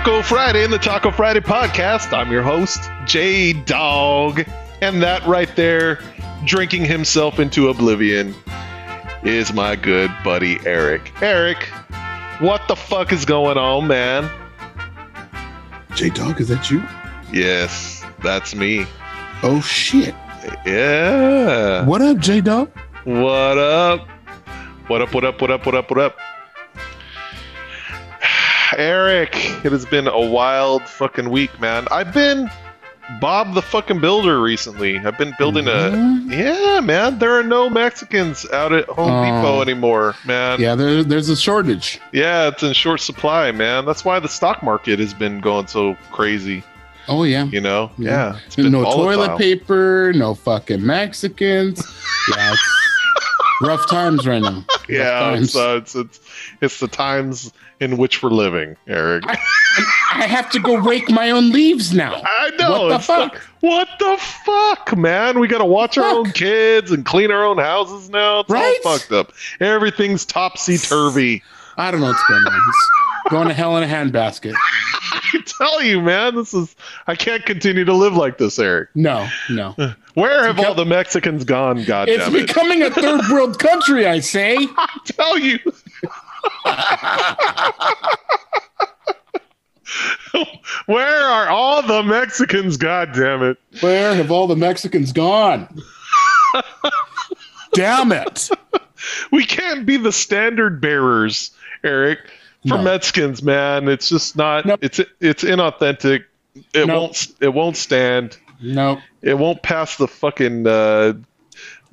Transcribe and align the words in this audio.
Taco 0.00 0.22
Friday 0.22 0.64
in 0.64 0.70
the 0.70 0.78
Taco 0.78 1.10
Friday 1.10 1.40
podcast. 1.40 2.16
I'm 2.16 2.32
your 2.32 2.42
host, 2.42 2.90
J 3.04 3.52
Dog. 3.52 4.42
And 4.80 5.02
that 5.02 5.22
right 5.26 5.54
there, 5.56 6.00
drinking 6.46 6.86
himself 6.86 7.38
into 7.38 7.68
oblivion, 7.68 8.34
is 9.22 9.52
my 9.52 9.76
good 9.76 10.10
buddy 10.24 10.58
Eric. 10.64 11.12
Eric, 11.20 11.64
what 12.38 12.66
the 12.66 12.76
fuck 12.76 13.12
is 13.12 13.26
going 13.26 13.58
on, 13.58 13.88
man? 13.88 14.30
J 15.94 16.08
Dog, 16.08 16.40
is 16.40 16.48
that 16.48 16.70
you? 16.70 16.82
Yes, 17.30 18.02
that's 18.22 18.54
me. 18.54 18.86
Oh 19.42 19.60
shit. 19.60 20.14
Yeah. 20.64 21.84
What 21.84 22.00
up, 22.00 22.16
J 22.16 22.40
Dog? 22.40 22.70
What 23.04 23.58
up? 23.58 24.08
What 24.86 25.02
up, 25.02 25.12
what 25.12 25.24
up, 25.24 25.42
what 25.42 25.50
up, 25.50 25.66
what 25.66 25.74
up, 25.74 25.90
what 25.90 25.98
up? 25.98 26.16
Eric, 28.76 29.34
it 29.64 29.72
has 29.72 29.84
been 29.86 30.06
a 30.08 30.20
wild 30.20 30.82
fucking 30.82 31.30
week, 31.30 31.58
man. 31.60 31.86
I've 31.90 32.12
been 32.14 32.50
Bob 33.20 33.54
the 33.54 33.62
fucking 33.62 34.00
Builder 34.00 34.40
recently. 34.40 34.98
I've 34.98 35.18
been 35.18 35.34
building 35.38 35.66
a. 35.66 35.70
Mm-hmm. 35.70 36.30
Yeah, 36.32 36.80
man. 36.80 37.18
There 37.18 37.32
are 37.32 37.42
no 37.42 37.68
Mexicans 37.68 38.48
out 38.52 38.72
at 38.72 38.84
Home 38.86 39.10
Oh. 39.10 39.24
Depot 39.24 39.62
anymore, 39.62 40.14
man. 40.24 40.60
Yeah, 40.60 40.74
there, 40.76 41.02
there's 41.02 41.28
a 41.28 41.36
shortage. 41.36 42.00
Yeah, 42.12 42.48
it's 42.48 42.62
in 42.62 42.72
short 42.72 43.00
supply, 43.00 43.50
man. 43.50 43.84
That's 43.84 44.04
why 44.04 44.20
the 44.20 44.28
stock 44.28 44.62
market 44.62 45.00
has 45.00 45.12
been 45.12 45.40
going 45.40 45.66
so 45.66 45.96
crazy, 46.12 46.62
Oh 47.08 47.24
yeah. 47.24 47.44
you 47.46 47.60
know? 47.60 47.90
Yeah. 47.98 48.10
Yeah. 48.34 48.38
it's 48.46 48.54
been 48.56 48.70
no 48.70 48.82
volatile. 48.82 49.26
toilet 49.26 49.38
paper, 49.38 50.12
no 50.14 50.34
fucking 50.34 50.84
Mexicans. 50.86 51.82
yeah, 52.36 52.54
rough 53.60 53.88
times 53.88 54.26
right 54.26 54.42
now. 54.42 54.64
Yeah, 54.88 55.34
it's, 55.36 55.54
uh, 55.54 55.76
it's, 55.80 55.94
it's, 55.94 56.20
it's 56.60 56.80
the 56.80 56.88
times 56.88 57.52
in 57.78 57.96
which 57.96 58.24
we're 58.24 58.30
living, 58.30 58.76
Eric. 58.88 59.22
I, 59.24 59.38
I 60.14 60.26
have 60.26 60.50
to 60.50 60.58
go 60.58 60.74
rake 60.78 61.08
my 61.08 61.30
own 61.30 61.52
leaves 61.52 61.94
now. 61.94 62.20
I 62.24 62.50
know. 62.58 62.86
What 62.86 62.88
the 62.88 62.98
fuck? 62.98 63.32
like, 63.34 63.42
what 63.60 63.88
the 64.00 64.16
fuck, 64.18 64.96
man? 64.98 65.38
We 65.38 65.46
got 65.46 65.58
to 65.58 65.64
watch 65.64 65.96
our 65.96 66.04
own 66.12 66.32
kids 66.32 66.90
and 66.90 67.06
clean 67.06 67.30
our 67.30 67.44
own 67.44 67.58
houses 67.58 68.10
now. 68.10 68.40
It's 68.40 68.50
Right? 68.50 68.76
all 68.84 68.98
fucked 68.98 69.12
up. 69.12 69.32
Everything's 69.60 70.24
topsy 70.24 70.76
turvy. 70.76 71.44
I 71.76 71.92
don't 71.92 72.00
know 72.00 72.08
what's 72.08 72.26
going 72.26 72.42
on. 72.44 72.60
It's 72.68 73.30
going 73.30 73.46
to 73.48 73.54
hell 73.54 73.76
in 73.76 73.84
a 73.84 73.86
handbasket. 73.86 74.54
I 75.12 75.42
tell 75.46 75.80
you, 75.84 76.00
man, 76.00 76.34
this 76.34 76.52
is. 76.52 76.74
I 77.06 77.14
can't 77.14 77.46
continue 77.46 77.84
to 77.84 77.94
live 77.94 78.16
like 78.16 78.38
this, 78.38 78.58
Eric. 78.58 78.88
No, 78.96 79.28
no. 79.48 79.76
Where 80.20 80.44
have 80.46 80.58
all 80.60 80.74
the 80.74 80.84
Mexicans 80.84 81.44
gone? 81.44 81.84
God 81.84 82.08
It's 82.08 82.26
it! 82.26 82.32
becoming 82.46 82.82
a 82.82 82.90
third 82.90 83.22
world 83.30 83.58
country, 83.58 84.06
I 84.06 84.20
say. 84.20 84.56
I 84.76 84.98
tell 85.06 85.38
you. 85.38 85.58
Where 90.86 91.24
are 91.24 91.48
all 91.48 91.82
the 91.82 92.02
Mexicans? 92.02 92.76
God 92.76 93.12
damn 93.12 93.42
it! 93.42 93.58
Where 93.80 94.14
have 94.14 94.30
all 94.30 94.46
the 94.46 94.56
Mexicans 94.56 95.12
gone? 95.12 95.68
Damn 97.72 98.10
it. 98.10 98.50
we 99.30 99.46
can't 99.46 99.86
be 99.86 99.96
the 99.96 100.10
standard 100.10 100.80
bearers, 100.80 101.52
Eric, 101.84 102.18
for 102.66 102.78
No. 102.78 102.82
Mexicans, 102.82 103.44
man. 103.44 103.88
It's 103.88 104.08
just 104.08 104.36
not. 104.36 104.66
Nope. 104.66 104.80
It's 104.82 105.00
it's 105.20 105.44
inauthentic. 105.44 106.24
It 106.74 106.88
Nope. 106.88 106.88
won't. 106.88 107.28
It 107.40 107.54
won't 107.54 107.76
stand. 107.76 108.36
No. 108.62 109.00
It 109.22 109.38
won't 109.38 109.62
pass 109.62 109.96
the 109.96 110.08
fucking 110.08 110.66
uh, 110.66 111.14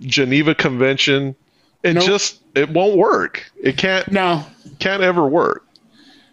Geneva 0.02 0.54
Convention. 0.56 1.36
It 1.84 1.94
Nope. 1.94 2.06
just. 2.06 2.42
It 2.56 2.70
won't 2.72 2.98
work. 2.98 3.50
It 3.62 3.78
can't. 3.78 4.12
No. 4.12 4.44
Can't 4.80 5.04
ever 5.04 5.26
work. 5.28 5.66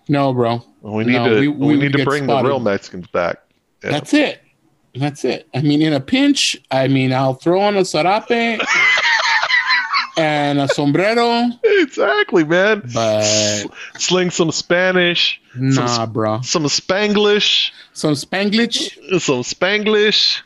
No, 0.08 0.32
bro. 0.32 0.64
We 0.82 1.04
need 1.04 1.12
No, 1.12 1.28
to. 1.34 1.40
we- 1.40 1.48
We, 1.48 1.66
we 1.68 1.76
need 1.76 1.92
to 1.92 2.04
bring 2.04 2.24
spotted. 2.24 2.44
the 2.44 2.48
real 2.48 2.60
Mexicans 2.60 3.06
back. 3.08 3.38
Yeah. 3.82 3.90
That's 3.90 4.12
it. 4.14 4.40
That's 4.94 5.24
it. 5.24 5.48
I 5.54 5.60
mean, 5.60 5.82
in 5.82 5.92
a 5.92 6.00
pinch, 6.00 6.56
I 6.70 6.88
mean, 6.88 7.12
I'll 7.12 7.34
throw 7.34 7.60
on 7.60 7.76
a 7.76 7.80
sarape 7.80 8.28
and 10.16 10.60
a 10.60 10.68
sombrero, 10.68 11.50
Exactly, 11.62 12.44
man. 12.44 12.82
but 12.94 13.22
Sling 13.98 14.30
some 14.30 14.50
Spanish, 14.52 15.40
nah, 15.56 16.06
bro. 16.06 16.40
some 16.42 16.64
Spanglish. 16.64 17.70
Some 17.92 18.14
Spanglish? 18.14 19.20
some 19.20 19.42
Spanglish. 19.42 20.40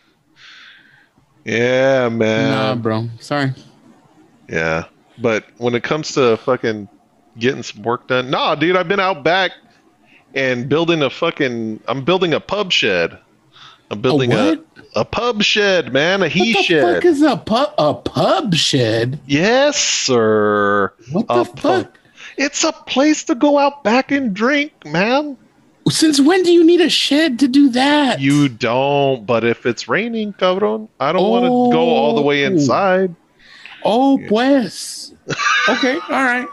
Yeah, 1.44 2.08
man. 2.08 2.50
nah, 2.50 2.74
bro. 2.74 3.08
Sorry. 3.20 3.52
Yeah. 4.48 4.84
But 5.18 5.44
when 5.58 5.74
it 5.74 5.82
comes 5.82 6.12
to 6.12 6.36
fucking 6.36 6.88
getting 7.38 7.62
some 7.62 7.82
work 7.82 8.08
done, 8.08 8.30
nah, 8.30 8.54
dude, 8.54 8.76
I've 8.76 8.88
been 8.88 9.00
out 9.00 9.24
back 9.24 9.52
and 10.34 10.68
building 10.68 11.02
a 11.02 11.10
fucking. 11.10 11.80
I'm 11.88 12.04
building 12.04 12.34
a 12.34 12.40
pub 12.40 12.70
shed. 12.72 13.18
I'm 13.90 14.00
building 14.02 14.32
a, 14.32 14.36
what? 14.36 14.67
A, 15.00 15.04
pub 15.04 15.42
shed, 15.42 15.92
man. 15.92 16.22
A 16.22 16.28
he 16.28 16.52
shed. 16.52 16.54
what 16.54 16.62
the 16.62 16.62
shed. 16.64 16.94
fuck 16.94 17.04
is 17.04 17.22
a 17.22 17.36
pub? 17.36 17.74
A 17.78 17.94
pub 17.94 18.54
shed? 18.54 19.20
yes, 19.26 19.76
sir. 19.78 20.92
What 21.12 21.26
the 21.28 21.34
A 21.34 21.44
fuck? 21.44 21.56
pub. 21.56 21.88
It's 22.36 22.62
a 22.64 22.72
place 22.72 23.24
to 23.24 23.34
go 23.34 23.58
out 23.58 23.82
back 23.84 24.10
and 24.12 24.32
drink, 24.34 24.72
man. 24.86 25.36
Since 25.88 26.20
when 26.20 26.42
do 26.42 26.52
you 26.52 26.64
need 26.64 26.80
a 26.82 26.90
shed 26.90 27.38
to 27.40 27.48
do 27.48 27.70
that? 27.70 28.20
You 28.20 28.48
don't, 28.48 29.24
but 29.26 29.42
if 29.44 29.64
it's 29.66 29.88
raining, 29.88 30.34
cabron, 30.34 30.88
I 31.00 31.12
don't 31.12 31.30
want 31.30 31.44
to 31.46 31.48
go 31.74 31.80
all 31.80 32.14
the 32.14 32.22
way 32.22 32.44
Oh. 32.44 32.48
inside. 32.48 33.14
Oh, 33.84 34.18
Yeah. 34.18 34.28
pues. 34.28 35.14
Okay, 35.68 35.94
all 35.94 36.24
right. 36.24 36.46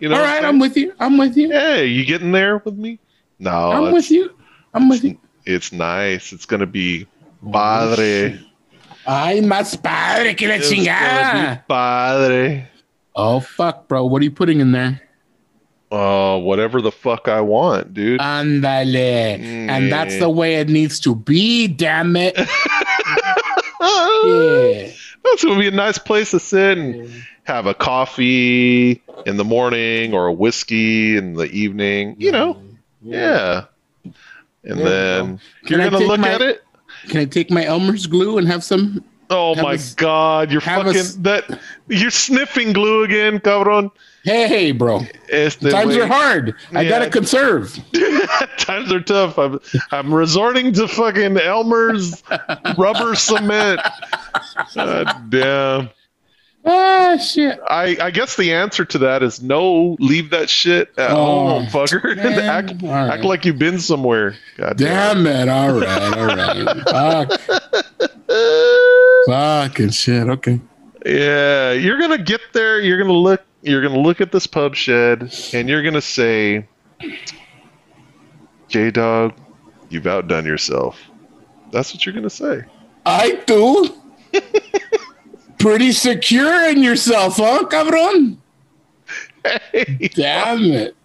You 0.00 0.08
know 0.08 0.16
all 0.16 0.22
right, 0.22 0.38
I'm 0.44 0.50
I'm 0.56 0.58
with 0.58 0.76
you. 0.76 0.92
I'm 1.00 1.16
with 1.18 1.36
you. 1.36 1.50
Hey, 1.50 1.86
you 1.86 2.04
getting 2.04 2.32
there 2.32 2.58
with 2.58 2.74
me? 2.76 2.98
No, 3.38 3.50
I'm 3.70 3.92
with 3.92 4.10
you. 4.10 4.34
I'm 4.74 4.88
with 4.88 5.04
you. 5.04 5.16
it's 5.46 5.72
nice. 5.72 6.32
It's 6.32 6.44
gonna 6.46 6.66
be 6.66 7.06
padre. 7.52 8.40
Ay, 9.06 9.40
más 9.40 9.76
padre 9.80 10.34
que 10.36 10.46
la 10.46 10.56
gonna 10.58 10.68
chingada. 10.68 11.64
padre. 11.66 12.68
Oh, 13.14 13.40
fuck, 13.40 13.88
bro. 13.88 14.04
What 14.04 14.20
are 14.20 14.24
you 14.24 14.30
putting 14.30 14.60
in 14.60 14.72
there? 14.72 15.00
Oh, 15.90 16.36
whatever 16.38 16.82
the 16.82 16.92
fuck 16.92 17.28
I 17.28 17.40
want, 17.40 17.94
dude. 17.94 18.20
Ándale. 18.20 19.38
Mm. 19.40 19.70
And 19.70 19.90
that's 19.90 20.18
the 20.18 20.28
way 20.28 20.56
it 20.56 20.68
needs 20.68 21.00
to 21.00 21.14
be, 21.14 21.66
damn 21.68 22.14
it. 22.16 22.36
Yeah. 23.80 24.90
That's 25.24 25.44
gonna 25.44 25.60
be 25.60 25.68
a 25.68 25.72
nice 25.72 25.98
place 25.98 26.30
to 26.32 26.40
sit 26.40 26.78
and 26.78 27.08
have 27.44 27.66
a 27.66 27.74
coffee 27.74 29.00
in 29.26 29.36
the 29.36 29.44
morning 29.44 30.12
or 30.14 30.26
a 30.26 30.32
whiskey 30.32 31.16
in 31.16 31.34
the 31.34 31.44
evening. 31.44 32.16
You 32.18 32.32
know, 32.32 32.60
yeah. 33.02 33.64
And 34.04 34.14
Yeah, 34.80 34.84
then 34.84 35.40
you're 35.66 35.80
I 35.80 35.88
gonna 35.88 36.04
look 36.06 36.20
my- 36.20 36.28
at 36.30 36.40
it. 36.40 36.62
Can 37.08 37.20
I 37.20 37.24
take 37.24 37.50
my 37.50 37.64
Elmer's 37.64 38.06
glue 38.06 38.38
and 38.38 38.46
have 38.48 38.62
some? 38.64 39.04
Oh 39.30 39.54
have 39.54 39.62
my 39.64 39.74
a 39.74 39.78
god, 39.96 40.50
you're 40.50 40.60
have 40.62 40.86
a 40.86 40.92
fucking 40.94 41.22
that. 41.22 41.60
You're 41.88 42.10
sniffing 42.10 42.72
glue 42.72 43.02
again, 43.04 43.40
cabron. 43.40 43.90
Hey, 44.24 44.72
bro. 44.72 45.00
Times 45.00 45.56
güey. 45.56 46.02
are 46.02 46.06
hard. 46.06 46.54
I 46.72 46.82
Yeah. 46.82 46.88
gotta 46.88 47.10
conserve. 47.10 47.78
Times 48.58 48.90
are 48.92 49.00
tough. 49.00 49.38
I'm, 49.38 49.58
I'm 49.90 50.12
resorting 50.12 50.72
to 50.74 50.88
fucking 50.88 51.36
Elmer's 51.38 52.22
rubber 52.76 53.14
cement. 53.14 53.80
God 54.74 55.30
damn. 55.30 55.90
Ah, 56.64 57.16
shit. 57.16 57.58
I, 57.68 57.96
I 58.00 58.10
guess 58.10 58.36
the 58.36 58.52
answer 58.52 58.84
to 58.84 58.98
that 58.98 59.22
is 59.22 59.40
no. 59.42 59.96
Leave 60.00 60.30
that 60.30 60.50
shit 60.50 60.92
at 60.98 61.10
Oh, 61.12 61.14
home, 61.60 61.66
fucker. 61.66 62.14
man. 62.16 62.38
act, 62.40 62.72
right. 62.82 63.10
act 63.14 63.24
like 63.24 63.44
you've 63.44 63.58
been 63.58 63.78
somewhere. 63.78 64.34
God 64.56 64.76
damn. 64.76 65.24
Damn 65.24 65.26
it. 65.26 65.48
All 65.48 65.72
right. 65.72 66.16
All 66.16 66.26
right. 66.26 67.28
Fuck. 67.28 67.40
Fucking 69.26 69.90
shit. 69.90 70.28
Okay. 70.28 70.60
Yeah, 71.06 71.72
you're 71.72 71.98
gonna 71.98 72.18
get 72.18 72.40
there. 72.52 72.80
You're 72.80 72.98
gonna 72.98 73.12
look. 73.12 73.42
You're 73.62 73.82
gonna 73.82 74.00
look 74.00 74.20
at 74.20 74.32
this 74.32 74.46
pub 74.46 74.74
shed, 74.74 75.32
and 75.54 75.68
you're 75.68 75.82
gonna 75.82 76.00
say, 76.02 76.66
"J 78.68 78.90
Dog, 78.90 79.34
you've 79.88 80.06
outdone 80.06 80.44
yourself." 80.44 80.98
That's 81.72 81.94
what 81.94 82.04
you're 82.04 82.14
gonna 82.14 82.28
say. 82.30 82.64
I 83.06 83.40
do. 83.46 83.94
Pretty 85.58 85.92
secure 85.92 86.68
in 86.68 86.82
yourself, 86.82 87.36
huh, 87.36 87.66
cabron? 87.66 88.40
Hey, 89.44 90.10
Damn 90.14 90.64
it. 90.64 90.96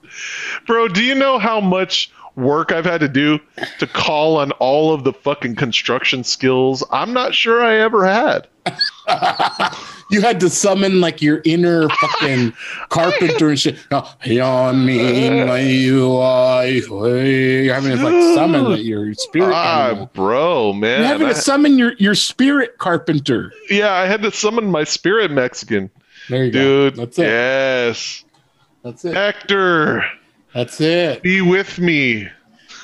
bro, 0.67 0.87
do 0.87 1.03
you 1.03 1.15
know 1.15 1.39
how 1.39 1.59
much 1.59 2.11
work 2.35 2.71
I've 2.71 2.85
had 2.85 3.01
to 3.01 3.07
do 3.07 3.39
to 3.79 3.87
call 3.87 4.37
on 4.37 4.51
all 4.53 4.93
of 4.93 5.03
the 5.03 5.13
fucking 5.13 5.55
construction 5.55 6.23
skills 6.23 6.83
I'm 6.91 7.13
not 7.13 7.35
sure 7.35 7.63
I 7.63 7.75
ever 7.77 8.05
had. 8.05 8.47
You 10.13 10.21
had 10.21 10.39
to 10.41 10.49
summon 10.49 11.01
like 11.01 11.21
your 11.21 11.41
inner 11.43 11.89
fucking 11.89 12.53
carpenter 12.89 13.49
and 13.49 13.59
shit. 13.59 13.77
No, 13.91 14.07
on 14.43 14.85
me, 14.85 15.83
you 15.83 16.15
are- 16.17 16.65
You're 16.67 17.73
having 17.73 17.97
to 17.97 18.03
like 18.03 18.35
summon 18.35 18.79
your 18.81 19.13
spirit. 19.15 19.53
Ah, 19.55 19.87
animal. 19.89 20.11
bro, 20.13 20.73
man. 20.73 20.99
You're 20.99 21.07
having 21.07 21.27
to 21.29 21.35
summon 21.35 21.77
your, 21.77 21.93
your 21.97 22.15
spirit 22.15 22.77
carpenter. 22.77 23.51
yeah, 23.69 23.91
I 23.93 24.05
had 24.05 24.21
to 24.21 24.31
summon 24.31 24.65
my 24.69 24.83
spirit 24.83 25.31
Mexican. 25.31 25.89
There 26.29 26.45
you 26.45 26.51
Dude, 26.51 26.95
go. 26.95 27.05
That's 27.05 27.19
it. 27.19 27.23
yes. 27.23 28.23
That's 28.83 29.05
it. 29.05 29.13
Hector, 29.15 30.05
That's 30.53 30.79
it. 30.79 31.23
be 31.23 31.41
with 31.41 31.79
me. 31.79 32.29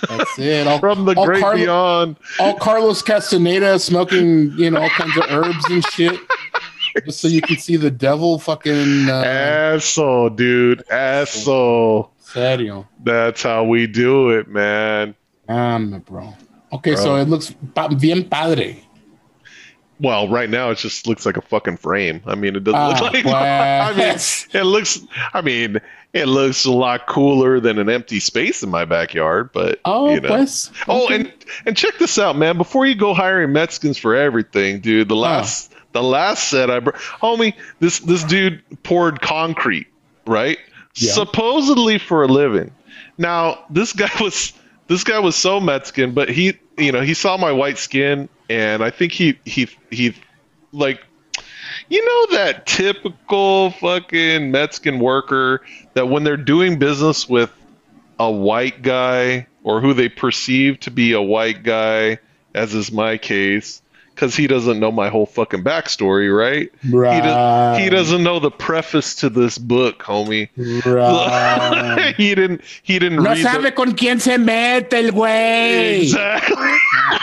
That's 0.08 0.40
it. 0.40 0.66
All, 0.68 0.80
from 0.80 1.06
the 1.06 1.14
all 1.14 1.26
great 1.26 1.42
Carlo- 1.42 1.58
beyond. 1.58 2.16
all 2.40 2.56
Carlos 2.56 3.02
Castaneda 3.02 3.78
smoking, 3.80 4.52
you 4.58 4.72
know, 4.72 4.82
all 4.82 4.90
kinds 4.90 5.16
of 5.18 5.26
herbs 5.30 5.66
and 5.70 5.86
shit. 5.88 6.20
Just 7.06 7.22
so 7.22 7.28
you 7.28 7.42
can 7.42 7.58
see 7.58 7.76
the 7.76 7.92
devil 7.92 8.40
fucking 8.40 9.10
uh, 9.10 9.24
Asshole, 9.26 10.30
dude. 10.32 10.84
Asshole. 10.90 12.12
serio. 12.20 12.88
That's 13.04 13.44
how 13.44 13.64
we 13.64 13.88
do 13.88 14.30
it, 14.32 14.48
man. 14.48 15.16
Um, 15.48 16.00
bro. 16.06 16.34
Okay, 16.74 16.94
Bro. 16.94 17.04
so 17.04 17.16
it 17.16 17.28
looks 17.28 17.54
bien 17.98 18.28
padre. 18.30 18.78
Well, 20.02 20.30
right 20.30 20.50
now 20.50 20.70
it 20.70 20.78
just 20.78 21.08
looks 21.08 21.26
like 21.26 21.36
a 21.36 21.42
fucking 21.42 21.76
frame. 21.78 22.22
I 22.26 22.36
mean, 22.36 22.56
it 22.56 22.64
doesn't 22.64 22.80
Ah, 22.80 23.10
look 23.12 23.26
like. 23.26 23.26
I 23.26 23.94
mean, 23.98 24.16
it 24.54 24.64
looks. 24.64 25.02
I 25.34 25.42
mean, 25.42 25.78
it 26.14 26.26
looks 26.28 26.64
a 26.64 26.72
lot 26.72 27.06
cooler 27.08 27.60
than 27.60 27.78
an 27.80 27.90
empty 27.90 28.22
space 28.22 28.64
in 28.64 28.70
my 28.70 28.86
backyard. 28.86 29.50
But 29.52 29.82
Oh, 29.84 30.14
you 30.14 30.22
know. 30.22 30.30
pues. 30.30 30.72
Oh, 30.88 31.10
and 31.10 31.30
and 31.66 31.76
check 31.76 31.98
this 31.98 32.18
out, 32.18 32.38
man. 32.38 32.58
Before 32.58 32.86
you 32.86 32.96
go 32.96 33.14
hiring 33.14 33.52
Mexicans 33.52 33.98
for 33.98 34.16
everything, 34.16 34.80
dude. 34.80 35.10
The 35.10 35.18
last 35.18 35.69
the 35.92 36.04
last 36.04 36.50
set 36.50 36.70
I 36.70 36.80
brought, 36.80 36.96
homie. 36.96 37.54
This 37.80 38.00
this 38.00 38.24
dude 38.24 38.64
poured 38.84 39.22
concrete, 39.22 39.88
right? 40.26 40.58
Yeah. 40.96 41.12
Supposedly 41.14 41.98
for 41.98 42.24
a 42.24 42.28
living. 42.28 42.72
Now 43.18 43.66
this 43.70 43.94
guy 43.94 44.10
was 44.22 44.54
this 44.88 45.04
guy 45.04 45.20
was 45.20 45.36
so 45.36 45.60
Mexican, 45.60 46.14
but 46.14 46.30
he 46.30 46.60
you 46.78 46.92
know 46.92 47.02
he 47.02 47.14
saw 47.14 47.38
my 47.38 47.52
white 47.52 47.78
skin, 47.78 48.30
and 48.50 48.84
I 48.84 48.90
think 48.90 49.12
he 49.12 49.40
he 49.46 49.68
he 49.90 50.16
like. 50.72 51.02
You 51.88 52.04
know 52.04 52.38
that 52.38 52.66
typical 52.66 53.72
fucking 53.72 54.52
Mexican 54.52 55.00
worker 55.00 55.62
that 55.94 56.08
when 56.08 56.24
they're 56.24 56.38
doing 56.38 56.78
business 56.78 57.28
with 57.28 57.52
a 58.20 58.30
white 58.30 58.82
guy 58.82 59.48
or 59.64 59.82
who 59.82 59.94
they 59.94 60.10
perceive 60.10 60.80
to 60.82 60.92
be 60.92 61.14
a 61.14 61.22
white 61.22 61.64
guy, 61.64 62.20
as 62.54 62.74
is 62.74 62.92
my 62.92 63.18
case, 63.18 63.82
because 64.20 64.36
he 64.36 64.48
doesn't 64.48 64.82
know 64.82 64.92
my 64.92 65.08
whole 65.08 65.26
fucking 65.26 65.64
backstory, 65.64 66.28
right? 66.36 66.70
He, 66.82 66.90
Right. 66.94 67.24
does, 67.24 67.80
he 67.80 67.90
doesn't 67.90 68.22
know 68.22 68.40
the 68.40 68.52
preface 68.52 69.16
to 69.16 69.30
this 69.30 69.58
book, 69.58 70.04
homie. 70.04 70.50
Right. 70.86 72.14
he 72.18 72.36
didn't. 72.36 72.62
He 72.84 73.00
didn't 73.00 73.24
no 73.24 73.32
read. 73.32 73.42
sabe 73.44 73.62
the, 73.64 73.72
con 73.72 73.94
quién 73.94 74.20
se 74.20 74.38
mete 74.38 74.94
el 74.94 75.12
güey. 75.12 76.02
exactly. 76.02 76.56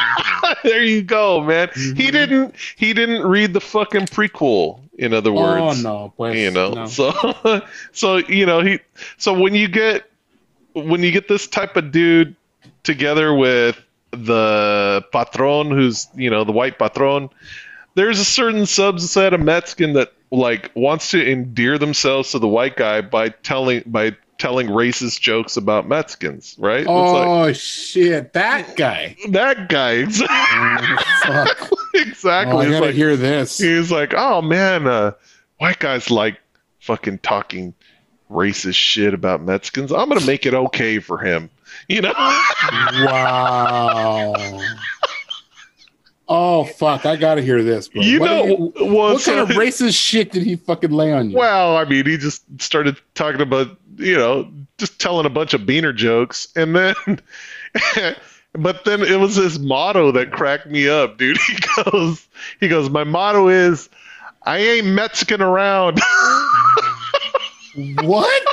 there 0.65 0.83
you 0.83 1.03
go, 1.03 1.43
man. 1.43 1.69
He 1.75 1.81
Mhm. 2.09 2.13
didn't. 2.13 2.55
He 2.77 2.95
didn't 2.95 3.27
read 3.27 3.53
the 3.53 3.61
fucking 3.61 4.07
prequel. 4.07 4.81
In 4.99 5.13
other 5.13 5.33
words, 5.33 5.85
Oh 5.85 5.89
no, 5.89 6.13
pues. 6.17 6.37
you 6.39 6.51
know 6.51 6.71
no. 6.73 6.87
so 6.87 7.13
so 7.93 8.17
you 8.17 8.47
know 8.47 8.61
he 8.63 8.79
so 9.19 9.35
when 9.39 9.55
you 9.55 9.69
get 9.69 10.09
when 10.73 11.03
you 11.03 11.11
get 11.13 11.29
this 11.29 11.47
type 11.47 11.77
of 11.77 11.93
dude 11.93 12.35
together 12.85 13.35
with 13.35 13.79
the 14.25 15.05
patron 15.13 15.71
who's 15.71 16.09
you 16.15 16.31
know 16.31 16.45
the 16.45 16.53
white 16.53 16.79
patron 16.79 17.29
there's 17.95 18.19
a 18.19 18.25
certain 18.25 18.63
subset 18.63 19.33
of 19.35 19.41
mexican 19.41 19.93
that 19.93 20.13
like 20.31 20.71
wants 20.75 21.11
to 21.11 21.31
endear 21.31 21.79
themselves 21.79 22.31
to 22.33 22.39
the 22.39 22.49
white 22.49 22.77
guy 22.77 23.01
by 23.01 23.29
telling 23.29 23.83
by 23.87 24.15
telling 24.39 24.67
racist 24.69 25.21
jokes 25.21 25.57
about 25.57 25.87
mexicans 25.89 26.57
right 26.59 26.81
it's 26.81 26.89
Oh 26.91 27.53
shit, 27.53 28.33
that 28.35 28.77
guy. 28.77 29.17
that 29.31 29.69
guy 29.69 29.93
exactly 29.93 30.29
Oh, 31.29 31.77
exactly 31.95 32.55
Oh, 32.55 32.59
I 32.59 32.71
gotta 32.71 32.87
like- 32.87 32.95
hear 32.95 33.17
this. 33.17 33.59
He's 33.59 33.91
like, 33.91 34.13
oh 34.17 34.43
man, 34.43 34.87
uh, 34.87 35.13
white 35.59 35.79
guys 35.79 36.11
like 36.11 36.39
fucking 36.81 37.19
talking 37.21 37.73
racist 38.31 38.75
shit 38.77 39.15
about 39.15 39.43
Mexicans. 39.43 39.91
I'm 39.93 40.09
gonna 40.09 40.25
make 40.27 40.45
it 40.47 40.55
okay 40.55 40.99
for 40.99 41.19
him. 41.19 41.49
You 41.89 42.01
know? 42.03 42.13
Wow. 43.05 44.35
Oh 46.29 46.65
fuck, 46.65 47.07
I 47.07 47.15
gotta 47.15 47.41
hear 47.43 47.63
this, 47.63 47.87
bro. 47.89 48.03
you 48.03 48.19
What 48.21 48.27
know, 48.27 48.45
you- 48.47 48.73
well, 48.93 49.15
what 49.15 49.23
kind 49.25 49.39
of 49.39 49.51
racist 49.51 49.97
shit 49.97 50.33
did 50.33 50.43
he 50.43 50.57
fucking 50.57 50.91
lay 50.91 51.13
on 51.13 51.31
you? 51.31 51.37
well, 51.37 51.77
I 51.77 51.85
mean, 51.85 52.05
he 52.05 52.17
just 52.17 52.43
started 52.61 52.97
talking 53.15 53.41
about, 53.41 53.77
you 53.97 54.17
know, 54.17 54.51
just 54.79 54.99
telling 55.01 55.25
a 55.27 55.31
bunch 55.31 55.55
of 55.55 55.61
beaner 55.61 55.95
jokes, 55.95 56.49
and 56.57 56.75
then, 56.75 56.95
but 58.55 58.85
then 58.85 59.03
it 59.03 59.21
was 59.21 59.37
his 59.37 59.61
motto 59.61 60.11
that 60.13 60.33
cracked 60.33 60.67
me 60.67 60.89
up, 60.89 61.17
dude. 61.19 61.39
He 61.47 61.57
goes, 61.93 62.27
he 62.59 62.67
goes, 62.69 62.91
my 62.91 63.05
motto 63.05 63.47
is, 63.49 63.89
I 64.43 64.59
ain't 64.59 64.87
Mexican 64.89 65.41
around. 65.41 66.01
what? 68.03 68.46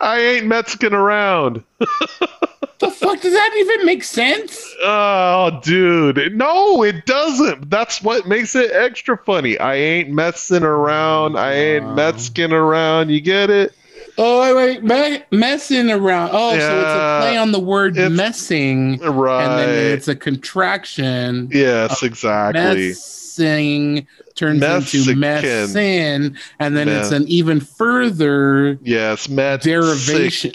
I 0.00 0.20
ain't 0.20 0.46
Mexican 0.46 0.92
around. 0.94 1.62
the 1.78 2.90
fuck 2.90 3.20
does 3.20 3.32
that 3.32 3.54
even 3.58 3.86
make 3.86 4.04
sense? 4.04 4.74
Oh, 4.82 5.60
dude. 5.62 6.36
No, 6.36 6.82
it 6.82 7.06
doesn't. 7.06 7.70
That's 7.70 8.02
what 8.02 8.26
makes 8.26 8.54
it 8.54 8.70
extra 8.72 9.16
funny. 9.16 9.58
I 9.58 9.74
ain't 9.76 10.10
messing 10.10 10.62
around. 10.62 11.38
I 11.38 11.52
ain't. 11.54 11.94
Mexican 11.94 12.52
around. 12.52 13.10
You 13.10 13.20
get 13.20 13.50
it? 13.50 13.72
Oh 14.18 14.40
wait, 14.56 14.80
wait, 14.80 14.82
me- 15.30 15.38
messing 15.38 15.90
around. 15.90 16.30
Oh, 16.32 16.52
so 16.52 16.56
it's 16.56 16.64
a 16.64 17.18
play 17.20 17.36
on 17.36 17.52
the 17.52 17.60
word 17.60 17.96
messing, 17.96 18.96
Right. 18.98 19.44
and 19.44 19.58
then 19.58 19.92
it's 19.92 20.08
a 20.08 20.16
contraction. 20.16 21.50
yes, 21.52 22.02
exactly. 22.02 22.88
Messing 22.88 24.06
turns 24.36 24.62
into 24.62 25.16
Mexican. 25.16 25.72
messin, 25.72 26.38
and 26.60 26.76
then 26.76 26.88
it's 26.88 27.10
an 27.10 27.26
even 27.26 27.58
further 27.60 28.78
yes, 28.82 29.28
Mexican. 29.28 29.80
derivation. 29.80 30.50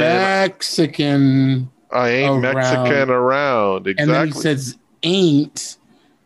Mexican, 0.00 1.70
I 1.90 2.08
ain't 2.10 2.44
around. 2.44 2.54
Mexican 2.54 3.10
around. 3.10 3.86
and 3.86 3.96
then 3.98 4.08
he 4.08 4.28
Exactly. 4.28 4.42
says 4.42 4.78
ain't, 5.02 5.76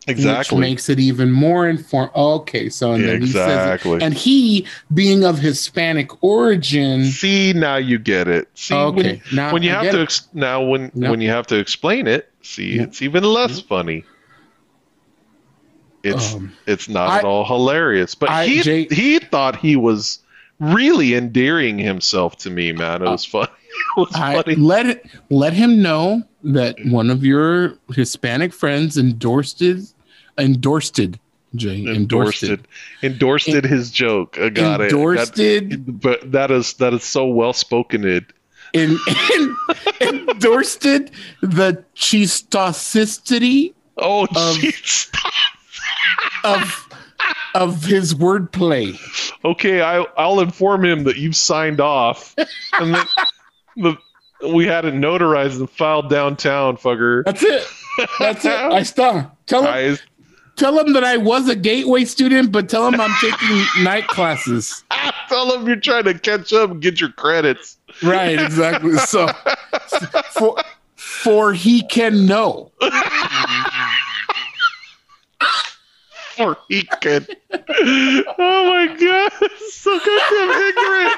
Exactly. 0.09 0.55
which 0.57 0.61
makes 0.61 0.89
it 0.89 0.99
even 0.99 1.31
more 1.31 1.67
informed. 1.67 2.11
Okay, 2.15 2.69
so 2.69 2.93
and 2.93 3.03
then 3.03 3.21
he 3.21 3.27
says, 3.27 3.45
exactly. 3.45 4.01
and 4.01 4.13
he 4.13 4.65
being 4.93 5.25
of 5.25 5.37
Hispanic 5.39 6.23
origin. 6.23 7.03
See, 7.05 7.51
now 7.53 7.75
you 7.75 7.97
get 7.99 8.27
it. 8.29 8.47
See, 8.55 8.73
when, 8.73 8.85
Okay, 8.85 9.21
now 9.33 9.51
when 9.51 9.63
you 9.63 9.71
I 9.73 9.83
have 9.83 9.93
to 9.93 10.01
ex- 10.01 10.27
now 10.33 10.63
when 10.63 10.91
No. 10.95 11.11
when 11.11 11.19
you 11.21 11.29
have 11.29 11.45
to 11.47 11.55
explain 11.57 12.07
it, 12.07 12.31
see, 12.41 12.75
Yeah. 12.77 12.83
it's 12.83 13.01
even 13.01 13.23
less 13.23 13.59
funny. 13.59 14.03
It's 16.07 16.33
Um, 16.33 16.53
it's 16.65 16.87
not 16.89 17.09
I- 17.09 17.17
at 17.19 17.23
all 17.25 17.45
hilarious. 17.45 18.15
But 18.15 18.29
I- 18.29 18.45
he 18.47 18.61
Jay- 18.61 18.87
he 18.89 19.19
thought 19.19 19.55
he 19.57 19.75
was 19.75 20.19
really 20.59 21.13
endearing 21.13 21.77
himself 21.77 22.37
to 22.39 22.49
me, 22.49 22.71
man. 22.71 23.01
It 23.03 23.09
was 23.09 23.25
funny. 23.25 23.47
It 23.95 23.99
was 23.99 24.11
I 24.15 24.41
funny. 24.41 24.55
let 24.55 24.85
it 24.87 25.05
let 25.29 25.53
him 25.53 25.83
know 25.83 26.23
that 26.43 26.77
one 26.85 27.11
of 27.11 27.23
your 27.23 27.75
Hispanic 27.93 28.51
friends 28.51 28.97
endorsed 28.97 29.61
it, 29.61 29.81
endorsed 30.37 30.97
it, 30.97 31.19
Jay, 31.55 31.85
Endorsed 31.85 32.43
it. 32.43 32.61
Endorsed 33.03 33.49
it 33.49 33.65
his 33.65 33.91
joke. 33.91 34.37
I 34.39 34.49
got 34.49 34.81
endorsed 34.81 35.37
it. 35.37 35.73
it, 35.73 36.01
but 36.01 36.31
that 36.31 36.49
is 36.49 36.73
that 36.75 36.93
is 36.93 37.03
so 37.03 37.27
well 37.27 37.53
spoken. 37.53 38.03
It 38.03 38.23
en- 38.73 38.97
en- 39.33 39.55
endorsed 40.01 40.85
it 40.87 41.11
the 41.41 41.83
chistosity 41.95 43.73
oh 43.97 44.23
Of- 44.23 44.57
jeez. 44.57 45.09
Of 46.55 46.89
of 47.55 47.83
his 47.85 48.13
wordplay. 48.13 48.97
okay, 49.43 49.81
I 49.81 50.05
I'll 50.17 50.39
inform 50.39 50.85
him 50.85 51.03
that 51.05 51.17
you've 51.17 51.35
signed 51.35 51.81
off, 51.81 52.35
and 52.73 52.93
then 52.93 53.05
the 53.75 53.97
we 54.51 54.65
had 54.65 54.85
it 54.85 54.93
notarized 54.93 55.59
and 55.59 55.69
filed 55.69 56.09
downtown, 56.09 56.77
fucker. 56.77 57.23
That's 57.25 57.43
it. 57.43 57.63
That's 58.19 58.45
it. 58.45 58.51
I 58.51 58.83
stop. 58.83 59.35
Tell 59.47 59.63
him, 59.63 59.67
I, 59.67 59.97
tell 60.55 60.77
him 60.79 60.93
that 60.93 61.03
I 61.03 61.17
was 61.17 61.49
a 61.49 61.55
gateway 61.55 62.05
student, 62.05 62.51
but 62.51 62.69
tell 62.69 62.87
him 62.87 62.99
I'm 62.99 63.15
taking 63.19 63.83
night 63.83 64.07
classes. 64.07 64.83
tell 65.29 65.53
him 65.53 65.65
you're 65.65 65.77
trying 65.77 66.03
to 66.05 66.17
catch 66.17 66.53
up 66.53 66.71
and 66.71 66.81
get 66.81 66.99
your 66.99 67.11
credits. 67.11 67.77
Right, 68.03 68.39
exactly. 68.39 68.95
So 68.97 69.27
for 70.31 70.57
for 70.95 71.53
he 71.53 71.83
can 71.83 72.25
know. 72.25 72.71
Or 76.39 76.57
he 76.69 76.83
could. 76.83 77.35
oh 77.51 78.23
my 78.37 78.95
god, 78.99 79.49
so 79.69 79.99
goddamn 79.99 80.67
ignorant. 80.69 81.13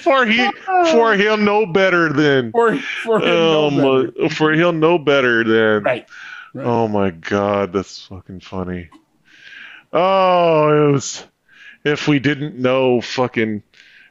For 0.00 0.26
he, 0.26 0.50
for 0.92 1.14
he'll 1.16 1.36
know 1.36 1.66
better 1.66 2.12
than. 2.12 2.52
For 2.52 2.76
for 2.76 3.16
him 3.18 3.24
Oh 3.24 3.70
know 3.70 4.06
better. 4.06 4.28
for 4.34 4.52
he'll 4.52 4.72
know 4.72 4.98
better 4.98 5.44
than. 5.44 5.82
Right. 5.82 6.06
Oh 6.54 6.88
my 6.88 7.10
god, 7.10 7.72
that's 7.72 8.06
fucking 8.06 8.40
funny. 8.40 8.90
Oh, 9.92 10.88
it 10.88 10.92
was. 10.92 11.24
If 11.84 12.06
we 12.08 12.18
didn't 12.18 12.56
know 12.56 13.00
fucking 13.00 13.62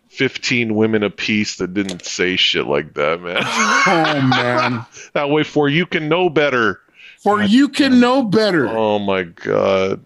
15 0.09 0.73
women 0.73 1.03
apiece 1.03 1.57
that 1.57 1.73
didn't 1.73 2.03
say 2.03 2.35
shit 2.35 2.65
like 2.65 2.95
that, 2.95 3.21
man. 3.21 3.37
Oh 3.43 4.21
man. 4.27 4.85
that 5.13 5.29
way, 5.29 5.43
for 5.43 5.69
you 5.69 5.85
can 5.85 6.09
know 6.09 6.29
better. 6.29 6.81
For 7.19 7.41
you 7.43 7.69
can 7.69 7.99
know 7.99 8.23
better. 8.23 8.67
Oh 8.67 8.97
my 8.99 9.23
god. 9.23 10.05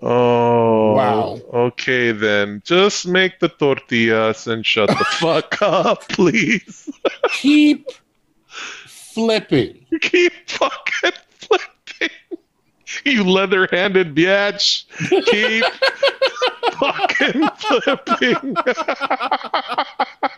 Oh. 0.00 0.92
Wow. 0.94 1.40
Okay 1.52 2.12
then. 2.12 2.62
Just 2.64 3.06
make 3.06 3.40
the 3.40 3.48
tortillas 3.48 4.46
and 4.46 4.64
shut 4.64 4.88
the 4.88 5.04
fuck 5.20 5.60
up, 5.62 6.08
please. 6.08 6.88
keep 7.32 7.86
flipping. 8.86 9.84
Keep 10.00 10.32
fucking 10.48 11.12
flipping. 11.30 12.16
You 13.04 13.24
leather-handed 13.24 14.14
bitch. 14.14 14.84
Keep 15.26 15.64
fucking 16.78 17.48
flipping. 17.58 18.56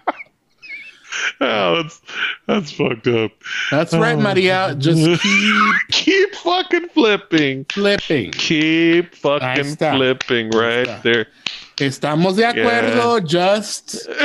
oh, 1.42 1.82
that's 1.82 2.00
that's 2.46 2.70
fucked 2.72 3.06
up. 3.06 3.32
That's 3.70 3.92
right, 3.94 4.16
Oh. 4.16 4.20
Maria. 4.20 4.74
Just 4.78 5.22
keep 5.22 5.60
Keep 5.90 6.34
fucking 6.36 6.88
flipping. 6.90 7.64
flipping. 7.72 8.32
Keep 8.32 9.14
fucking 9.14 9.76
flipping 9.76 10.50
right 10.50 11.02
there. 11.02 11.26
Estamos 11.78 12.36
de 12.36 12.42
acuerdo. 12.44 13.24
Just. 13.26 14.06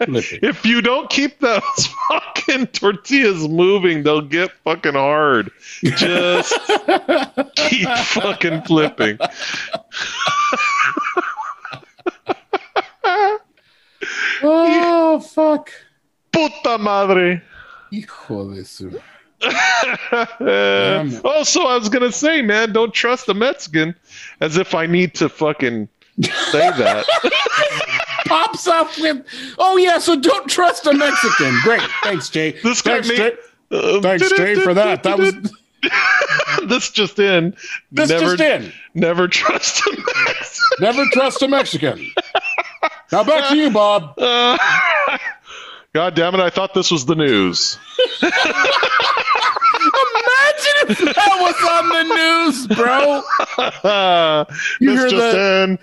If 0.00 0.66
you 0.66 0.82
don't 0.82 1.08
keep 1.08 1.40
those 1.40 1.88
fucking 2.08 2.66
tortillas 2.68 3.48
moving, 3.48 4.02
they'll 4.02 4.20
get 4.20 4.50
fucking 4.64 4.92
hard. 4.94 5.50
Just 5.82 6.52
keep 7.56 7.88
fucking 7.88 8.62
flipping. 8.62 9.18
Oh 14.42 15.20
fuck! 15.20 15.70
Puta 16.32 16.78
madre. 16.78 17.42
Hijo 17.92 18.54
de 18.54 18.64
su. 18.64 19.00
Also, 21.24 21.62
I 21.62 21.76
was 21.76 21.88
gonna 21.88 22.12
say, 22.12 22.42
man, 22.42 22.72
don't 22.72 22.94
trust 22.94 23.28
a 23.28 23.34
Mexican, 23.34 23.94
as 24.40 24.56
if 24.56 24.74
I 24.74 24.86
need 24.86 25.14
to 25.16 25.28
fucking 25.28 25.88
say 26.22 26.70
that. 26.78 27.04
Pops 28.26 28.66
up 28.66 28.88
with, 28.98 29.24
oh 29.58 29.76
yeah, 29.76 29.98
so 29.98 30.18
don't 30.18 30.48
trust 30.48 30.86
a 30.86 30.92
Mexican. 30.94 31.54
Great, 31.62 31.82
thanks, 32.02 32.28
Jay. 32.28 32.52
This 32.62 32.82
guy 32.82 32.92
thanks, 33.02 33.08
made- 33.08 33.16
Jay. 33.16 33.32
Uh, 33.72 34.00
Thanks, 34.02 34.30
Jay, 34.36 34.54
for 34.56 34.74
that. 34.74 35.02
That 35.02 35.18
was 35.18 35.34
this 36.68 36.90
just 36.90 37.18
in. 37.18 37.56
this 37.90 38.10
never, 38.10 38.36
just 38.36 38.40
in. 38.66 38.72
never 38.94 39.26
trust 39.28 39.80
a 39.86 39.90
Mexican. 39.96 40.76
Never 40.80 41.04
trust 41.12 41.40
a 41.42 41.48
Mexican. 41.48 42.06
Now 43.12 43.24
back 43.24 43.50
to 43.50 43.56
you, 43.56 43.70
Bob. 43.70 44.14
Uh, 44.18 44.56
God 45.92 46.14
damn 46.14 46.34
it! 46.34 46.40
I 46.40 46.48
thought 46.48 46.72
this 46.72 46.90
was 46.90 47.04
the 47.04 47.14
news. 47.14 47.78
That 50.98 51.36
was 51.40 51.54
on 51.70 51.88
the 51.88 52.02
news, 52.14 52.66
bro. 52.68 53.22
You 54.80 54.96
this 54.96 55.10
just 55.10 55.36
in. 55.36 55.78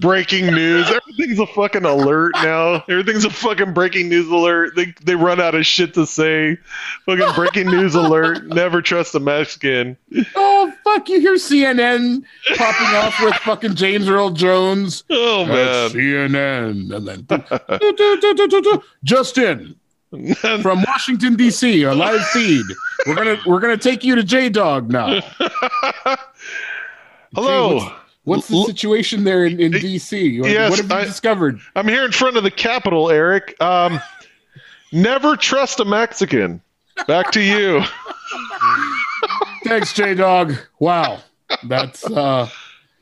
Breaking 0.00 0.46
news. 0.46 0.88
Everything's 0.88 1.38
a 1.38 1.46
fucking 1.46 1.84
alert 1.84 2.32
now. 2.36 2.84
Everything's 2.88 3.24
a 3.24 3.30
fucking 3.30 3.72
breaking 3.72 4.08
news 4.08 4.28
alert. 4.28 4.74
They 4.76 4.94
they 5.02 5.14
run 5.14 5.40
out 5.40 5.54
of 5.54 5.66
shit 5.66 5.94
to 5.94 6.06
say. 6.06 6.58
Fucking 7.06 7.34
breaking 7.34 7.66
news 7.66 7.94
alert. 7.94 8.46
Never 8.46 8.82
trust 8.82 9.14
a 9.14 9.20
Mexican. 9.20 9.96
Oh 10.34 10.72
fuck! 10.84 11.08
You 11.08 11.20
hear 11.20 11.34
CNN 11.34 12.24
popping 12.56 12.96
off 12.96 13.20
with 13.22 13.34
fucking 13.36 13.74
James 13.74 14.08
Earl 14.08 14.30
Jones. 14.30 15.04
Oh 15.10 15.44
man. 15.46 15.90
CNN, 15.90 16.94
and 16.94 17.06
then 17.06 17.22
do, 17.78 17.92
do, 17.92 18.20
do, 18.20 18.34
do, 18.34 18.48
do, 18.48 18.62
do. 18.62 18.82
just 19.04 19.38
in 19.38 19.74
from 20.62 20.82
Washington 20.82 21.36
D.C. 21.36 21.82
a 21.84 21.94
live 21.94 22.24
feed. 22.28 22.64
We're 23.06 23.14
gonna 23.14 23.40
we're 23.46 23.60
gonna 23.60 23.76
take 23.76 24.02
you 24.02 24.16
to 24.16 24.24
J 24.24 24.48
Dog 24.48 24.90
now. 24.90 25.20
Hello. 27.34 27.94
What's 28.24 28.48
the 28.48 28.64
situation 28.64 29.24
there 29.24 29.46
in, 29.46 29.58
in 29.60 29.72
D.C.? 29.72 30.28
Yes, 30.28 30.70
what 30.70 30.78
have 30.80 30.90
you 30.90 30.96
I- 30.96 31.04
discovered? 31.04 31.60
I'm 31.74 31.88
here 31.88 32.04
in 32.04 32.12
front 32.12 32.36
of 32.36 32.42
the 32.42 32.50
Capitol, 32.50 33.10
Eric. 33.10 33.56
Um, 33.60 34.00
never 34.92 35.36
trust 35.36 35.80
a 35.80 35.84
Mexican. 35.84 36.60
Back 37.06 37.30
to 37.32 37.40
you. 37.40 37.82
Thanks, 39.64 39.92
J 39.92 40.14
Dog. 40.14 40.54
Wow, 40.80 41.20
that's 41.66 42.04
uh, 42.10 42.48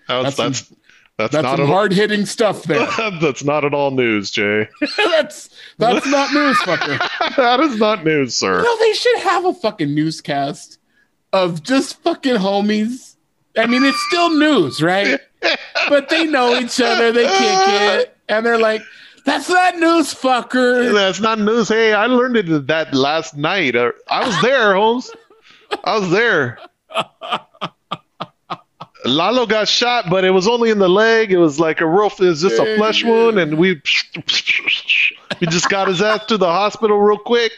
That's 0.06 0.36
That's 0.36 0.36
that's 0.36 0.72
that's, 1.18 1.32
that's 1.32 1.42
not 1.42 1.56
some 1.58 1.66
hard 1.66 1.92
hitting 1.92 2.26
stuff 2.26 2.62
there. 2.62 2.86
that's 3.20 3.42
not 3.42 3.64
at 3.64 3.74
all 3.74 3.90
news, 3.90 4.30
Jay. 4.30 4.68
that's 4.96 5.50
that's 5.76 6.06
not 6.06 6.32
news, 6.32 6.56
fucker. 6.58 6.96
that 7.36 7.58
is 7.58 7.76
not 7.76 8.04
news, 8.04 8.36
sir. 8.36 8.62
No, 8.62 8.78
they 8.78 8.92
should 8.92 9.18
have 9.18 9.44
a 9.44 9.52
fucking 9.52 9.92
newscast 9.92 10.78
of 11.32 11.64
just 11.64 12.00
fucking 12.02 12.36
homies. 12.36 13.16
I 13.56 13.66
mean, 13.66 13.84
it's 13.84 14.00
still 14.06 14.30
news, 14.38 14.80
right? 14.80 15.18
But 15.88 16.08
they 16.08 16.24
know 16.24 16.56
each 16.56 16.80
other, 16.80 17.10
they 17.10 17.24
kick 17.24 17.32
it, 17.40 18.16
and 18.28 18.46
they're 18.46 18.58
like, 18.58 18.82
"That's 19.24 19.48
not 19.48 19.76
news, 19.76 20.14
fucker." 20.14 20.94
That's 20.94 21.18
not 21.18 21.40
news. 21.40 21.68
Hey, 21.68 21.94
I 21.94 22.06
learned 22.06 22.36
it 22.36 22.66
that 22.68 22.94
last 22.94 23.36
night. 23.36 23.74
I 23.74 24.24
was 24.24 24.40
there, 24.40 24.74
Holmes. 24.74 25.10
I 25.82 25.98
was 25.98 26.10
there. 26.12 26.60
Lalo 29.04 29.46
got 29.46 29.68
shot, 29.68 30.10
but 30.10 30.24
it 30.24 30.30
was 30.30 30.48
only 30.48 30.70
in 30.70 30.78
the 30.78 30.88
leg. 30.88 31.32
It 31.32 31.38
was 31.38 31.60
like 31.60 31.80
a 31.80 31.86
real, 31.86 32.06
it 32.06 32.20
was 32.20 32.42
just 32.42 32.58
a 32.58 32.76
flesh 32.76 33.04
wound, 33.04 33.38
and 33.38 33.56
we 33.56 33.80
we 35.40 35.46
just 35.46 35.68
got 35.68 35.88
his 35.88 36.02
ass 36.02 36.26
to 36.26 36.36
the 36.36 36.46
hospital 36.46 36.98
real 36.98 37.18
quick. 37.18 37.52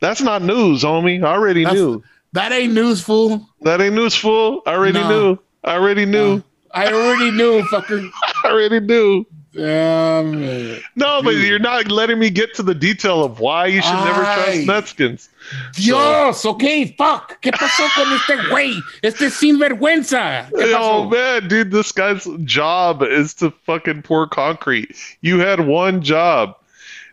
That's 0.00 0.20
not 0.20 0.42
news, 0.42 0.82
homie. 0.82 1.22
I 1.22 1.32
already 1.32 1.64
That's- 1.64 1.78
knew. 1.80 2.02
That 2.34 2.50
ain't 2.50 2.72
news, 2.72 3.02
fool. 3.02 3.46
That 3.60 3.82
ain't 3.82 3.94
news, 3.94 4.14
fool. 4.14 4.62
I 4.66 4.72
already 4.72 5.02
knew. 5.02 5.38
I 5.64 5.74
already 5.74 6.06
knew. 6.06 6.42
I 6.74 6.86
already 6.90 7.30
knew, 7.30 7.60
fucker. 7.64 8.10
I 8.44 8.48
already 8.50 8.80
knew. 8.80 9.26
Damn 9.54 10.42
it. 10.42 10.82
No, 10.96 11.22
but 11.22 11.30
you're 11.34 11.58
not 11.58 11.88
letting 11.90 12.18
me 12.18 12.30
get 12.30 12.54
to 12.54 12.62
the 12.62 12.74
detail 12.74 13.22
of 13.22 13.38
why 13.38 13.66
you 13.66 13.82
should 13.82 13.92
never 14.04 14.22
Ay. 14.24 14.34
trust 14.44 14.66
Mexicans. 14.66 15.28
Dios, 15.74 16.44
okay, 16.46 16.86
fuck. 16.96 17.40
¿Qué 17.42 17.52
pasó 17.52 17.86
con 17.94 18.10
este 18.14 18.48
güey? 18.48 18.74
Este 19.02 19.28
sinvergüenza. 19.30 20.48
¿Qué 20.50 20.74
Oh 20.74 21.04
man, 21.10 21.48
dude, 21.48 21.70
this 21.70 21.92
guy's 21.92 22.26
job 22.44 23.02
is 23.02 23.34
to 23.34 23.50
fucking 23.66 24.02
pour 24.02 24.26
concrete. 24.26 24.96
You 25.20 25.40
had 25.40 25.60
one 25.60 26.00
job. 26.02 26.56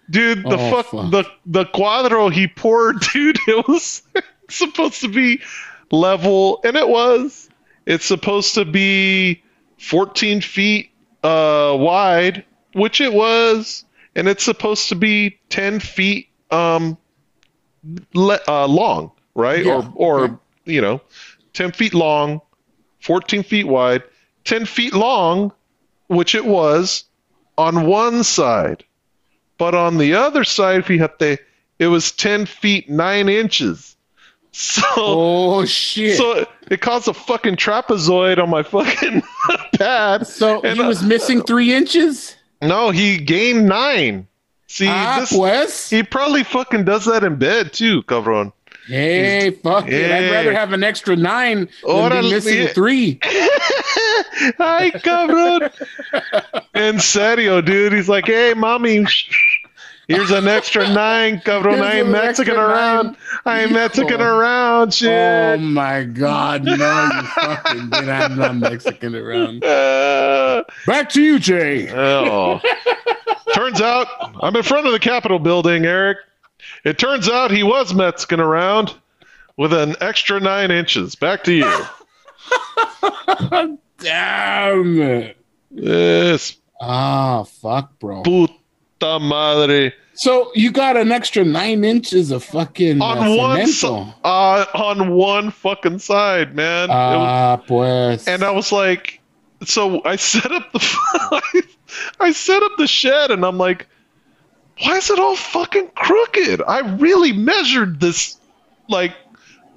Dude, 0.09 0.43
the 0.43 0.57
Oh, 0.57 0.69
fuck, 0.71 0.85
fuck. 0.87 1.11
the 1.11 1.23
the 1.45 1.65
cuadro 1.65 2.31
he 2.31 2.47
poured, 2.47 3.01
dude, 3.13 3.37
it 3.47 3.67
was 3.67 4.01
supposed 4.49 5.01
to 5.01 5.07
be 5.09 5.41
level 5.91 6.61
and 6.63 6.77
it 6.77 6.87
was. 6.87 7.49
It's 7.85 8.05
supposed 8.05 8.53
to 8.55 8.65
be 8.65 9.41
14 9.79 10.41
feet 10.41 10.91
uh 11.23 11.75
wide, 11.79 12.45
which 12.73 13.01
it 13.01 13.13
was, 13.13 13.85
and 14.15 14.27
it's 14.27 14.43
supposed 14.43 14.89
to 14.89 14.95
be 14.95 15.39
10 15.49 15.79
feet 15.79 16.29
um 16.51 16.97
le- 18.13 18.39
uh, 18.47 18.67
long, 18.67 19.11
right? 19.35 19.65
Yeah, 19.65 19.73
Or 19.73 19.93
or 19.95 20.23
okay. 20.25 20.33
you 20.65 20.81
know, 20.81 21.01
10 21.53 21.71
feet 21.71 21.93
long, 21.93 22.41
14 23.01 23.43
feet 23.43 23.67
wide, 23.67 24.03
10 24.43 24.65
feet 24.65 24.93
long, 24.93 25.51
which 26.07 26.35
it 26.35 26.45
was 26.45 27.05
on 27.57 27.85
one 27.85 28.23
side. 28.23 28.83
But 29.57 29.75
on 29.75 29.97
the 29.97 30.13
other 30.15 30.43
side, 30.43 30.85
fíjate, 30.85 31.39
it 31.79 31.87
was 31.87 32.11
10 32.11 32.45
feet 32.45 32.89
9 32.89 33.29
inches. 33.29 33.95
So, 34.51 34.83
Oh 34.95 35.65
shit. 35.65 36.17
So, 36.17 36.43
so 36.43 36.49
it 36.69 36.81
caused 36.81 37.07
a 37.07 37.13
fucking 37.13 37.55
trapezoid 37.55 38.41
on 38.41 38.49
my 38.49 38.63
fucking 38.63 39.21
pad. 39.77 40.27
and, 40.41 40.77
he 40.77 40.83
uh, 40.83 40.87
was 40.87 41.03
missing 41.03 41.41
three 41.43 41.73
inches? 41.73 42.35
No, 42.61 42.89
he 42.89 43.17
gained 43.17 43.67
9. 43.67 44.27
See, 44.67 44.87
ah, 44.87 45.25
this, 45.31 45.89
he 45.89 46.03
probably 46.03 46.43
fucking 46.43 46.85
does 46.85 47.05
that 47.05 47.23
in 47.23 47.37
bed 47.37 47.73
too, 47.73 48.03
cabron. 48.03 48.53
Hey, 48.89 49.51
fuck 49.51 49.87
it. 49.87 50.11
I'd 50.11 50.31
rather 50.31 50.53
have 50.53 50.73
an 50.73 50.83
extra 50.83 51.15
nine 51.15 51.59
than 51.59 51.67
Órale, 51.83 52.21
be 52.21 52.29
missing 52.31 52.67
three. 52.69 53.19
Ay, 54.59 54.91
cabrón. 54.95 55.71
and 56.73 56.99
serio, 57.01 57.61
dude. 57.61 57.93
He's 57.93 58.09
like, 58.09 58.25
hey, 58.25 58.55
mommy, 58.55 59.05
here's 60.09 60.31
an 60.31 60.47
extra 60.49 60.85
nine, 60.93 61.39
cabrón. 61.39 61.81
I 61.81 61.99
ain't 61.99 62.09
Mexican 62.09 62.55
around. 62.57 63.05
nine. 63.05 63.15
I 63.45 63.61
ain't 63.61 63.71
Mexican 63.71 64.19
Oh. 64.19 64.25
around, 64.25 64.93
Oh 65.01 65.57
my 65.59 66.03
god, 66.03 66.65
no, 66.65 66.73
you 66.73 67.21
fucking 67.27 67.89
did. 67.89 68.09
I'm 68.09 68.37
not 68.37 68.55
Mexican 68.57 69.15
around. 69.15 69.63
Uh, 69.63 70.63
Back 70.85 71.07
to 71.11 71.21
you, 71.21 71.39
Jay. 71.39 71.89
oh. 71.93 72.59
turns 73.53 73.79
out, 73.81 74.07
I'm 74.41 74.55
in 74.57 74.63
front 74.63 74.85
of 74.85 74.91
the 74.91 74.99
Capitol 74.99 75.39
building, 75.39 75.85
Eric. 75.85 76.17
It 76.83 76.97
turns 76.99 77.29
out 77.29 77.51
he 77.51 77.63
was 77.63 77.93
Mexican 77.93 78.41
around 78.41 78.93
with 79.55 79.71
an 79.73 79.95
extra 80.01 80.39
nine 80.41 80.71
inches. 80.71 81.15
Back 81.15 81.43
to 81.45 81.53
you. 81.53 81.85
Damn 83.99 85.01
it. 85.01 85.37
Yes, 85.71 86.55
Ah, 86.81 87.43
fuck, 87.43 87.99
bro. 87.99 88.23
Puta 88.99 89.19
madre. 89.19 89.93
So 90.13 90.51
you 90.53 90.71
got 90.71 90.97
an 90.97 91.11
extra 91.11 91.45
nine 91.45 91.83
inches 91.83 92.31
of 92.31 92.43
fucking 92.43 93.01
on 93.01 93.17
uh, 93.19 93.35
one 93.35 94.13
uh, 94.23 94.65
on 94.73 95.11
one 95.11 95.51
fucking 95.51 95.99
side, 95.99 96.55
man. 96.55 96.89
Ah, 96.91 97.57
pues. 97.57 98.27
and 98.27 98.43
I 98.43 98.51
was 98.51 98.71
like, 98.71 99.21
so 99.63 100.03
I 100.03 100.15
set 100.17 100.51
up 100.51 100.71
the 100.73 101.63
I 102.19 102.31
set 102.31 102.61
up 102.61 102.71
the 102.77 102.87
shed, 102.87 103.31
and 103.31 103.45
I'm 103.45 103.57
like, 103.57 103.87
why 104.81 104.97
is 104.97 105.09
it 105.09 105.19
all 105.19 105.35
fucking 105.35 105.89
crooked? 105.95 106.61
I 106.67 106.79
really 106.97 107.31
measured 107.31 107.99
this, 107.99 108.37
like, 108.89 109.13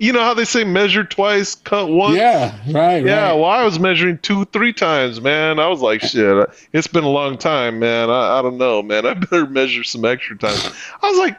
you 0.02 0.12
know 0.12 0.20
how 0.20 0.34
they 0.34 0.44
say 0.44 0.64
measure 0.64 1.04
twice, 1.04 1.54
cut 1.54 1.88
once. 1.88 2.16
Yeah, 2.16 2.56
right. 2.72 3.04
Yeah, 3.04 3.28
right. 3.28 3.34
well, 3.34 3.44
I 3.44 3.64
was 3.64 3.78
measuring 3.78 4.18
two, 4.18 4.44
three 4.46 4.72
times, 4.72 5.20
man. 5.20 5.58
I 5.60 5.68
was 5.68 5.80
like, 5.80 6.00
shit, 6.02 6.50
it's 6.72 6.88
been 6.88 7.04
a 7.04 7.08
long 7.08 7.38
time, 7.38 7.78
man. 7.78 8.10
I, 8.10 8.38
I 8.38 8.42
don't 8.42 8.58
know, 8.58 8.82
man. 8.82 9.06
I 9.06 9.14
better 9.30 9.46
measure 9.46 9.84
some 9.84 10.04
extra 10.04 10.36
time. 10.36 10.58
I 11.02 11.08
was 11.08 11.18
like, 11.18 11.38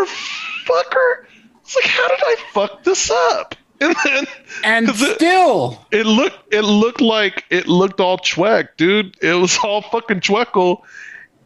motherfucker. 0.00 1.24
It's 1.62 1.76
like, 1.76 1.84
how 1.84 2.08
did 2.08 2.18
I 2.22 2.36
fuck 2.52 2.82
this 2.84 3.10
up? 3.10 3.54
And 3.82 3.96
then 4.04 4.26
and 4.62 4.86
'cause 4.86 5.00
it- 5.00 5.14
still, 5.14 5.86
it 5.90 6.04
looked, 6.04 6.52
it 6.52 6.60
looked 6.62 7.00
like 7.00 7.44
it 7.48 7.66
looked 7.66 7.98
all 7.98 8.18
chweck, 8.18 8.76
dude. 8.76 9.16
It 9.22 9.32
was 9.32 9.56
all 9.64 9.80
fucking 9.80 10.20
chweckle, 10.20 10.82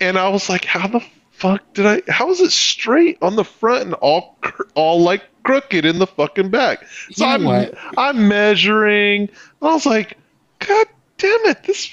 and 0.00 0.18
I 0.18 0.28
was 0.30 0.48
like, 0.48 0.64
how 0.64 0.88
the 0.88 1.00
fuck 1.30 1.60
did 1.74 1.86
I? 1.86 2.02
How 2.10 2.30
is 2.32 2.40
it 2.40 2.50
straight 2.50 3.18
on 3.22 3.36
the 3.36 3.44
front 3.44 3.82
and 3.84 3.94
all, 3.94 4.36
all 4.74 5.00
like 5.00 5.22
crooked 5.44 5.84
in 5.84 5.98
the 5.98 6.06
fucking 6.06 6.50
back? 6.50 6.86
So 7.12 7.24
You 7.24 7.30
know 7.30 7.34
I'm, 7.34 7.44
what? 7.44 7.74
I'm 7.96 8.28
measuring. 8.28 9.22
And 9.22 9.30
I 9.62 9.74
was 9.74 9.86
like, 9.86 10.18
God 10.58 10.86
damn 11.18 11.46
it! 11.46 11.62
This 11.64 11.90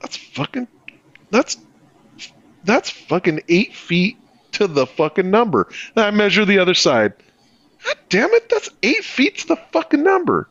that's 0.00 0.16
fucking 0.16 0.68
that's 1.30 1.58
that's 2.64 2.90
fucking 2.90 3.42
eight 3.48 3.74
feet 3.74 4.16
to 4.52 4.66
the 4.66 4.86
fucking 4.86 5.30
number. 5.30 5.68
Then 5.94 6.06
I 6.06 6.10
measure 6.10 6.44
the 6.44 6.58
other 6.58 6.74
side. 6.74 7.14
God 7.84 7.96
damn 8.08 8.30
it! 8.32 8.48
That's 8.48 8.70
eight 8.82 9.04
feet 9.04 9.38
to 9.38 9.48
the 9.48 9.56
fucking 9.72 10.02
number. 10.02 10.48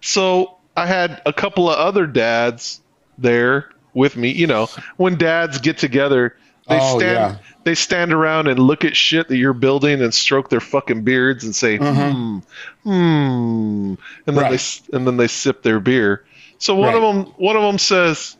So 0.00 0.58
I 0.76 0.86
had 0.86 1.22
a 1.26 1.32
couple 1.32 1.70
of 1.70 1.78
other 1.78 2.06
dads 2.06 2.80
there 3.18 3.70
with 3.94 4.16
me. 4.16 4.30
You 4.30 4.46
know, 4.46 4.68
when 4.96 5.16
dads 5.16 5.58
get 5.58 5.78
together, 5.78 6.36
they 6.68 6.78
Oh, 6.80 6.98
stand 6.98 7.18
yeah. 7.34 7.36
they 7.64 7.74
stand 7.74 8.12
around 8.12 8.46
and 8.48 8.58
look 8.58 8.84
at 8.84 8.96
shit 8.96 9.28
that 9.28 9.36
you're 9.36 9.52
building 9.52 10.00
and 10.02 10.12
stroke 10.14 10.48
their 10.50 10.60
fucking 10.60 11.02
beards 11.04 11.44
and 11.44 11.54
say, 11.54 11.76
hmm, 11.76 12.38
hmm, 12.84 12.88
and 12.88 13.98
then 14.26 14.34
they 14.34 14.40
Right. 14.42 14.52
s- 14.54 14.82
and 14.92 15.06
then 15.06 15.16
they 15.16 15.28
sip 15.28 15.62
their 15.62 15.80
beer. 15.80 16.24
So 16.58 16.74
one 16.74 16.94
of 16.94 17.02
them 17.02 17.24
one 17.36 17.56
of 17.56 17.62
them 17.62 17.78
says, 17.78 18.36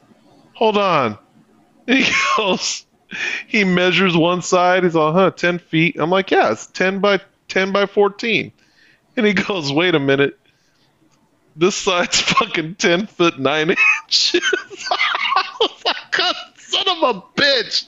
"Hold 0.54 0.78
on," 0.78 1.18
and 1.88 1.98
he 2.04 2.12
goes, 2.36 2.86
he 3.46 3.64
measures 3.64 4.16
one 4.16 4.42
side. 4.42 4.84
He's 4.84 4.94
like, 4.94 5.14
"Huh, 5.14 5.30
ten 5.32 5.58
feet." 5.58 5.96
I'm 5.98 6.10
like, 6.10 6.30
"Yeah, 6.30 6.52
it's 6.52 6.66
ten 6.68 7.00
by 7.00 7.20
ten 7.48 7.72
by 7.72 7.86
14. 7.86 8.52
And 9.16 9.26
he 9.26 9.34
goes, 9.34 9.72
"Wait 9.72 9.94
a 9.94 10.00
minute." 10.00 10.38
This 11.54 11.74
side's 11.76 12.20
fucking 12.22 12.76
ten 12.76 13.06
foot 13.06 13.38
nine 13.38 13.70
inches. 14.06 14.40
I 16.74 16.78
was 16.78 16.82
like, 16.82 16.82
"God, 16.82 16.82
son 16.84 16.88
of 16.88 17.16
a 17.16 17.22
bitch! 17.40 17.84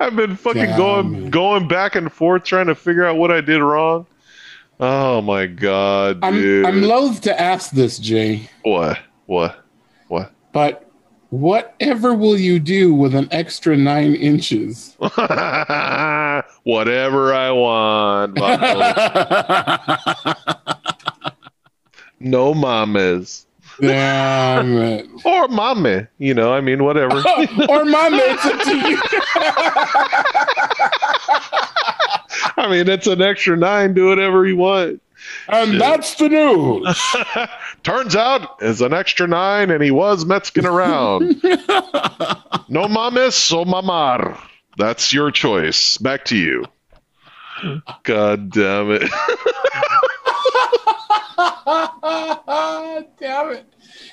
I've 0.00 0.16
been 0.16 0.36
fucking 0.36 0.76
going 0.76 1.12
man. 1.12 1.30
going 1.30 1.68
back 1.68 1.94
and 1.94 2.12
forth 2.12 2.42
trying 2.44 2.66
to 2.66 2.74
figure 2.74 3.04
out 3.04 3.16
what 3.16 3.30
I 3.30 3.40
did 3.40 3.60
wrong. 3.60 4.06
Oh 4.80 5.20
my 5.20 5.46
god, 5.46 6.18
I'm 6.22 6.34
dude! 6.34 6.66
I'm 6.66 6.82
loath 6.82 7.20
to 7.22 7.40
ask 7.40 7.70
this, 7.70 7.98
Jay, 7.98 8.48
what? 8.62 8.98
What? 9.26 9.60
What? 10.08 10.32
but 10.52 10.90
whatever 11.30 12.14
will 12.14 12.38
you 12.38 12.58
do 12.60 12.94
with 12.94 13.14
an 13.14 13.28
extra 13.30 13.76
nine 13.76 14.14
inches? 14.14 14.94
Whatever 14.98 15.24
I 17.34 17.50
want. 17.50 18.38
No 22.20 22.54
mames. 22.54 23.44
Damn 23.80 24.76
it. 24.78 25.08
Or 25.24 25.48
mame. 25.48 26.06
You 26.18 26.34
know, 26.34 26.52
I 26.52 26.60
mean, 26.60 26.84
whatever. 26.84 27.16
or 27.68 27.84
my 27.84 28.08
mates 28.10 28.44
up 28.44 28.60
to 28.62 28.76
you. 28.76 29.00
I 32.56 32.68
mean, 32.70 32.88
it's 32.88 33.06
an 33.06 33.22
extra 33.22 33.56
nine. 33.56 33.94
Do 33.94 34.06
whatever 34.06 34.46
you 34.46 34.56
want. 34.56 35.00
And 35.48 35.80
that's 35.80 36.14
the 36.16 36.28
news. 36.28 37.14
Turns 37.82 38.14
out 38.14 38.56
it's 38.60 38.82
an 38.82 38.92
extra 38.92 39.26
nine, 39.26 39.70
and 39.70 39.82
he 39.82 39.90
was 39.90 40.26
Mexican 40.26 40.66
around. 40.66 41.42
no 41.42 42.86
mames, 42.86 43.32
so 43.32 43.64
mamar. 43.64 44.38
That's 44.76 45.12
your 45.12 45.30
choice. 45.30 45.96
Back 45.98 46.26
to 46.26 46.36
you. 46.36 46.64
God 48.02 48.50
damn 48.50 48.90
it. 48.90 49.10
Damn 53.20 53.52
it. 53.52 53.66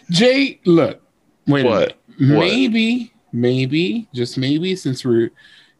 Jay, 0.10 0.60
look. 0.66 1.02
Wait 1.48 1.66
What? 1.66 1.76
a 1.76 2.22
minute. 2.22 2.38
Maybe, 2.40 3.14
maybe, 3.34 4.08
just 4.14 4.38
maybe, 4.38 4.76
since 4.76 5.04
we're, 5.06 5.32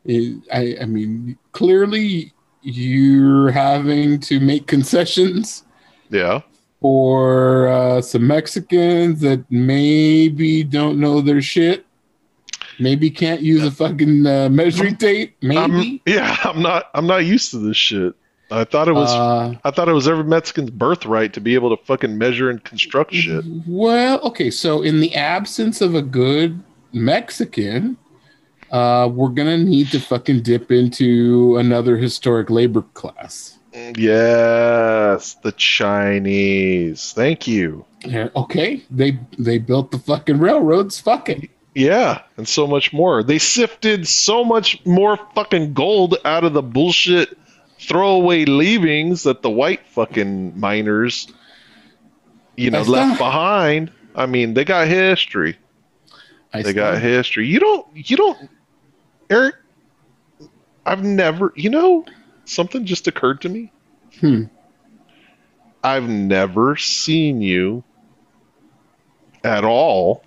I, 0.10 0.76
I 0.82 0.86
mean, 0.86 1.38
clearly 1.52 2.34
you're 2.62 3.52
having 3.52 4.20
to 4.22 4.40
make 4.40 4.68
concessions 4.68 5.64
Yeah. 6.10 6.42
for 6.80 7.68
uh, 7.68 8.02
some 8.02 8.26
Mexicans 8.28 9.20
that 9.22 9.44
maybe 9.52 10.64
don't 10.64 11.00
know 11.00 11.22
their 11.22 11.42
shit. 11.42 11.86
Maybe 12.80 13.12
can't 13.12 13.42
use 13.42 13.64
a 13.64 13.70
fucking 13.70 14.26
uh, 14.26 14.50
measuring 14.50 14.96
tape. 14.96 15.36
Maybe. 15.44 15.60
I'm, 15.60 16.00
yeah, 16.12 16.38
I'm 16.44 16.62
not. 16.64 16.86
I'm 16.96 17.06
not 17.06 17.26
used 17.26 17.52
to 17.52 17.60
this 17.60 17.78
shit. 17.78 18.14
I 18.52 18.66
thought 18.66 18.88
it 18.88 18.94
was. 18.94 19.12
Uh, 19.12 19.56
I 19.64 19.72
thought 19.72 19.88
it 19.88 19.94
was 19.94 20.08
every 20.08 20.26
Mexican's 20.26 20.70
birthright 20.72 21.34
to 21.34 21.42
be 21.42 21.56
able 21.56 21.76
to 21.76 21.84
fucking 21.86 22.18
measure 22.18 22.50
and 22.50 22.64
construct 22.64 23.14
shit. 23.14 23.46
Well, 23.66 24.20
okay, 24.22 24.52
so 24.52 24.82
in 24.82 25.00
the 25.00 25.16
absence 25.16 25.80
of 25.82 25.96
a 25.96 26.02
good 26.02 26.62
Mexican, 26.92 27.98
uh, 28.72 29.10
we're 29.12 29.30
gonna 29.30 29.58
need 29.58 29.88
to 29.92 30.00
fucking 30.00 30.42
dip 30.44 30.72
into 30.72 31.58
another 31.58 31.98
historic 31.98 32.50
labor 32.50 32.82
class. 32.94 33.58
Yes, 33.74 35.36
the 35.36 35.54
Chinese. 35.54 37.14
Thank 37.14 37.48
you. 37.48 37.86
Yeah, 38.06 38.30
okay, 38.36 38.84
they 38.92 39.18
they 39.38 39.60
built 39.60 39.92
the 39.92 40.00
fucking 40.00 40.40
railroads. 40.40 41.00
Fucking 41.00 41.48
Yeah, 41.74 42.22
and 42.36 42.48
so 42.48 42.68
much 42.68 42.92
more. 42.92 43.24
They 43.24 43.38
sifted 43.38 44.08
so 44.08 44.44
much 44.44 44.86
more 44.86 45.18
fucking 45.36 45.74
gold 45.74 46.18
out 46.26 46.44
of 46.44 46.52
the 46.54 46.62
bullshit 46.62 47.38
throwaway 47.82 48.46
leavings 48.46 49.24
that 49.24 49.42
the 49.42 49.50
white 49.50 49.86
fucking 49.88 50.60
miners, 50.60 51.28
you 52.56 52.70
know, 52.72 52.80
That's 52.80 52.90
left 52.90 53.10
not- 53.10 53.18
behind. 53.18 53.92
I 54.16 54.26
mean, 54.26 54.54
they 54.54 54.66
got 54.66 54.88
history. 54.88 55.58
I 56.54 56.62
They 56.62 56.74
got 56.74 57.02
history. 57.02 57.48
You 57.48 57.60
don't. 57.60 57.88
You 57.96 58.18
don't. 58.18 58.50
Eric, 59.30 59.56
I've 60.86 61.02
never. 61.04 61.54
You 61.56 61.70
know, 61.70 62.06
something 62.44 62.86
just 62.86 63.08
occurred 63.08 63.42
to 63.42 63.50
me. 63.50 63.72
Hmm. 64.20 64.44
I've 65.84 66.10
never 66.10 66.76
seen 66.76 67.42
you 67.42 67.84
at 69.44 69.64
all 69.64 70.24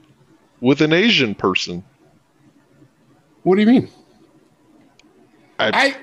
with 0.61 0.81
an 0.81 0.93
Asian 0.95 1.35
person. 1.35 1.85
What 3.43 3.57
do 3.57 3.61
you 3.61 3.67
mean? 3.67 3.89
I, 5.59 5.71
I 5.73 5.97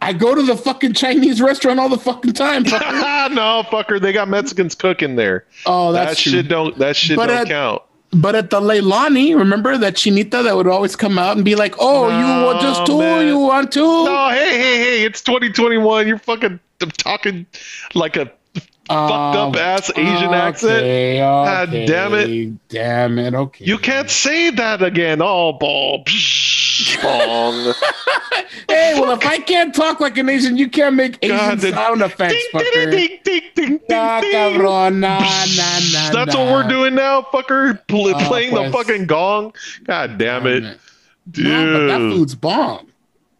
I 0.00 0.12
go 0.12 0.34
to 0.34 0.42
the 0.42 0.56
fucking 0.56 0.92
Chinese 0.92 1.40
restaurant 1.40 1.80
all 1.80 1.88
the 1.88 1.98
fucking 1.98 2.32
time. 2.34 2.64
fucker. 2.64 3.34
no, 3.34 3.64
fucker, 3.70 4.00
they 4.00 4.12
got 4.12 4.28
Mexicans 4.28 4.74
cooking 4.74 5.16
there. 5.16 5.44
oh, 5.66 5.92
that 5.92 6.16
true. 6.16 6.32
shit 6.32 6.48
don't. 6.48 6.78
That 6.78 6.96
shit 6.96 7.16
But 7.16 7.26
don't 7.26 7.36
at- 7.38 7.46
count. 7.48 7.82
But 8.10 8.34
at 8.34 8.48
the 8.48 8.58
Leilani, 8.58 9.36
remember 9.36 9.76
that 9.76 9.92
chinita 9.92 10.42
that 10.42 10.56
would 10.56 10.66
always 10.66 10.96
come 10.96 11.18
out 11.18 11.36
and 11.36 11.44
be 11.44 11.54
like, 11.54 11.74
"Oh, 11.78 12.08
you 12.08 12.26
No, 12.26 12.46
want 12.46 12.60
just 12.62 12.86
two? 12.86 12.98
man. 13.00 13.26
You 13.26 13.38
want 13.38 13.70
two? 13.70 13.82
No, 13.82 14.30
hey, 14.30 14.56
hey, 14.58 14.76
hey! 14.78 15.04
It's 15.04 15.20
2021. 15.20 16.08
You're 16.08 16.16
fucking 16.18 16.58
I'm 16.80 16.90
talking 16.92 17.44
like 17.94 18.16
a 18.16 18.32
fucked 18.58 19.36
up 19.36 19.54
um, 19.54 19.54
ass 19.56 19.90
Asian 19.96 20.32
accent. 20.34 20.72
okay, 20.76 21.18
God 21.18 21.70
damn 21.70 22.14
it. 22.14 22.68
Damn 22.68 23.18
it. 23.18 23.34
Okay. 23.34 23.64
You 23.64 23.78
can't 23.78 24.08
say 24.10 24.50
that 24.50 24.82
again. 24.82 25.20
Oh, 25.22 25.52
ball, 25.52 26.04
psh, 26.04 27.02
bong. 27.02 27.74
Hey, 28.70 28.98
well, 29.00 29.12
if 29.12 29.24
I 29.26 29.38
can't 29.38 29.74
talk 29.74 29.98
like 30.00 30.18
an 30.18 30.28
Asian, 30.28 30.56
you 30.58 30.68
can't 30.68 30.94
make 30.94 31.18
Asian 31.22 31.36
God, 31.36 31.60
sound 31.60 32.02
effects, 32.02 32.34
ding, 32.34 32.48
ding, 32.52 32.72
fucker. 32.72 32.90
ding, 32.90 33.18
ding, 33.24 33.42
ding, 33.54 33.80
Nah, 33.88 34.20
ding, 34.20 34.30
ding. 34.30 34.60
cabrón. 34.60 34.96
Nah, 34.96 35.18
nah, 35.20 35.20
nah, 35.20 36.10
That's 36.24 36.34
nah. 36.34 36.44
what 36.44 36.52
we're 36.52 36.68
doing 36.68 36.94
now, 36.94 37.22
fucker. 37.22 37.78
Pl- 37.88 38.08
Oh, 38.14 38.24
playing 38.26 38.54
the 38.54 38.70
pues. 38.70 38.72
fucking 38.86 39.06
gong. 39.06 39.54
God 39.84 40.18
damn 40.18 40.46
it, 40.46 40.62
Nah, 40.64 40.72
dude. 41.30 41.46
but 41.72 41.86
that 41.86 41.98
food's 42.14 42.34
bomb. 42.34 42.88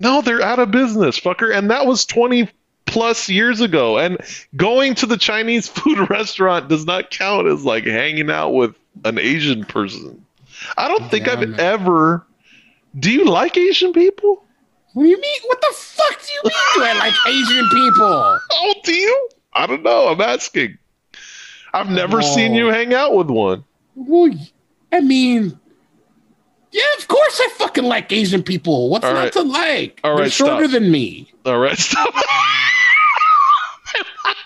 No, 0.01 0.23
they're 0.23 0.43
out 0.43 0.59
of 0.61 0.71
business, 0.71 1.19
fucker. 1.21 1.55
And 1.55 1.71
that 1.71 1.85
was 1.87 2.07
20 2.07 2.49
plus 2.89 3.29
years 3.29 3.61
ago. 3.61 3.99
And 3.99 4.19
going 4.57 4.95
to 4.97 5.07
the 5.07 5.17
Chinese 5.17 5.69
food 5.79 6.11
restaurant 6.11 6.69
does 6.69 6.85
not 6.85 7.11
count 7.11 7.47
as 7.47 7.65
like 7.65 7.85
hanging 7.85 8.31
out 8.31 8.51
with 8.51 8.75
an 9.05 9.19
Asian 9.19 9.65
person. 9.65 10.25
I 10.77 10.89
don't 10.89 11.09
think 11.11 11.27
Damn 11.27 11.39
I've 11.39 11.51
it. 11.51 11.61
ever. 11.61 12.27
Do 12.99 13.13
you 13.13 13.25
like 13.27 13.57
Asian 13.57 13.93
people? 13.93 14.45
What 14.95 15.05
do 15.05 15.09
you 15.09 15.21
mean? 15.21 15.41
What 15.45 15.61
the 15.61 15.73
fuck 15.77 16.19
do 16.21 16.33
you 16.33 16.41
mean? 16.45 16.53
Do 16.75 16.83
I 16.83 16.99
like 16.99 17.15
Asian 17.29 17.69
people? 17.69 18.41
Oh, 18.51 18.75
do 18.83 18.95
you? 18.95 19.29
I 19.53 19.67
don't 19.67 19.83
know. 19.85 20.09
I'm 20.09 20.21
asking. 20.21 20.79
I've 21.73 21.91
never 21.91 22.19
Oh. 22.19 22.35
seen 22.35 22.55
you 22.55 22.67
hang 22.69 22.95
out 22.95 23.15
with 23.15 23.29
one. 23.29 23.63
Well, 23.95 24.33
I 24.91 25.01
mean, 25.01 25.59
yeah, 26.73 26.83
of 26.99 27.07
course 27.09 27.19
course 27.19 27.41
I 27.41 27.49
fucking 27.59 27.85
like 27.85 28.11
Asian 28.13 28.43
people. 28.43 28.89
What's 28.91 29.05
All 29.05 29.13
not 29.13 29.21
right. 29.25 29.33
to 29.33 29.43
like? 29.43 30.01
All 30.05 30.15
They're 30.15 30.25
right, 30.25 30.33
shorter 30.33 30.65
stop. 30.69 30.71
than 30.81 30.91
me. 30.91 31.31
All 31.45 31.59
right, 31.59 31.77
stop. 31.79 32.15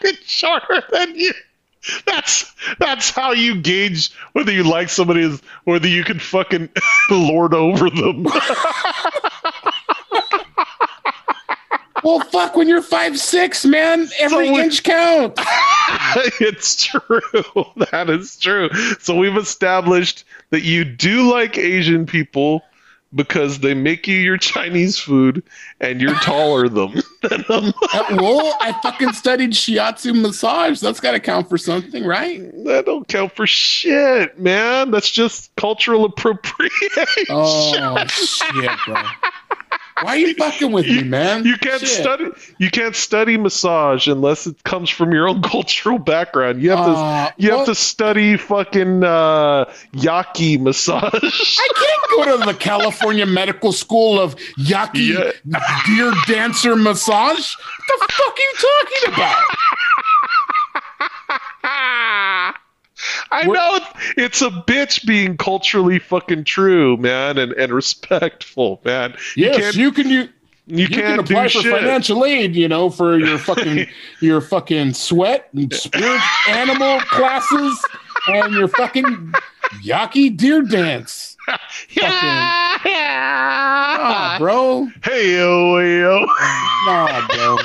Fucking 0.05 0.19
shorter 0.25 0.83
than 0.93 1.15
you. 1.17 1.33
That's 2.07 2.53
that's 2.79 3.11
how 3.11 3.33
you 3.33 3.61
gauge 3.61 4.12
whether 4.35 4.53
you 4.53 4.62
like 4.62 4.88
somebody 4.88 5.23
is 5.23 5.43
whether 5.65 5.88
you 5.88 6.05
can 6.05 6.21
fucking 6.21 6.69
lord 7.11 7.55
over 7.55 7.91
them. 7.91 8.27
Well, 12.05 12.19
fuck, 12.19 12.57
when 12.57 12.67
you're 12.67 12.83
five 12.83 13.17
six, 13.17 13.65
man, 13.65 14.09
every 14.19 14.51
we- 14.51 14.61
inch 14.61 14.83
counts. 14.83 15.41
it's 16.41 16.85
true. 16.85 17.21
That 17.93 18.11
is 18.11 18.37
true. 18.41 18.71
So 18.99 19.15
we've 19.17 19.37
established 19.37 20.25
that 20.51 20.62
you 20.62 20.85
do 20.85 21.31
like 21.33 21.57
Asian 21.59 22.05
people 22.05 22.62
because 23.14 23.61
they 23.61 23.75
make 23.75 24.07
you 24.09 24.16
your 24.16 24.37
Chinese 24.37 24.98
food 24.98 25.42
and 25.81 26.01
you're 26.01 26.14
taller 26.16 26.68
them 26.68 26.94
than 27.22 27.44
them. 27.48 27.72
Well, 28.12 28.57
I 28.61 28.72
fucking 28.83 29.12
studied 29.12 29.51
shiatsu 29.53 30.18
massage. 30.20 30.81
That's 30.81 31.01
got 31.01 31.12
to 31.12 31.20
count 31.20 31.48
for 31.48 31.59
something, 31.59 32.05
right? 32.05 32.40
That 32.64 32.85
don't 32.87 33.07
count 33.07 33.35
for 33.37 33.46
shit, 33.46 34.38
man. 34.38 34.90
That's 34.90 35.11
just 35.11 35.55
cultural 35.57 36.05
appropriation. 36.07 37.27
Oh 37.31 38.05
shit, 38.07 38.70
bro. 38.87 39.03
Why 40.03 40.12
are 40.15 40.17
you 40.19 40.35
fucking 40.35 40.73
with 40.73 40.87
me, 40.87 41.03
man? 41.05 41.45
You 41.45 41.57
can't 41.57 41.81
Shit. 41.81 41.88
study. 41.88 42.27
You 42.59 42.71
can't 42.71 42.95
study 42.97 43.37
massage 43.37 44.09
unless 44.09 44.47
it 44.47 44.62
comes 44.65 44.91
from 44.91 45.12
your 45.12 45.29
own 45.29 45.43
cultural 45.55 45.99
background. 45.99 46.62
You 46.62 46.71
have 46.71 46.85
to. 46.87 46.93
Uh, 46.93 47.31
You 47.37 47.49
well, 47.51 47.59
have 47.59 47.67
to 47.69 47.75
study 47.75 48.37
fucking 48.37 49.05
uh, 49.05 49.73
Yaqui 49.93 50.59
massage. 50.59 51.12
I 51.15 51.69
can't 51.77 52.29
go 52.29 52.38
to 52.38 52.45
the 52.53 52.55
California 52.59 53.27
Medical 53.27 53.73
School 53.73 54.19
of 54.21 54.37
Yaqui 54.59 55.15
Deer 55.87 56.12
Dancer 56.27 56.77
Massage. 56.77 57.55
What 57.87 58.01
the 58.09 58.12
fuck 58.12 58.37
are 58.37 58.41
you 58.41 58.53
talking 58.57 59.15
about? 59.15 59.45
I 63.33 63.47
What- 63.47 63.55
know 63.55 63.77
it's- 64.16 64.42
a 64.42 64.51
bitch 64.51 65.07
being 65.07 65.37
culturally 65.37 65.99
fucking 65.99 66.45
true, 66.45 66.97
man, 66.99 67.38
and, 67.38 67.53
and 67.55 67.73
respectful, 67.73 68.81
man. 68.85 69.14
Yes, 69.37 69.57
can't- 69.57 69.77
you 69.77 69.90
can. 69.92 70.09
You, 70.09 70.29
You, 70.68 70.83
you 70.85 70.88
can't 70.88 71.03
can 71.03 71.18
apply 71.18 71.49
for 71.49 71.61
shit. 71.62 71.73
financial 71.73 72.25
aid, 72.25 72.55
you 72.55 72.68
know, 72.68 72.88
for 72.88 73.18
your 73.18 73.37
fucking 73.38 73.87
your 74.21 74.40
fucking 74.40 74.95
sweat 74.95 75.49
and 75.57 75.73
spirit 75.75 76.21
animal 76.49 77.01
classes 77.01 77.85
and 78.29 78.55
your 78.55 78.68
fucking 78.68 79.33
Yaqui 79.83 80.31
deer 80.31 80.62
dance. 80.62 81.37
Yeah, 81.90 82.79
Nah, 83.99 84.38
bro. 84.38 84.88
Hey 85.03 85.35
yo, 85.37 85.79
yo. 85.79 86.27
Nah, 86.87 87.27
bro. 87.29 87.59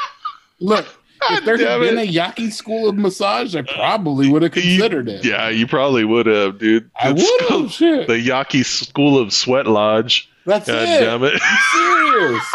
Look, 0.60 0.86
if 1.30 1.44
there 1.44 1.56
had 1.58 1.80
been 1.80 1.98
it. 1.98 2.02
a 2.02 2.06
Yaqui 2.06 2.50
school 2.50 2.88
of 2.88 2.96
massage, 2.96 3.54
I 3.54 3.62
probably 3.62 4.28
would 4.28 4.42
have 4.42 4.52
considered 4.52 5.08
it. 5.08 5.24
Yeah, 5.24 5.48
you 5.48 5.66
probably 5.66 6.04
would 6.04 6.26
have, 6.26 6.58
dude. 6.58 6.90
I 7.00 7.12
would 7.12 7.40
have. 7.48 7.72
Shit. 7.72 8.06
The 8.06 8.20
Yaqui 8.20 8.62
School 8.62 9.18
of 9.18 9.32
Sweat 9.32 9.66
Lodge. 9.66 10.28
That's 10.44 10.68
God 10.68 10.82
it. 10.82 11.00
damn 11.00 11.24
it. 11.24 11.40
I'm 11.42 12.08
serious. 12.08 12.44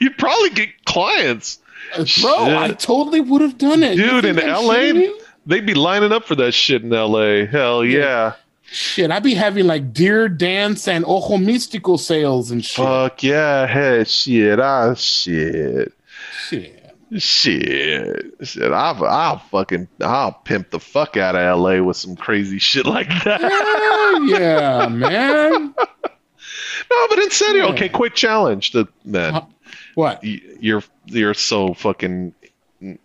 You'd 0.00 0.18
probably 0.18 0.50
get 0.50 0.84
clients. 0.84 1.58
Uh, 1.92 1.98
Bro, 1.98 2.04
Shit. 2.06 2.22
I 2.22 2.68
totally 2.72 3.20
would 3.20 3.42
have 3.42 3.58
done 3.58 3.82
it. 3.82 3.96
Dude, 3.96 4.24
in 4.24 4.36
LA? 4.36 5.12
They'd 5.46 5.66
be 5.66 5.74
lining 5.74 6.12
up 6.12 6.24
for 6.24 6.34
that 6.36 6.52
shit 6.52 6.82
in 6.82 6.90
LA. 6.90 7.46
Hell 7.46 7.84
yeah. 7.84 8.34
Shit, 8.68 9.12
I'd 9.12 9.22
be 9.22 9.34
having 9.34 9.66
like 9.68 9.92
deer 9.92 10.28
dance 10.28 10.88
and 10.88 11.04
ojo 11.06 11.36
mystical 11.36 11.98
sales 11.98 12.50
and 12.50 12.64
shit. 12.64 12.84
Fuck 12.84 13.22
yeah. 13.22 13.66
Hey, 13.66 14.02
shit. 14.04 14.58
Ah, 14.58 14.94
shit. 14.94 15.92
Shit. 16.38 16.82
Shit. 17.18 18.34
Shit. 18.42 18.72
I'll, 18.72 19.04
I'll 19.04 19.38
fucking, 19.38 19.88
I'll 20.00 20.32
pimp 20.32 20.70
the 20.70 20.80
fuck 20.80 21.16
out 21.16 21.36
of 21.36 21.60
LA 21.60 21.80
with 21.82 21.96
some 21.96 22.16
crazy 22.16 22.58
shit 22.58 22.84
like 22.86 23.08
that. 23.24 23.40
Hell 23.40 24.24
yeah, 24.24 24.88
man. 24.88 25.74
No, 26.88 27.06
but 27.08 27.18
in 27.18 27.30
serio, 27.30 27.66
Yeah. 27.66 27.72
okay, 27.72 27.88
quick 27.88 28.14
challenge 28.14 28.70
to 28.72 28.86
then. 29.04 29.34
Huh? 29.34 29.40
What? 29.96 30.22
You're 30.22 30.84
you're 31.06 31.34
so 31.34 31.74
fucking 31.74 32.32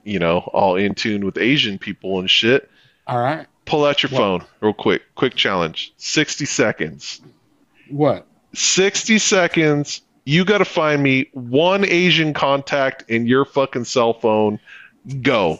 you 0.03 0.19
know, 0.19 0.39
all 0.53 0.75
in 0.75 0.93
tune 0.93 1.25
with 1.25 1.37
Asian 1.39 1.79
people 1.79 2.19
and 2.19 2.29
shit. 2.29 2.69
All 3.07 3.17
right. 3.17 3.47
Pull 3.65 3.85
out 3.85 4.03
your 4.03 4.11
What? 4.11 4.17
phone 4.19 4.45
real 4.59 4.73
quick. 4.73 5.01
Quick 5.15 5.35
challenge. 5.35 5.93
60 5.97 6.45
seconds. 6.45 7.21
What? 7.89 8.27
60 8.53 9.17
seconds. 9.17 10.01
You 10.25 10.45
got 10.45 10.59
to 10.59 10.65
find 10.65 11.01
me 11.01 11.29
one 11.33 11.85
Asian 11.85 12.33
contact 12.33 13.09
in 13.09 13.25
your 13.25 13.45
fucking 13.45 13.85
cell 13.85 14.13
phone. 14.13 14.59
Go. 15.21 15.59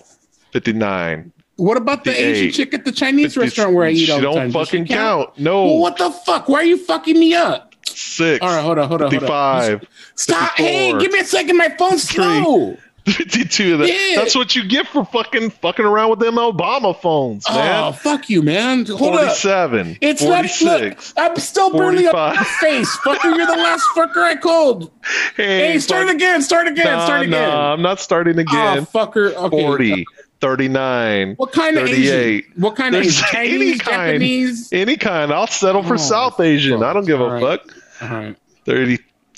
59. 0.51 1.31
What 1.55 1.77
about 1.77 2.03
the 2.03 2.11
Asian 2.11 2.51
chick 2.51 2.73
at 2.73 2.85
the 2.85 2.91
Chinese 2.91 3.35
50 3.35 3.39
restaurant 3.39 3.73
where 3.75 3.85
I 3.85 3.91
eat 3.91 4.09
all 4.09 4.17
She 4.17 4.21
the 4.21 4.27
don't 4.27 4.35
time? 4.35 4.49
She 4.49 4.53
fucking 4.53 4.87
count. 4.87 5.37
No. 5.37 5.65
Well, 5.65 5.77
what 5.79 5.97
the 5.97 6.11
fuck? 6.11 6.49
Why 6.49 6.59
are 6.59 6.63
you 6.63 6.77
fucking 6.77 7.19
me 7.19 7.33
up? 7.33 7.75
Six. 7.87 8.41
All 8.41 8.49
right, 8.49 8.61
hold 8.61 8.79
on, 8.79 8.87
hold 8.87 9.01
on, 9.01 9.11
hold 9.11 9.23
on. 9.23 9.79
55. 9.79 9.87
Stop! 10.15 10.51
Hey, 10.55 10.97
give 10.97 11.11
me 11.11 11.19
a 11.19 11.25
second. 11.25 11.57
My 11.57 11.69
phone's 11.69 12.03
slow. 12.03 12.77
52 13.05 13.73
of 13.73 13.79
that. 13.79 13.87
Yeah. 13.89 14.15
That's 14.15 14.35
what 14.35 14.55
you 14.55 14.67
get 14.67 14.87
for 14.87 15.03
fucking 15.05 15.49
fucking 15.49 15.85
around 15.85 16.09
with 16.11 16.19
them 16.19 16.35
Obama 16.35 16.95
phones, 16.99 17.47
man. 17.49 17.83
Oh, 17.83 17.91
fuck 17.91 18.29
you, 18.29 18.41
man. 18.41 18.85
Hold 18.85 19.15
up. 19.15 19.21
47. 19.21 19.97
It's 20.01 20.21
not. 20.21 20.45
46. 20.45 21.15
Look, 21.15 21.25
I'm 21.25 21.35
still 21.37 21.71
burning 21.71 22.05
up 22.07 22.11
45. 22.13 22.47
face. 22.47 22.97
Fucker, 22.97 23.35
you're 23.35 23.47
the 23.47 23.53
last 23.53 23.87
fucker 23.95 24.17
I 24.23 24.35
called. 24.35 24.91
Hey, 25.35 25.79
start 25.79 26.05
fuck- 26.07 26.15
again. 26.15 26.41
Start 26.41 26.67
again. 26.67 26.85
Nah, 26.85 27.05
start 27.05 27.21
again. 27.21 27.31
nah, 27.49 27.73
I'm 27.73 27.81
not 27.81 27.99
starting 27.99 28.37
again. 28.37 28.79
Oh, 28.79 28.81
fucker. 28.85 29.33
Okay. 29.33 29.61
40, 29.61 30.05
39, 30.41 31.35
What 31.37 31.51
kind 31.51 31.77
of 31.77 31.87
Asian? 31.87 32.43
What 32.57 32.75
kind 32.75 32.95
of 32.95 33.01
There's 33.03 33.21
Asian? 33.33 33.61
any 33.61 33.77
kind. 33.77 34.11
Japanese? 34.13 34.69
any 34.73 34.97
kind. 34.97 35.31
I'll 35.31 35.47
settle 35.47 35.83
for 35.83 35.93
Oh, 35.95 35.97
South 35.97 36.39
Asian. 36.39 36.83
I 36.83 36.93
don't 36.93 37.05
give 37.05 37.21
a 37.21 37.27
right. 37.27 37.41
fuck. 37.61 37.75
All 38.01 38.07
right. 38.17 38.35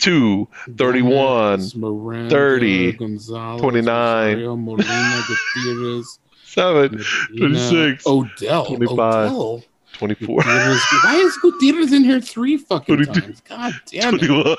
32, 0.04 0.48
31, 0.78 1.72
Miranda, 1.76 2.30
30, 2.30 2.92
Gonzalez, 2.94 3.62
29. 3.62 4.26
Rosario, 4.28 4.56
Molina, 4.58 5.22
Gutierrez, 5.56 6.20
7, 6.46 6.92
Medina, 6.92 7.38
26, 7.38 8.08
Odell, 8.08 8.66
25. 8.66 8.98
Odell. 9.32 9.64
24, 9.94 10.44
Gutierrez. 10.44 10.82
Why 11.04 11.16
is 11.16 11.38
Gutierrez 11.38 11.94
in 11.94 12.04
here 12.04 12.20
three 12.20 12.58
fucking 12.58 13.06
times? 13.06 13.42
God 13.48 13.74
damn 13.92 14.16
it. 14.16 14.20
21, 14.20 14.58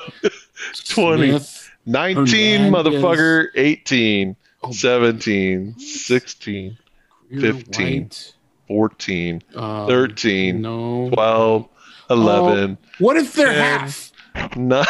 20, 0.87 1.29
Smith, 1.29 1.71
19, 1.85 2.61
Hernandez. 2.71 2.71
motherfucker, 3.03 3.47
18, 3.55 4.35
Oh, 4.63 4.71
17, 4.71 5.77
16, 5.77 6.77
Greer, 7.29 7.53
15, 7.53 8.01
White, 8.03 8.33
14, 8.67 9.43
um, 9.55 9.87
13, 9.87 10.61
no. 10.61 11.09
12, 11.13 11.67
11, 12.09 12.77
What 12.97 13.17
if 13.17 13.33
they're 13.33 13.53
10, 13.53 13.79
half? 13.79 14.11
9, 14.57 14.85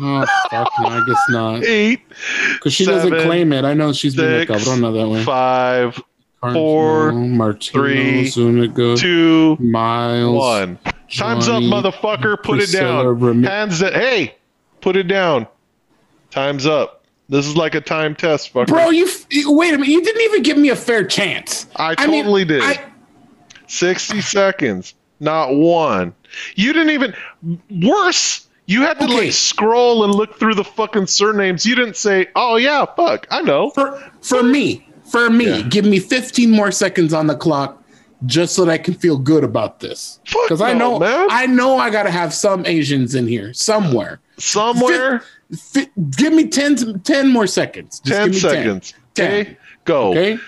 Oh, 0.00 0.26
fuck, 0.50 0.72
no, 0.80 0.86
I 0.88 1.04
guess 1.06 1.22
not. 1.30 1.64
8, 1.64 2.00
Because 2.54 2.72
she 2.72 2.84
doesn't 2.84 3.10
claim 3.22 3.52
it. 3.52 3.64
I 3.64 3.74
know 3.74 3.92
she's 3.92 4.14
been 4.16 4.32
a 4.32 4.46
six, 4.46 4.50
cabrona 4.64 4.92
that 4.92 5.08
way. 5.08 5.24
5, 5.24 6.02
Cardinal, 6.40 6.62
four, 6.62 7.12
Martino, 7.12 7.82
three, 7.82 8.26
Zuniga, 8.28 8.96
2, 8.96 9.56
Miles, 9.60 10.36
1. 10.36 10.78
Time's 11.16 11.48
up, 11.48 11.62
motherfucker. 11.62 12.42
Put 12.42 12.60
it 12.60 12.70
down. 12.72 13.42
Hands 13.44 13.78
that. 13.78 13.94
Hey, 13.94 14.34
put 14.80 14.96
it 14.96 15.04
down. 15.04 15.46
Time's 16.30 16.66
up. 16.66 17.04
This 17.30 17.46
is 17.46 17.56
like 17.56 17.74
a 17.74 17.80
time 17.80 18.14
test, 18.14 18.52
fucker. 18.54 18.68
Bro, 18.68 18.90
you, 18.90 19.06
f- 19.06 19.26
wait 19.46 19.74
a 19.74 19.78
minute. 19.78 19.88
You 19.88 20.02
didn't 20.02 20.22
even 20.22 20.42
give 20.42 20.56
me 20.58 20.70
a 20.70 20.76
fair 20.76 21.04
chance. 21.04 21.66
I 21.76 22.06
mean, 22.06 22.22
totally 22.24 22.44
did. 22.44 22.62
I, 22.62 22.84
60 23.66 24.20
seconds. 24.20 24.94
Not 25.20 25.54
one. 25.54 26.14
You 26.54 26.72
didn't 26.72 26.90
even. 26.90 27.14
Worse. 27.82 28.46
You 28.68 28.82
had 28.82 28.98
to 29.00 29.06
Okay. 29.06 29.16
like 29.24 29.32
scroll 29.32 30.04
and 30.04 30.14
look 30.14 30.38
through 30.38 30.54
the 30.54 30.62
fucking 30.64 31.06
surnames. 31.06 31.64
You 31.64 31.74
didn't 31.74 31.96
say, 31.96 32.28
"Oh 32.36 32.56
yeah, 32.56 32.84
fuck, 32.96 33.26
I 33.30 33.40
know." 33.42 33.70
for 33.70 33.98
for 34.20 34.42
me, 34.42 34.86
for 35.10 35.30
me, 35.30 35.46
Yeah. 35.46 35.62
give 35.62 35.84
me 35.86 35.98
15 35.98 36.50
more 36.50 36.70
seconds 36.70 37.14
on 37.14 37.26
the 37.28 37.34
clock, 37.34 37.82
just 38.26 38.54
so 38.54 38.66
that 38.66 38.70
I 38.72 38.76
can 38.78 38.92
feel 38.94 39.16
good 39.16 39.42
about 39.42 39.80
this. 39.80 40.20
Because 40.44 40.60
I 40.60 40.74
know, 40.74 40.98
man. 40.98 41.28
I 41.30 41.46
know, 41.46 41.78
I 41.78 41.88
gotta 41.88 42.10
have 42.10 42.34
some 42.34 42.64
Asians 42.66 43.14
in 43.14 43.26
here 43.26 43.52
somewhere. 43.54 44.20
Somewhere, 44.38 45.22
Fi- 45.72 45.88
give 46.18 46.34
me 46.34 46.44
10, 46.46 47.00
10 47.00 47.28
more 47.32 47.46
seconds. 47.46 48.00
Just 48.04 48.18
10 48.20 48.30
give 48.32 48.34
me 48.34 48.50
seconds. 48.50 48.94
10. 49.14 49.30
Okay, 49.32 49.56
go. 49.86 50.10
Okay. 50.10 50.38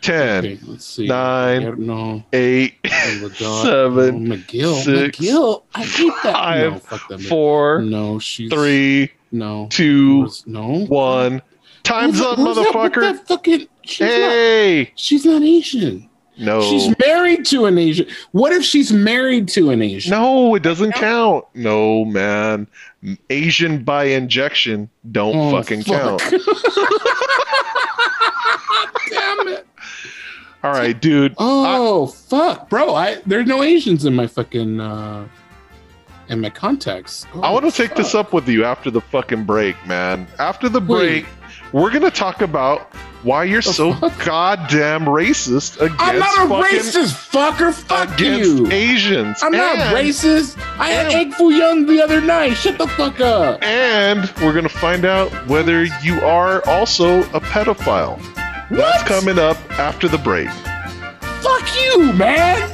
10, 0.00 0.38
Okay. 0.44 0.58
Let's 0.66 0.84
see. 0.84 1.06
nine, 1.06 1.74
No. 1.86 2.24
8, 2.32 2.82
Ladot, 2.82 3.62
seven, 3.62 4.24
no, 4.24 4.36
McGill. 4.36 4.82
six, 4.82 5.18
McGill. 5.18 5.62
I 5.74 5.84
hate 5.84 6.12
that. 6.24 6.32
five, 6.34 6.72
no, 6.72 6.78
fuck 6.78 7.08
that. 7.08 7.20
4, 7.20 7.82
No, 7.82 8.18
she's 8.18 8.50
3, 8.52 9.10
No. 9.32 9.66
2, 9.70 10.28
No. 10.46 10.84
1. 10.86 11.42
Time's 11.82 12.18
Who's 12.18 12.26
up, 12.26 12.36
who's 12.38 12.56
that 12.56 12.66
motherfucker. 12.66 13.00
that 13.00 13.26
fucking. 13.28 13.66
She's 13.84 14.00
not. 14.00 14.08
Hey. 14.08 14.92
She's 14.96 15.24
not 15.24 15.42
Asian. 15.42 16.08
No. 16.38 16.62
She's 16.62 16.94
married 17.06 17.44
to 17.46 17.66
an 17.66 17.76
Asian? 17.76 18.06
What 18.32 18.52
if 18.52 18.64
she's 18.64 18.92
married 18.92 19.48
to 19.48 19.70
an 19.70 19.82
Asian? 19.82 20.10
No, 20.10 20.54
it 20.54 20.62
doesn't 20.62 20.92
count. 20.92 21.44
No, 21.54 22.04
man. 22.06 22.66
Asian 23.28 23.82
by 23.84 24.04
injection 24.04 24.88
don't 25.10 25.36
Oh, 25.36 25.50
fucking 25.50 25.82
fuck. 25.82 26.18
count. 26.20 26.32
All 30.62 30.72
right, 30.72 30.98
dude. 30.98 31.34
Oh 31.38 32.06
fuck, 32.06 32.68
bro! 32.68 32.94
I 32.94 33.22
there's 33.26 33.46
no 33.46 33.62
Asians 33.62 34.04
in 34.04 34.14
my 34.14 34.26
fucking 34.26 34.80
uh 34.80 35.26
in 36.28 36.40
my 36.40 36.50
contacts. 36.50 37.26
Oh, 37.34 37.40
I 37.40 37.50
want 37.50 37.64
to 37.64 37.72
take 37.72 37.96
this 37.96 38.14
up 38.14 38.32
with 38.32 38.48
you 38.48 38.64
after 38.64 38.90
the 38.90 39.00
fucking 39.00 39.44
break, 39.44 39.74
man. 39.86 40.26
After 40.38 40.68
the 40.68 40.80
break, 40.80 41.26
we're 41.72 41.90
gonna 41.90 42.10
talk 42.10 42.42
about 42.42 42.94
why 43.22 43.44
you're 43.44 43.62
so 43.62 43.92
fuck? 43.94 44.24
goddamn 44.24 45.04
racist 45.04 45.80
against 45.80 46.00
Asians. 46.00 46.00
I'm 46.00 46.18
not 46.18 46.34
a 46.34 46.48
fucking 46.48 46.78
racist, 46.78 47.30
fucker. 47.30 47.72
Fuck 47.72 48.14
against 48.18 48.50
you. 48.50 48.70
Asians. 48.70 49.42
I'm 49.42 49.52
not 49.52 49.78
racist. 49.94 50.58
I 50.78 50.90
had 50.90 51.12
egg 51.12 51.34
foo 51.34 51.50
young 51.50 51.86
the 51.86 52.02
other 52.02 52.20
night. 52.20 52.54
Shut 52.54 52.78
the 52.78 52.86
fuck 52.86 53.20
up. 53.20 53.62
And 53.62 54.30
we're 54.42 54.52
gonna 54.52 54.68
find 54.68 55.04
out 55.04 55.30
whether 55.48 55.84
you 56.02 56.20
are 56.20 56.66
also 56.68 57.20
a 57.32 57.40
pedophile. 57.40 58.18
That's 58.70 59.02
coming 59.02 59.38
up 59.38 59.56
after 59.78 60.06
the 60.06 60.18
break. 60.18 60.48
Fuck 61.42 61.74
you, 61.74 62.12
man. 62.12 62.70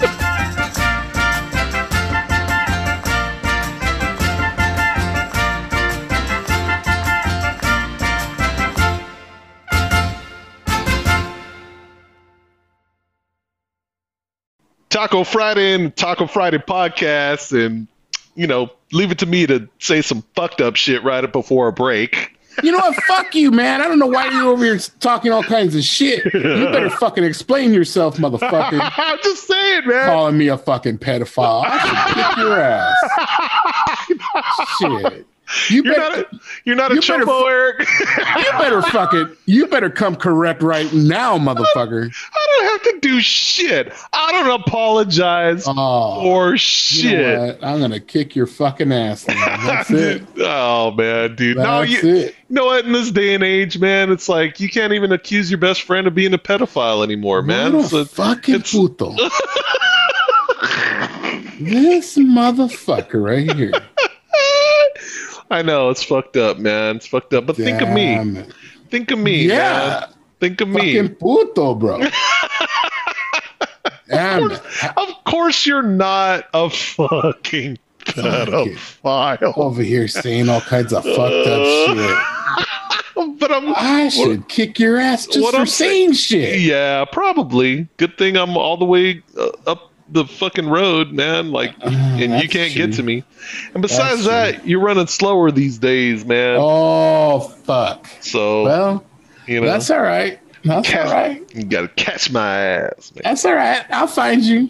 Taco 14.90 15.24
Friday 15.24 15.74
and 15.74 15.96
Taco 15.96 16.26
Friday 16.26 16.58
podcast, 16.58 17.52
and 17.58 17.88
you 18.34 18.46
know, 18.46 18.70
leave 18.92 19.10
it 19.10 19.18
to 19.20 19.26
me 19.26 19.46
to 19.46 19.68
say 19.78 20.02
some 20.02 20.22
fucked 20.34 20.60
up 20.60 20.76
shit 20.76 21.02
right 21.02 21.30
before 21.32 21.68
a 21.68 21.72
break. 21.72 22.35
You 22.62 22.72
know 22.72 22.78
what? 22.78 22.94
Fuck 23.04 23.34
you, 23.34 23.50
man. 23.50 23.80
I 23.80 23.88
don't 23.88 23.98
know 23.98 24.06
why 24.06 24.28
you're 24.30 24.46
over 24.48 24.64
here 24.64 24.78
talking 25.00 25.32
all 25.32 25.42
kinds 25.42 25.74
of 25.74 25.82
shit. 25.82 26.24
You 26.32 26.40
better 26.40 26.90
fucking 26.98 27.24
explain 27.24 27.72
yourself, 27.74 28.16
motherfucker. 28.16 28.78
I'm 28.80 29.18
just 29.22 29.46
saying, 29.46 29.86
man. 29.86 30.06
Calling 30.06 30.38
me 30.38 30.48
a 30.48 30.56
fucking 30.58 30.98
pedophile. 30.98 31.64
I 31.66 31.78
should 31.78 32.14
kick 32.14 32.36
your 32.38 32.60
ass. 32.60 32.96
Shit. 35.12 35.26
You 35.70 35.82
You're 35.84 35.94
better, 35.94 36.16
not 36.16 36.32
a, 36.32 36.40
you're 36.64 36.74
not 36.76 36.90
a 36.90 36.94
you 36.96 37.00
better 37.00 37.30
Eric. 37.48 37.78
you 38.08 38.52
better 38.58 38.82
fucking, 38.82 39.36
you 39.46 39.66
better 39.68 39.90
come 39.90 40.16
correct 40.16 40.60
right 40.62 40.92
now, 40.92 41.38
motherfucker. 41.38 42.12
I 42.34 42.46
don't 42.56 42.64
have 42.72 42.82
to 42.94 42.98
do 43.00 43.20
shit. 43.20 43.92
I 44.12 44.32
don't 44.32 44.60
apologize 44.60 45.64
Oh, 45.68 46.20
for 46.22 46.50
you 46.52 46.56
shit. 46.58 47.60
know? 47.62 47.68
I'm 47.68 47.80
gonna 47.80 48.00
kick 48.00 48.34
your 48.34 48.46
fucking 48.48 48.90
ass. 48.92 49.26
Man. 49.28 49.36
That's 49.66 49.90
it. 49.90 50.22
oh 50.38 50.90
man, 50.90 51.36
dude. 51.36 51.58
no, 51.58 51.80
That's 51.86 51.90
you, 52.02 52.14
it. 52.16 52.34
you 52.48 52.54
know 52.54 52.64
what? 52.66 52.84
In 52.84 52.92
this 52.92 53.12
day 53.12 53.34
and 53.34 53.44
age, 53.44 53.78
man, 53.78 54.10
it's 54.10 54.28
like 54.28 54.58
you 54.58 54.68
can't 54.68 54.92
even 54.94 55.12
accuse 55.12 55.48
your 55.50 55.58
best 55.58 55.82
friend 55.82 56.06
of 56.08 56.14
being 56.14 56.34
a 56.34 56.38
pedophile 56.38 57.04
anymore, 57.04 57.42
man. 57.42 57.72
What 57.74 57.88
So- 57.90 58.04
fucking 58.04 58.54
it's- 58.56 58.72
puto. 58.72 59.12
this 61.60 62.16
motherfucker 62.18 63.22
right 63.22 63.54
here. 63.56 63.72
I 65.50 65.62
know 65.62 65.90
it's 65.90 66.02
fucked 66.02 66.36
up, 66.36 66.58
man. 66.58 66.96
It's 66.96 67.06
fucked 67.06 67.32
up. 67.34 67.46
But 67.46 67.56
think 67.56 67.80
of 67.80 67.88
me. 67.90 68.14
It. 68.14 68.52
Think 68.90 69.10
of 69.10 69.18
me, 69.18 69.46
Yeah. 69.46 69.54
man. 70.00 70.04
Think 70.40 70.60
of 70.60 70.68
me. 70.68 70.96
Fucking 70.96 71.14
puto, 71.16 71.74
bro. 71.74 71.98
Damn 74.08 74.50
it. 74.50 74.60
Of 74.96 75.08
course, 75.24 75.66
you're 75.66 75.82
not 75.82 76.44
a 76.54 76.70
fucking 76.70 77.78
pedophile. 78.04 79.56
Over 79.56 79.82
here 79.82 80.06
saying 80.08 80.48
all 80.48 80.60
kinds 80.60 80.92
of 80.92 81.02
fucked 81.04 81.46
up 81.46 81.64
shit. 81.96 82.18
But 83.38 83.50
I'm. 83.50 83.72
I 83.74 84.08
should 84.10 84.46
kick 84.48 84.78
your 84.78 84.98
ass 84.98 85.26
just 85.26 85.40
what 85.42 85.54
for 85.54 85.60
I'm 85.60 85.66
saying 85.66 86.12
shit. 86.12 86.60
Yeah, 86.60 87.04
probably. 87.10 87.88
Good 87.96 88.18
thing 88.18 88.36
I'm 88.36 88.56
all 88.58 88.76
the 88.76 88.84
way 88.84 89.22
uh, 89.38 89.50
up 89.66 89.90
the 90.08 90.24
fucking 90.24 90.68
road, 90.68 91.12
man. 91.12 91.50
Like, 91.52 91.74
Uh, 91.80 91.88
and 91.90 92.40
you 92.42 92.48
can't 92.48 92.72
true. 92.72 92.86
get 92.86 92.94
to 92.96 93.02
me. 93.02 93.24
And 93.74 93.82
besides 93.82 94.24
That's 94.24 94.58
that, 94.58 94.66
you're 94.68 94.80
running 94.80 95.06
slower 95.06 95.50
these 95.50 95.78
days, 95.78 96.24
man. 96.24 96.56
Oh 96.60 97.40
fuck. 97.64 98.06
so 98.20 98.64
Well, 98.64 99.04
you 99.46 99.60
know, 99.60 99.66
that's 99.66 99.90
all 99.90 100.00
right. 100.02 100.38
That's 100.64 100.76
all 100.88 100.94
catch, 100.94 101.10
right. 101.12 101.54
you 101.56 101.64
gotta 101.64 101.88
catch 101.88 102.30
my 102.30 102.56
ass, 102.58 103.12
man. 103.14 103.22
That's 103.24 103.44
all 103.44 103.54
right. 103.54 103.84
I'll 103.90 104.06
find 104.08 104.42
you. 104.42 104.68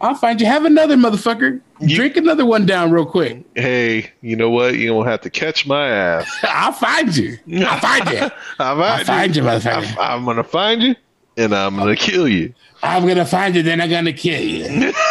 I'll 0.00 0.14
find 0.16 0.40
you. 0.40 0.46
Have 0.46 0.64
another 0.64 0.96
motherfucker. 0.96 1.60
You- 1.80 1.96
Drink 1.96 2.16
another 2.16 2.44
one 2.46 2.66
down 2.66 2.90
real 2.90 3.06
quick. 3.06 3.44
Hey, 3.54 4.10
you 4.22 4.36
know 4.36 4.50
what? 4.50 4.74
You 4.76 4.88
don't 4.88 5.06
have 5.06 5.20
to 5.22 5.30
catch 5.30 5.66
my 5.66 5.88
ass. 5.88 6.28
I'll 6.42 6.72
find 6.72 7.16
you. 7.16 7.38
I'll 7.66 7.78
find 7.80 8.10
you. 8.10 8.30
I'm, 8.58 8.80
I'll 8.82 9.04
find 9.04 9.34
you, 9.34 9.42
motherfucker. 9.42 9.96
I'm, 9.98 10.18
I'm 10.20 10.24
gonna 10.24 10.44
find 10.44 10.82
you, 10.82 10.94
and 11.36 11.54
I'm 11.54 11.76
gonna 11.76 11.96
kill 11.96 12.28
you. 12.28 12.52
I'm 12.84 13.06
gonna 13.06 13.24
find 13.24 13.56
you, 13.56 13.62
then 13.62 13.80
I'm 13.80 13.90
gonna 13.90 14.12
kill 14.12 14.40
you. 14.40 14.92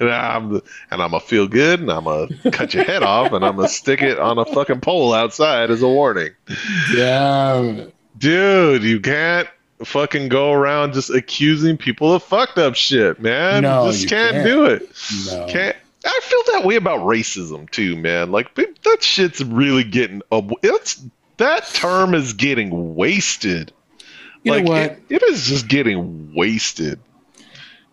And 0.00 0.08
I'm 0.10 0.54
and 0.90 1.02
I'm 1.02 1.10
gonna 1.10 1.20
feel 1.20 1.46
good, 1.46 1.80
and 1.80 1.92
I'm 1.92 2.04
gonna 2.04 2.28
cut 2.52 2.72
your 2.72 2.84
head 2.84 3.02
off, 3.02 3.32
and 3.32 3.44
I'm 3.44 3.56
gonna 3.56 3.68
stick 3.68 4.00
it 4.00 4.18
on 4.18 4.38
a 4.38 4.46
fucking 4.46 4.80
pole 4.80 5.12
outside 5.12 5.70
as 5.70 5.82
a 5.82 5.88
warning. 5.88 6.30
Damn. 6.94 7.92
Dude, 8.16 8.82
you 8.82 8.98
can't 9.00 9.46
fucking 9.84 10.28
go 10.28 10.52
around 10.52 10.94
just 10.94 11.10
accusing 11.10 11.76
people 11.76 12.14
of 12.14 12.22
fucked 12.22 12.56
up 12.56 12.76
shit, 12.76 13.20
man. 13.20 13.62
No, 13.62 13.88
just 13.88 14.04
you 14.04 14.08
can't, 14.08 14.32
can't. 14.32 14.46
do 14.46 14.64
it. 14.64 14.90
No. 15.26 15.46
Can't. 15.50 15.76
I 16.02 16.20
feel 16.22 16.54
that 16.54 16.64
way 16.64 16.76
about 16.76 17.00
racism 17.00 17.68
too, 17.68 17.94
man. 17.94 18.32
Like 18.32 18.54
that 18.54 19.02
shit's 19.02 19.44
really 19.44 19.84
getting. 19.84 20.22
It's 20.62 21.04
that 21.36 21.66
term 21.74 22.14
is 22.14 22.32
getting 22.32 22.94
wasted. 22.94 23.70
You 24.42 24.52
like 24.52 24.64
know 24.64 24.70
what? 24.70 24.82
It, 24.82 25.02
it 25.10 25.22
is 25.24 25.44
just 25.46 25.68
getting 25.68 26.34
wasted. 26.34 26.98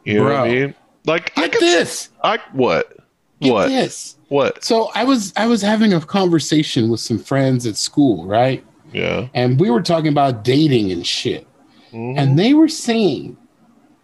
You 0.05 0.15
know 0.19 0.23
what 0.23 0.33
I 0.35 0.47
mean? 0.47 0.75
Like 1.05 1.37
I 1.37 1.41
Get 1.41 1.51
could. 1.53 1.61
this. 1.61 2.09
I 2.23 2.39
what? 2.53 2.97
Get 3.41 3.53
what? 3.53 3.67
this. 3.67 4.15
What? 4.29 4.63
So 4.63 4.89
I 4.95 5.03
was 5.03 5.33
I 5.35 5.47
was 5.47 5.61
having 5.61 5.93
a 5.93 5.99
conversation 6.01 6.89
with 6.89 6.99
some 6.99 7.19
friends 7.19 7.65
at 7.65 7.75
school, 7.77 8.25
right? 8.25 8.63
Yeah. 8.93 9.27
And 9.33 9.59
we 9.59 9.69
were 9.69 9.81
talking 9.81 10.07
about 10.11 10.43
dating 10.43 10.91
and 10.91 11.05
shit. 11.05 11.45
Mhm. 11.93 12.17
And 12.17 12.39
they 12.39 12.53
were 12.53 12.67
saying 12.69 13.37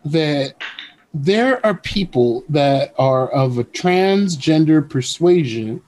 that 0.05 0.55
there 1.13 1.65
are 1.65 1.73
people 1.75 2.43
that 2.49 2.93
are 2.97 3.29
of 3.29 3.57
a 3.57 3.63
transgender 3.63 4.87
persuasion 4.87 5.81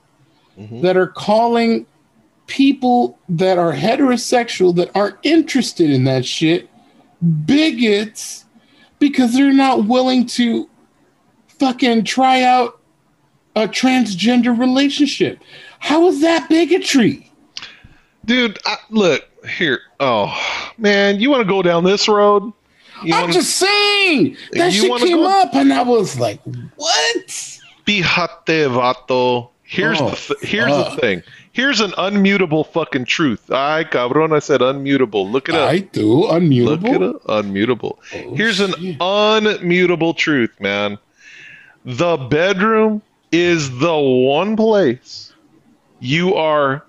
Mhm. 0.57 0.81
that 0.81 0.95
are 0.95 1.07
calling 1.07 1.85
people 2.47 3.17
that 3.29 3.57
are 3.57 3.73
heterosexual 3.73 4.75
that 4.75 4.91
aren't 4.95 5.17
interested 5.23 5.89
in 5.89 6.03
that 6.05 6.25
shit 6.25 6.69
bigots 7.45 8.45
because 8.99 9.33
they're 9.33 9.53
not 9.53 9.85
willing 9.85 10.25
to 10.25 10.69
fucking 11.59 12.03
try 12.03 12.43
out 12.43 12.79
a 13.55 13.67
transgender 13.67 14.57
relationship. 14.57 15.39
How 15.79 16.07
is 16.07 16.21
that 16.21 16.49
bigotry? 16.49 17.31
Dude, 18.25 18.59
I, 18.65 18.77
look 18.89 19.23
here. 19.57 19.79
Oh 19.99 20.33
man, 20.77 21.19
you 21.19 21.29
want 21.29 21.41
to 21.43 21.47
go 21.47 21.61
down 21.61 21.83
this 21.83 22.07
road? 22.07 22.51
You 23.03 23.13
I'm 23.13 23.21
wanna- 23.21 23.33
just 23.33 23.55
saying 23.57 24.35
that 24.53 24.73
shit 24.73 24.91
came 24.99 25.17
go- 25.17 25.41
up 25.41 25.53
and 25.53 25.71
I 25.71 25.83
was 25.83 26.19
like, 26.19 26.41
what? 26.75 27.27
Fíjate, 27.85 28.67
vato. 28.69 29.49
Here's 29.63 29.99
Oh, 30.01 30.09
the 30.09 30.15
th- 30.15 30.39
here's 30.51 30.71
the 30.71 30.97
thing. 31.01 31.23
Here's 31.55 31.79
an 31.79 31.91
unmutable 31.91 32.67
fucking 32.67 33.05
truth. 33.05 33.49
I 33.49 33.85
cabrón, 33.85 34.35
I 34.35 34.39
said 34.39 34.59
unmutable. 34.59 35.31
Look 35.31 35.47
it 35.47 35.55
up. 35.55 35.69
I 35.69 35.79
do 35.79 36.13
Look 36.25 36.31
unmutable. 36.41 36.95
it 36.95 37.01
up. 37.01 37.23
Unmutable. 37.23 37.97
Oh, 38.13 38.35
Here's 38.35 38.59
an 38.59 38.71
unmutable 38.99 40.17
truth, 40.17 40.59
man. 40.59 40.97
The 41.85 42.17
bedroom 42.17 43.01
is 43.31 43.79
the 43.79 43.95
one 43.97 44.57
place 44.57 45.31
you 46.01 46.35
are 46.35 46.83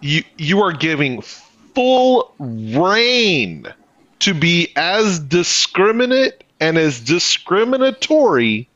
you 0.00 0.22
you 0.38 0.60
are 0.62 0.72
giving 0.72 1.20
full 1.20 2.32
reign 2.38 3.66
to 4.20 4.34
be 4.34 4.72
as 4.76 5.18
discriminate 5.18 6.44
and 6.60 6.78
as 6.78 7.00
discriminatory 7.00 8.68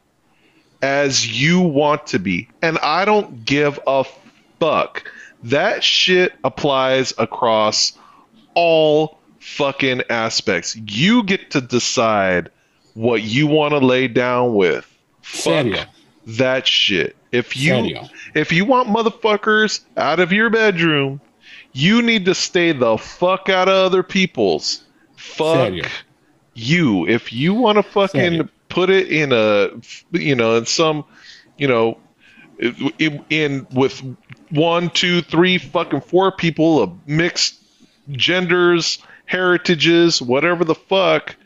as 0.83 1.41
you 1.41 1.61
want 1.61 2.09
to 2.09 2.19
be. 2.19 2.49
And 2.63 2.79
I 2.79 3.05
don't 3.05 3.45
give 3.45 3.79
a 3.87 4.05
fuck. 4.59 5.09
That 5.47 5.85
shit 5.85 6.33
applies 6.43 7.15
across 7.19 7.97
all 8.55 9.19
fucking 9.39 10.03
aspects. 10.11 10.75
You 10.75 11.23
get 11.23 11.53
to 11.53 11.61
decide 11.61 12.51
what 12.95 13.23
you 13.23 13.47
want 13.47 13.73
to 13.73 13.79
lay 13.79 14.09
down 14.09 14.57
with. 14.57 14.85
Fuck 15.23 15.43
Serio. 15.45 15.85
that 16.27 16.67
shit. 16.67 17.15
If 17.31 17.57
you 17.57 17.75
Serio. 17.75 18.09
if 18.35 18.51
you 18.51 18.65
want 18.65 18.89
motherfuckers 18.89 19.85
out 19.97 20.19
of 20.19 20.33
your 20.33 20.51
bedroom, 20.51 21.21
you 21.73 22.03
need 22.03 22.25
to 22.25 22.35
stay 22.35 22.73
the 22.73 22.97
fuck 22.99 23.49
out 23.49 23.69
of 23.69 23.75
other 23.75 24.03
people's. 24.03 24.83
Fuck 25.15 25.69
Serio. 25.69 25.85
you. 26.55 27.07
If 27.07 27.33
you 27.33 27.55
want 27.55 27.77
to 27.77 27.85
fucking 27.85 28.49
put 28.69 28.91
it 28.91 29.13
in 29.13 29.33
a, 29.33 29.69
you 30.11 30.35
know, 30.35 30.57
in 30.57 30.67
some, 30.67 31.05
you 31.57 31.69
know, 31.69 31.99
in, 32.59 33.25
in 33.31 33.67
with 33.73 34.03
one, 34.57 34.90
two, 34.90 35.23
three, 35.23 35.59
fucking 35.59 36.01
four 36.01 36.33
people 36.33 36.83
of 36.83 37.07
mixed 37.07 37.55
genders, 38.12 38.99
heritages, 39.27 40.21
whatever 40.23 40.64
the 40.64 40.75
fuck, 40.75 41.37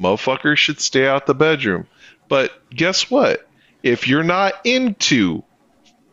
motherfuckers 0.00 0.56
should 0.56 0.80
stay 0.80 1.06
out 1.06 1.26
the 1.26 1.34
bedroom. 1.34 1.86
But 2.28 2.52
guess 2.70 3.10
what? 3.10 3.46
If 3.82 4.06
you're 4.08 4.22
not 4.22 4.54
into, 4.64 5.42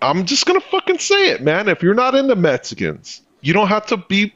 I'm 0.02 0.26
just 0.26 0.46
gonna 0.46 0.62
fucking 0.62 1.00
say 1.00 1.30
it, 1.32 1.42
man. 1.42 1.68
If 1.68 1.84
you're 1.84 1.94
not 1.94 2.16
into 2.16 2.36
Mexicans, 2.36 3.22
you 3.42 3.54
don't 3.54 3.68
have 3.68 3.86
to 3.88 3.98
be 3.98 4.34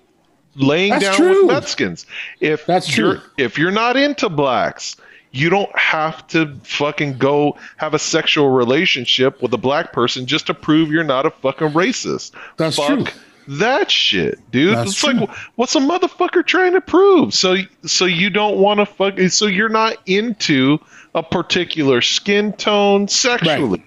laying 0.56 0.92
That's 0.92 1.04
down 1.06 1.16
true. 1.16 1.46
with 1.48 1.54
Mexicans. 1.56 2.06
If 2.40 2.66
That's 2.66 2.96
you're 2.96 3.16
true. 3.18 3.24
if 3.38 3.58
you're 3.58 3.72
not 3.72 3.96
into 3.98 4.30
blacks, 4.30 4.96
you 5.32 5.50
don't 5.50 5.76
have 5.78 6.26
to 6.28 6.56
fucking 6.64 7.18
go 7.18 7.58
have 7.78 7.94
a 7.94 8.00
sexual 8.00 8.50
relationship 8.50 9.42
with 9.42 9.54
a 9.54 9.58
black 9.58 9.94
person 9.94 10.26
just 10.26 10.48
to 10.48 10.54
prove 10.54 10.92
you're 10.92 11.04
not 11.04 11.26
a 11.26 11.32
fucking 11.32 11.70
racist. 11.70 12.32
That's 12.58 12.76
Fuck 12.76 12.88
true. 12.88 13.06
that 13.48 13.90
shit, 13.90 14.40
dude. 14.52 14.76
That's 14.76 14.92
it's 14.92 15.00
true. 15.00 15.14
like 15.14 15.30
what's 15.56 15.76
a 15.76 15.80
motherfucker 15.80 16.46
trying 16.46 16.74
to 16.74 16.82
prove? 16.82 17.34
So 17.34 17.58
so 17.86 18.06
you 18.06 18.30
don't 18.30 18.58
want 18.58 18.80
to 18.82 18.86
fuck 18.86 19.20
so 19.30 19.46
you're 19.46 19.70
not 19.70 19.98
into 20.06 20.80
a 21.16 21.24
particular 21.24 22.02
skin 22.02 22.54
tone 22.54 23.08
sexually. 23.08 23.84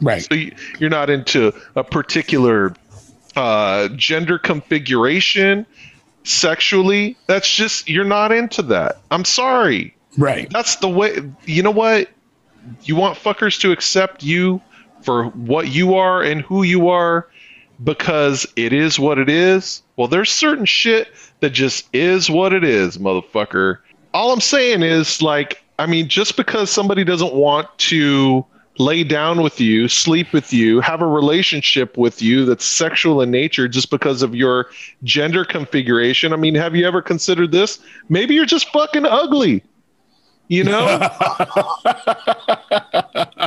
Right. 0.00 0.22
So 0.22 0.34
you, 0.34 0.54
you're 0.78 0.90
not 0.90 1.10
into 1.10 1.52
a 1.74 1.82
particular 1.84 2.74
uh, 3.36 3.88
gender 3.96 4.38
configuration 4.38 5.66
sexually. 6.24 7.16
That's 7.26 7.50
just 7.50 7.88
you're 7.88 8.04
not 8.04 8.32
into 8.32 8.62
that. 8.62 8.98
I'm 9.10 9.24
sorry. 9.24 9.93
Right. 10.16 10.48
That's 10.50 10.76
the 10.76 10.88
way. 10.88 11.18
You 11.44 11.62
know 11.62 11.70
what? 11.70 12.08
You 12.82 12.96
want 12.96 13.18
fuckers 13.18 13.60
to 13.60 13.72
accept 13.72 14.22
you 14.22 14.60
for 15.02 15.26
what 15.26 15.68
you 15.68 15.94
are 15.94 16.22
and 16.22 16.40
who 16.40 16.62
you 16.62 16.88
are 16.88 17.28
because 17.82 18.46
it 18.56 18.72
is 18.72 18.98
what 18.98 19.18
it 19.18 19.28
is. 19.28 19.82
Well, 19.96 20.08
there's 20.08 20.30
certain 20.30 20.64
shit 20.64 21.08
that 21.40 21.50
just 21.50 21.88
is 21.92 22.30
what 22.30 22.52
it 22.52 22.64
is, 22.64 22.98
motherfucker. 22.98 23.78
All 24.12 24.32
I'm 24.32 24.40
saying 24.40 24.82
is, 24.82 25.20
like, 25.20 25.62
I 25.78 25.86
mean, 25.86 26.08
just 26.08 26.36
because 26.36 26.70
somebody 26.70 27.04
doesn't 27.04 27.34
want 27.34 27.68
to 27.78 28.46
lay 28.78 29.04
down 29.04 29.42
with 29.42 29.60
you, 29.60 29.88
sleep 29.88 30.32
with 30.32 30.52
you, 30.52 30.80
have 30.80 31.00
a 31.00 31.06
relationship 31.06 31.96
with 31.96 32.22
you 32.22 32.44
that's 32.44 32.64
sexual 32.64 33.20
in 33.22 33.30
nature 33.30 33.68
just 33.68 33.90
because 33.90 34.22
of 34.22 34.34
your 34.34 34.66
gender 35.02 35.44
configuration. 35.44 36.32
I 36.32 36.36
mean, 36.36 36.54
have 36.54 36.74
you 36.74 36.86
ever 36.86 37.02
considered 37.02 37.52
this? 37.52 37.78
Maybe 38.08 38.34
you're 38.34 38.46
just 38.46 38.68
fucking 38.70 39.06
ugly. 39.06 39.62
You 40.48 40.64
know? 40.64 40.86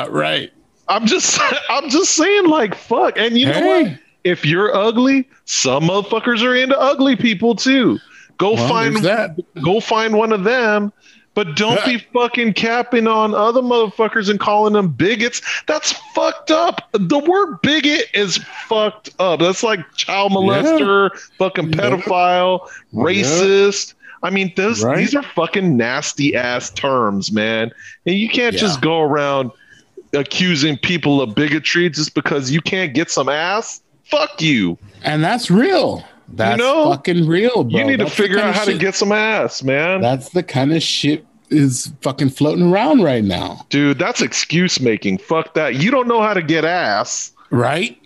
right. 0.09 0.51
I'm 0.89 1.05
just 1.05 1.39
I'm 1.69 1.89
just 1.89 2.15
saying 2.15 2.47
like 2.47 2.75
fuck. 2.75 3.17
And 3.17 3.37
you 3.37 3.47
know 3.47 3.65
what? 3.65 3.99
If 4.23 4.45
you're 4.45 4.75
ugly, 4.75 5.27
some 5.45 5.83
motherfuckers 5.83 6.43
are 6.43 6.55
into 6.55 6.77
ugly 6.79 7.15
people 7.15 7.55
too. 7.55 7.99
Go 8.37 8.53
Well, 8.53 8.67
find 8.67 8.97
that. 8.97 9.37
go 9.63 9.79
find 9.79 10.17
one 10.17 10.31
of 10.33 10.43
them. 10.43 10.91
But 11.33 11.55
don't 11.55 11.83
be 11.85 11.97
fucking 12.13 12.53
capping 12.53 13.07
on 13.07 13.35
other 13.35 13.61
motherfuckers 13.61 14.27
and 14.27 14.39
calling 14.39 14.73
them 14.73 14.89
bigots. 14.89 15.39
That's 15.67 15.91
fucked 16.15 16.49
up. 16.49 16.89
The 16.93 17.19
word 17.19 17.61
bigot 17.61 18.05
is 18.15 18.37
fucked 18.67 19.11
up. 19.19 19.39
That's 19.41 19.61
like 19.61 19.79
child 19.95 20.31
molester, 20.31 21.11
fucking 21.37 21.71
pedophile, 21.71 22.67
Yeah. 22.91 23.03
racist. 23.03 23.93
I 24.23 24.29
mean, 24.29 24.51
those 24.55 24.83
Right. 24.83 24.97
these 24.97 25.13
are 25.15 25.23
fucking 25.23 25.77
nasty 25.77 26.35
ass 26.35 26.69
terms, 26.71 27.31
man. 27.31 27.71
And 28.05 28.15
you 28.15 28.29
can't 28.29 28.53
Yeah. 28.55 28.61
just 28.61 28.81
go 28.81 29.01
around 29.01 29.51
accusing 30.13 30.77
people 30.77 31.21
of 31.21 31.35
bigotry 31.35 31.89
just 31.89 32.13
because 32.13 32.51
you 32.51 32.61
can't 32.61 32.93
get 32.93 33.11
some 33.11 33.29
ass. 33.29 33.81
Fuck 34.05 34.41
you. 34.41 34.77
And 35.03 35.23
that's 35.23 35.51
real. 35.51 36.03
That's 36.33 36.57
know, 36.57 36.91
fucking 36.91 37.27
real, 37.27 37.63
bro. 37.63 37.79
you 37.79 37.85
need 37.85 37.99
That's 37.99 38.15
to 38.15 38.21
figure 38.21 38.39
out 38.39 38.53
how 38.55 38.65
to 38.65 38.77
get 38.77 38.95
some 38.95 39.11
ass, 39.11 39.63
man. 39.63 40.01
That's 40.01 40.29
the 40.29 40.43
kind 40.43 40.73
of 40.73 40.81
shit 40.83 41.25
is 41.49 41.93
fucking 42.01 42.29
floating 42.29 42.71
around 42.71 43.01
right 43.03 43.23
now. 43.23 43.65
Dude, 43.69 43.97
that's 43.99 44.21
excuse 44.21 44.81
making. 44.81 45.19
Fuck 45.19 45.53
that. 45.53 45.75
You 45.75 45.91
don't 45.91 46.07
know 46.07 46.21
how 46.21 46.33
to 46.33 46.41
get 46.41 46.65
ass. 46.65 47.31
Right? 47.49 47.97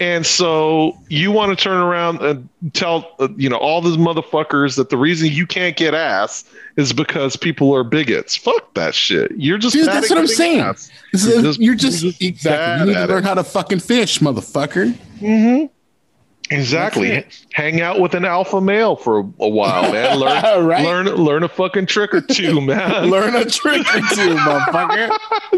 And 0.00 0.26
so 0.26 0.96
you 1.08 1.32
want 1.32 1.56
to 1.56 1.62
turn 1.62 1.76
around 1.78 2.20
and 2.20 2.48
tell 2.74 3.10
uh, 3.18 3.28
you 3.36 3.48
know 3.48 3.56
all 3.56 3.80
these 3.80 3.96
motherfuckers 3.96 4.76
that 4.76 4.90
the 4.90 4.96
reason 4.96 5.28
you 5.30 5.46
can't 5.46 5.76
get 5.76 5.94
ass 5.94 6.44
is 6.76 6.92
because 6.92 7.36
people 7.36 7.74
are 7.74 7.82
bigots. 7.84 8.36
Fuck 8.36 8.74
that 8.74 8.94
shit. 8.94 9.32
You're 9.36 9.58
just 9.58 9.74
Dude, 9.74 9.86
that's 9.86 10.10
what 10.10 10.18
I'm 10.18 10.26
saying. 10.26 10.60
ass. 10.60 10.90
You're 11.12 11.42
just- 11.42 11.60
you're 11.60 11.74
just, 11.74 12.02
you're 12.02 12.10
just 12.10 12.22
exactly. 12.22 12.88
You 12.90 12.94
need 12.94 13.06
to 13.06 13.06
learn 13.12 13.24
it. 13.24 13.26
how 13.26 13.34
to 13.34 13.44
fucking 13.44 13.80
fish, 13.80 14.18
motherfucker. 14.18 14.92
Mm-hmm. 15.20 15.66
Exactly. 16.50 17.24
Hang 17.52 17.80
out 17.80 18.00
with 18.00 18.14
an 18.14 18.24
alpha 18.24 18.60
male 18.60 18.94
for 18.96 19.18
a 19.40 19.48
while, 19.48 19.90
man. 19.92 20.18
Learn, 20.20 20.66
Right? 20.66 20.84
learn, 20.84 21.06
learn 21.06 21.42
a 21.42 21.48
fucking 21.48 21.86
trick 21.86 22.14
or 22.14 22.20
two, 22.20 22.60
man. 22.60 23.10
learn 23.10 23.34
a 23.34 23.44
trick 23.44 23.80
or 23.80 24.00
two, 24.14 24.34
motherfucker. 24.36 25.10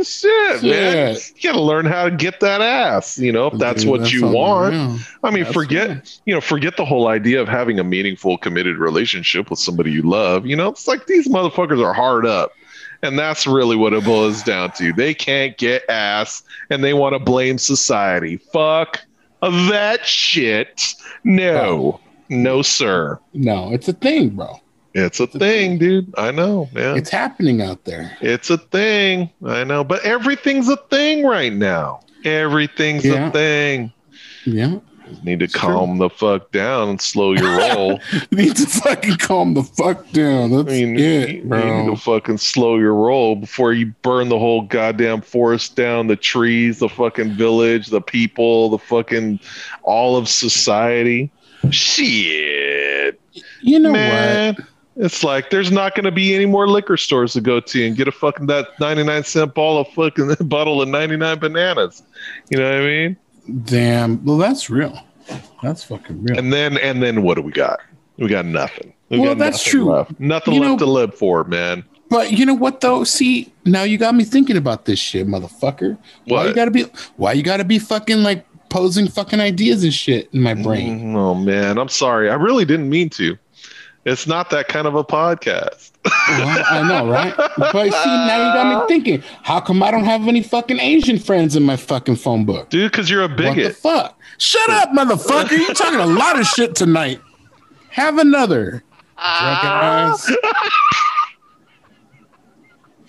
Shit, 0.04 0.62
man. 0.62 1.16
You 1.36 1.50
gotta 1.50 1.60
learn 1.60 1.84
how 1.86 2.04
to 2.08 2.10
get 2.16 2.40
that 2.40 2.60
ass. 2.60 3.18
You 3.18 3.32
know, 3.32 3.48
if 3.48 3.58
that's 3.58 3.82
Dude, 3.82 3.90
what 3.90 4.00
that's 4.00 4.12
you 4.12 4.28
want. 4.28 4.74
real. 4.74 4.98
I 5.24 5.30
mean, 5.30 5.44
That's 5.44 5.54
forget 5.54 5.88
real. 5.90 6.00
you 6.24 6.34
know, 6.34 6.40
forget 6.40 6.76
the 6.76 6.84
whole 6.84 7.08
idea 7.08 7.40
of 7.40 7.48
having 7.48 7.78
a 7.78 7.84
meaningful, 7.84 8.38
committed 8.38 8.78
relationship 8.78 9.50
with 9.50 9.58
somebody 9.58 9.90
you 9.92 10.02
love. 10.02 10.46
You 10.46 10.56
know, 10.56 10.68
it's 10.68 10.88
like 10.88 11.06
these 11.06 11.28
motherfuckers 11.28 11.84
are 11.84 11.92
hard 11.92 12.24
up. 12.26 12.52
And 13.00 13.16
that's 13.16 13.46
really 13.46 13.76
what 13.76 13.92
it 13.92 14.04
boils 14.04 14.42
down 14.42 14.72
to. 14.72 14.92
They 14.92 15.14
can't 15.14 15.56
get 15.56 15.88
ass 15.88 16.42
and 16.68 16.82
they 16.82 16.94
want 16.94 17.12
to 17.12 17.20
blame 17.20 17.56
society. 17.58 18.38
Fuck 18.38 19.00
that 19.42 20.06
shit. 20.06 20.94
No. 21.24 22.00
No, 22.28 22.62
sir. 22.62 23.18
No, 23.32 23.72
it's 23.72 23.88
a 23.88 23.92
thing, 23.92 24.30
bro. 24.30 24.60
It's 24.94 25.20
a 25.20 25.26
thing, 25.26 25.78
dude. 25.78 26.12
I 26.18 26.30
know, 26.30 26.68
man. 26.72 26.96
It's 26.96 27.10
happening 27.10 27.62
out 27.62 27.84
there. 27.84 28.16
It's 28.20 28.50
a 28.50 28.58
thing. 28.58 29.30
I 29.44 29.62
know. 29.64 29.84
But 29.84 30.02
everything's 30.04 30.68
a 30.68 30.76
thing 30.76 31.24
right 31.24 31.52
now. 31.52 32.00
Everything's 32.24 33.04
Yeah. 33.04 33.28
a 33.28 33.30
thing. 33.30 33.92
Yeah. 34.44 34.78
Need 35.22 35.40
to 35.40 35.48
calm 35.48 35.98
the 35.98 36.08
fuck 36.08 36.50
down 36.52 36.88
and 36.88 37.00
slow 37.00 37.32
your 37.32 37.56
roll. 37.56 38.00
You 38.12 38.20
need 38.38 38.56
to 38.56 38.66
fucking 38.66 39.16
calm 39.16 39.54
the 39.54 39.62
fuck 39.62 40.10
down. 40.10 40.50
That's 40.50 40.68
I 40.68 40.72
mean, 40.72 40.98
it, 40.98 41.30
you, 41.30 41.36
you 41.42 41.42
need 41.42 41.90
to 41.90 41.96
fucking 41.96 42.38
slow 42.38 42.76
your 42.76 42.94
roll 42.94 43.36
before 43.36 43.72
you 43.72 43.86
burn 44.02 44.28
the 44.28 44.38
whole 44.38 44.62
goddamn 44.62 45.20
forest 45.20 45.76
down, 45.76 46.06
the 46.06 46.16
trees, 46.16 46.78
the 46.78 46.88
fucking 46.88 47.32
village, 47.32 47.88
the 47.88 48.00
people, 48.00 48.70
the 48.70 48.78
fucking 48.78 49.40
all 49.82 50.16
of 50.16 50.28
society. 50.28 51.30
Shit. 51.70 53.20
you 53.62 53.78
know 53.78 53.92
Man. 53.92 54.56
It's 55.00 55.22
like 55.22 55.50
there's 55.50 55.70
not 55.70 55.94
going 55.94 56.04
to 56.04 56.10
be 56.10 56.34
any 56.34 56.46
more 56.46 56.66
liquor 56.66 56.96
stores 56.96 57.34
to 57.34 57.40
go 57.40 57.60
to 57.60 57.86
and 57.86 57.96
get 57.96 58.08
a 58.08 58.12
fucking 58.12 58.46
that 58.46 58.66
99 58.80 59.22
cent 59.22 59.54
ball 59.54 59.78
of 59.80 59.88
fucking 59.90 60.34
bottle 60.48 60.82
of 60.82 60.88
99 60.88 61.38
bananas. 61.38 62.02
You 62.50 62.58
know 62.58 62.64
what 62.64 62.80
I 62.80 62.84
mean? 62.84 63.16
What? 63.48 63.64
Damn. 63.66 64.24
Well, 64.24 64.38
that's 64.38 64.70
real. 64.70 64.98
That's 65.62 65.84
fucking 65.84 66.22
real. 66.22 66.38
And 66.38 66.52
then 66.52 66.78
and 66.78 67.02
then 67.02 67.22
what 67.22 67.34
do 67.34 67.42
we 67.42 67.52
got? 67.52 67.80
We 68.16 68.28
got 68.28 68.44
nothing. 68.46 68.92
We 69.10 69.18
Well, 69.18 69.30
got 69.34 69.38
that's 69.38 69.58
nothing 69.66 69.70
true. 69.80 69.90
Left. 69.92 70.20
Nothing 70.20 70.54
You 70.54 70.60
left 70.60 70.70
know- 70.80 70.86
to 70.86 70.86
live 70.86 71.14
for, 71.14 71.44
man. 71.44 71.84
But 72.10 72.32
you 72.32 72.46
know 72.46 72.54
what 72.54 72.80
though? 72.80 73.04
See, 73.04 73.52
now 73.66 73.82
you 73.82 73.98
got 73.98 74.14
me 74.14 74.24
thinking 74.24 74.56
about 74.56 74.86
this 74.86 74.98
shit, 74.98 75.26
motherfucker. 75.26 75.98
Why 76.26 76.46
you 76.46 76.54
gotta 76.54 76.70
be 76.70 76.84
why 77.16 77.32
you 77.34 77.42
gotta 77.42 77.64
be 77.64 77.78
fucking 77.78 78.22
like 78.22 78.46
posing 78.70 79.08
fucking 79.08 79.40
ideas 79.40 79.84
and 79.84 79.92
shit 79.92 80.28
in 80.32 80.40
my 80.42 80.54
brain? 80.54 81.00
Mm, 81.12 81.16
Oh 81.16 81.34
man, 81.34 81.76
I'm 81.78 81.88
sorry. 81.90 82.30
I 82.30 82.34
really 82.34 82.64
didn't 82.64 82.88
mean 82.88 83.10
to. 83.10 83.36
It's 84.04 84.26
not 84.26 84.50
that 84.50 84.68
kind 84.68 84.86
of 84.86 84.94
a 84.94 85.04
podcast. 85.04 85.90
Well, 86.04 86.64
I 86.70 86.88
know, 86.88 87.10
right? 87.10 87.34
But 87.58 87.72
see, 87.92 88.00
now 88.06 88.46
you 88.48 88.54
got 88.54 88.82
me 88.82 88.88
thinking. 88.88 89.22
How 89.42 89.60
come 89.60 89.82
I 89.82 89.90
don't 89.90 90.04
have 90.04 90.26
any 90.28 90.42
fucking 90.42 90.78
Asian 90.78 91.18
friends 91.18 91.56
in 91.56 91.62
my 91.64 91.76
fucking 91.76 92.16
phone 92.16 92.44
book? 92.46 92.70
Dude, 92.70 92.90
because 92.90 93.10
you're 93.10 93.24
a 93.24 93.28
What 93.28 93.36
the 93.36 93.42
bigot. 93.54 93.76
fuck? 93.76 94.18
Shut 94.38 94.70
up, 94.70 94.90
motherfucker! 94.90 95.58
You're 95.58 95.74
talking 95.74 96.00
a 96.00 96.06
lot 96.06 96.38
of 96.38 96.46
shit 96.46 96.74
tonight. 96.74 97.20
Have 97.90 98.18
another. 98.18 98.82
Jackass. 99.18 100.32
Ah. 100.44 100.70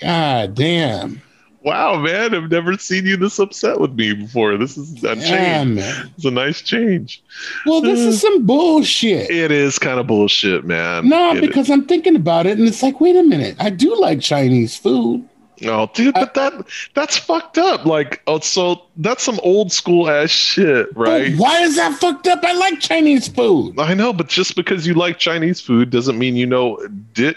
God 0.02 0.56
damn. 0.56 1.22
Wow, 1.70 2.00
man. 2.00 2.34
I've 2.34 2.50
never 2.50 2.78
seen 2.78 3.06
you 3.06 3.18
this 3.18 3.40
upset 3.40 3.80
with 3.80 3.94
me 3.94 4.14
before. 4.14 4.58
This 4.58 4.78
is 4.78 5.04
a 5.04 5.16
change. 5.16 5.78
man. 5.78 6.12
It's 6.16 6.26
a 6.26 6.32
nice 6.32 6.62
change. 6.62 7.24
Well, 7.66 7.82
this 7.82 8.00
is 8.00 8.20
some 8.22 8.46
bullshit. 8.46 9.30
It 9.30 9.52
is 9.52 9.78
kind 9.78 10.00
of 10.00 10.08
bullshit, 10.08 10.66
man. 10.66 11.08
No, 11.08 11.36
It 11.36 11.42
because 11.42 11.70
I'm 11.70 11.86
thinking 11.86 12.16
about 12.16 12.46
it 12.46 12.58
and 12.58 12.68
it's 12.68 12.82
like, 12.82 13.00
wait 13.00 13.16
a 13.16 13.24
minute. 13.24 13.56
I 13.60 13.70
do 13.70 13.96
like 14.00 14.20
Chinese 14.22 14.76
food. 14.76 15.28
is. 15.60 15.68
Oh, 15.68 15.90
dude, 15.94 16.14
but 16.14 16.34
that 16.34 16.54
that's 16.94 17.18
fucked 17.18 17.58
up. 17.58 17.86
Like, 17.86 18.22
oh, 18.28 18.40
so 18.40 18.84
that's 18.98 19.24
some 19.24 19.40
old 19.44 19.72
school 19.72 20.10
ass 20.10 20.30
shit, 20.30 20.88
right? 20.96 21.32
But 21.32 21.40
why 21.40 21.62
is 21.62 21.76
that 21.76 22.00
fucked 22.00 22.28
up? 22.28 22.44
I 22.44 22.54
like 22.54 22.80
Chinese 22.80 23.28
food. 23.28 23.80
I 23.80 23.94
know, 23.94 24.14
but 24.14 24.28
just 24.28 24.56
because 24.56 24.88
you 24.88 24.94
like 24.94 25.20
Chinese 25.20 25.60
food 25.62 25.90
doesn't 25.90 26.18
mean 26.18 26.36
you 26.36 26.46
know 26.46 26.80
dit 27.14 27.36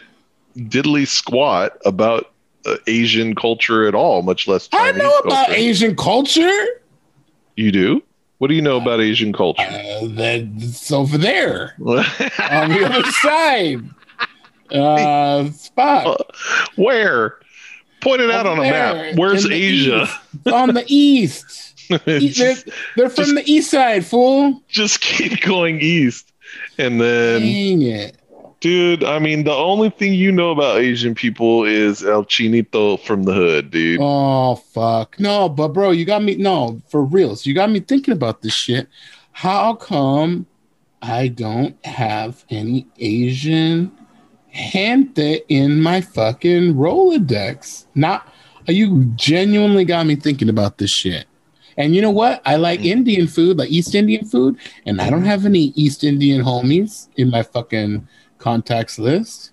diddly 0.57 1.07
squat 1.07 1.79
about 1.85 2.32
uh, 2.67 2.77
Asian 2.87 3.35
culture 3.35 3.87
at 3.87 3.95
all, 3.95 4.23
much 4.23 4.47
less 4.49 4.69
Chinese 4.69 4.95
I 4.95 4.99
know 4.99 5.19
about 5.19 5.47
culture. 5.47 5.53
Asian 5.61 5.97
culture. 5.97 6.65
You 7.57 7.73
do? 7.73 8.03
What 8.39 8.49
do 8.49 8.55
you 8.55 8.63
know 8.63 8.77
about 8.77 9.01
Asian 9.01 9.33
culture? 9.33 9.63
Uh, 9.63 10.01
that's 10.09 10.91
over 10.91 11.17
there 11.19 11.75
on 11.81 12.71
the 12.71 12.85
other 12.85 13.11
side. 13.11 13.81
Uh, 14.71 15.51
spot. 15.51 16.35
Where? 16.77 17.39
Point 18.01 18.21
it 18.23 18.31
out 18.31 18.47
on 18.47 18.59
a 18.59 18.63
map. 18.63 19.17
Where's 19.17 19.47
Asia? 19.49 20.09
east. 20.35 20.49
on 20.53 20.75
the 20.75 20.85
east. 20.89 21.69
E- 22.07 22.29
They're, 22.31 22.55
they're 22.97 23.11
from 23.11 23.25
just- 23.25 23.35
the 23.37 23.53
east 23.53 23.71
side, 23.71 24.07
fool. 24.07 24.63
just 24.69 25.01
keep 25.03 25.43
going 25.43 25.79
east. 25.81 26.33
And 26.79 26.99
then, 27.01 27.43
Dang 27.43 27.83
it. 27.83 28.17
Dude, 28.63 29.05
I 29.05 29.19
mean, 29.19 29.45
the 29.45 29.53
only 29.53 29.91
thing 29.91 30.15
you 30.15 30.33
know 30.33 30.53
about 30.53 30.79
Asian 30.79 31.15
people 31.15 31.65
is 31.65 32.03
El 32.03 32.25
Chinito 32.25 32.99
from 33.01 33.25
the 33.25 33.35
hood, 33.35 33.71
dude. 33.71 33.99
Oh 34.01 34.55
fuck. 34.55 35.21
No, 35.21 35.51
but 35.51 35.69
bro, 35.69 35.91
you 35.91 36.07
got 36.07 36.23
me 36.23 36.37
no, 36.37 36.81
for 36.89 37.05
reals. 37.05 37.45
You 37.45 37.55
got 37.55 37.71
me 37.71 37.81
thinking 37.81 38.13
about 38.15 38.41
this 38.41 38.55
shit. 38.55 38.89
How 39.33 39.75
come 39.75 40.47
I 41.03 41.29
don't 41.29 41.77
have 41.85 42.45
any 42.49 42.87
Asian 42.99 43.93
gente 44.55 45.41
in 45.49 45.83
my 45.83 46.01
fucking 46.01 46.75
Rolodex? 46.75 47.87
Not 47.95 48.29
you 48.69 49.07
genuinely 49.17 49.85
got 49.85 50.07
me 50.07 50.15
thinking 50.15 50.49
about 50.49 50.79
this 50.79 50.91
shit. 50.91 51.27
And 51.77 51.95
you 51.95 52.03
know 52.03 52.11
what? 52.11 52.43
I 52.45 52.57
like 52.57 52.81
mm. 52.81 52.87
Indian 52.87 53.27
food, 53.27 53.59
like 53.59 53.71
East 53.71 53.95
Indian 53.95 54.25
food, 54.25 54.57
and 54.87 55.01
I 55.01 55.11
don't 55.11 55.25
have 55.25 55.47
any 55.47 55.73
East 55.75 56.05
Indian 56.05 56.43
homies 56.43 57.09
in 57.17 57.31
my 57.31 57.43
fucking 57.43 58.07
contacts 58.43 58.99
list. 58.99 59.53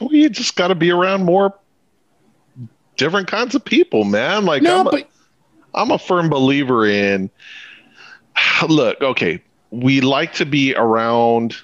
Well, 0.00 0.12
you 0.12 0.28
just 0.28 0.56
got 0.56 0.68
to 0.68 0.74
be 0.74 0.90
around 0.90 1.24
more 1.24 1.54
different 2.96 3.28
kinds 3.28 3.54
of 3.54 3.64
people, 3.64 4.04
man. 4.04 4.44
Like, 4.44 4.62
no, 4.62 4.80
I'm, 4.80 4.86
a, 4.88 4.90
but 4.90 5.10
I'm 5.74 5.90
a 5.90 5.98
firm 5.98 6.28
believer 6.28 6.86
in 6.86 7.30
look, 8.68 9.00
okay, 9.00 9.42
we 9.70 10.00
like 10.00 10.32
to 10.34 10.46
be 10.46 10.74
around 10.74 11.56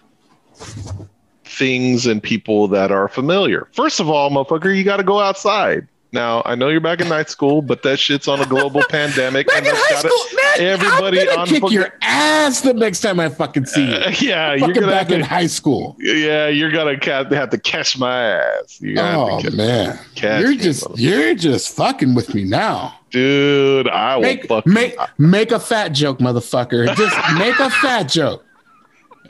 things 1.44 2.06
and 2.06 2.22
people 2.22 2.68
that 2.68 2.90
are 2.90 3.08
familiar. 3.08 3.68
First 3.72 4.00
of 4.00 4.08
all, 4.08 4.30
motherfucker, 4.30 4.76
you 4.76 4.84
got 4.84 4.98
to 4.98 5.02
go 5.02 5.20
outside. 5.20 5.86
Now, 6.14 6.42
I 6.44 6.54
know 6.56 6.68
you're 6.68 6.80
back 6.82 7.00
in 7.00 7.08
night 7.08 7.30
school, 7.30 7.62
but 7.62 7.82
that 7.84 7.98
shit's 7.98 8.28
on 8.28 8.38
a 8.40 8.44
global 8.46 8.82
pandemic. 8.90 9.46
Back 9.46 9.58
and 9.58 9.66
in 9.68 9.72
high 9.74 9.98
school, 10.00 10.36
man, 10.36 10.60
everybody 10.72 11.20
I'm 11.20 11.26
gonna 11.26 11.40
on 11.40 11.46
kick 11.46 11.60
fucking- 11.62 11.74
your 11.74 11.92
ass 12.02 12.60
the 12.60 12.74
next 12.74 13.00
time 13.00 13.18
I 13.18 13.30
fucking 13.30 13.64
see 13.64 13.86
you. 13.88 13.94
Uh, 13.94 14.12
yeah, 14.20 14.52
you're 14.52 14.68
fucking 14.68 14.82
gonna 14.82 14.94
have 14.94 15.08
back 15.08 15.10
in 15.14 15.20
to, 15.20 15.24
high 15.26 15.46
school. 15.46 15.96
yeah, 15.98 16.48
you're 16.48 16.70
gonna 16.70 16.98
have 17.02 17.48
to 17.50 17.58
catch 17.58 17.98
my 17.98 18.24
ass. 18.32 18.78
You 18.80 18.96
Oh 18.98 19.30
have 19.36 19.42
to 19.44 19.50
ca- 19.50 19.56
man, 19.56 19.98
catch 20.14 20.42
you're 20.42 20.54
just 20.54 20.84
motherfucker. 20.84 20.98
you're 20.98 21.34
just 21.34 21.74
fucking 21.74 22.14
with 22.14 22.34
me 22.34 22.44
now. 22.44 22.98
dude. 23.10 23.88
I 23.88 24.16
will 24.16 24.22
Make 24.22 24.46
fuck 24.48 24.66
make 24.66 24.96
make 25.16 25.50
a 25.50 25.58
fat 25.60 25.88
joke, 25.92 26.18
motherfucker. 26.18 26.94
Just 26.94 27.16
make 27.38 27.58
a 27.58 27.70
fat 27.70 28.02
joke, 28.04 28.44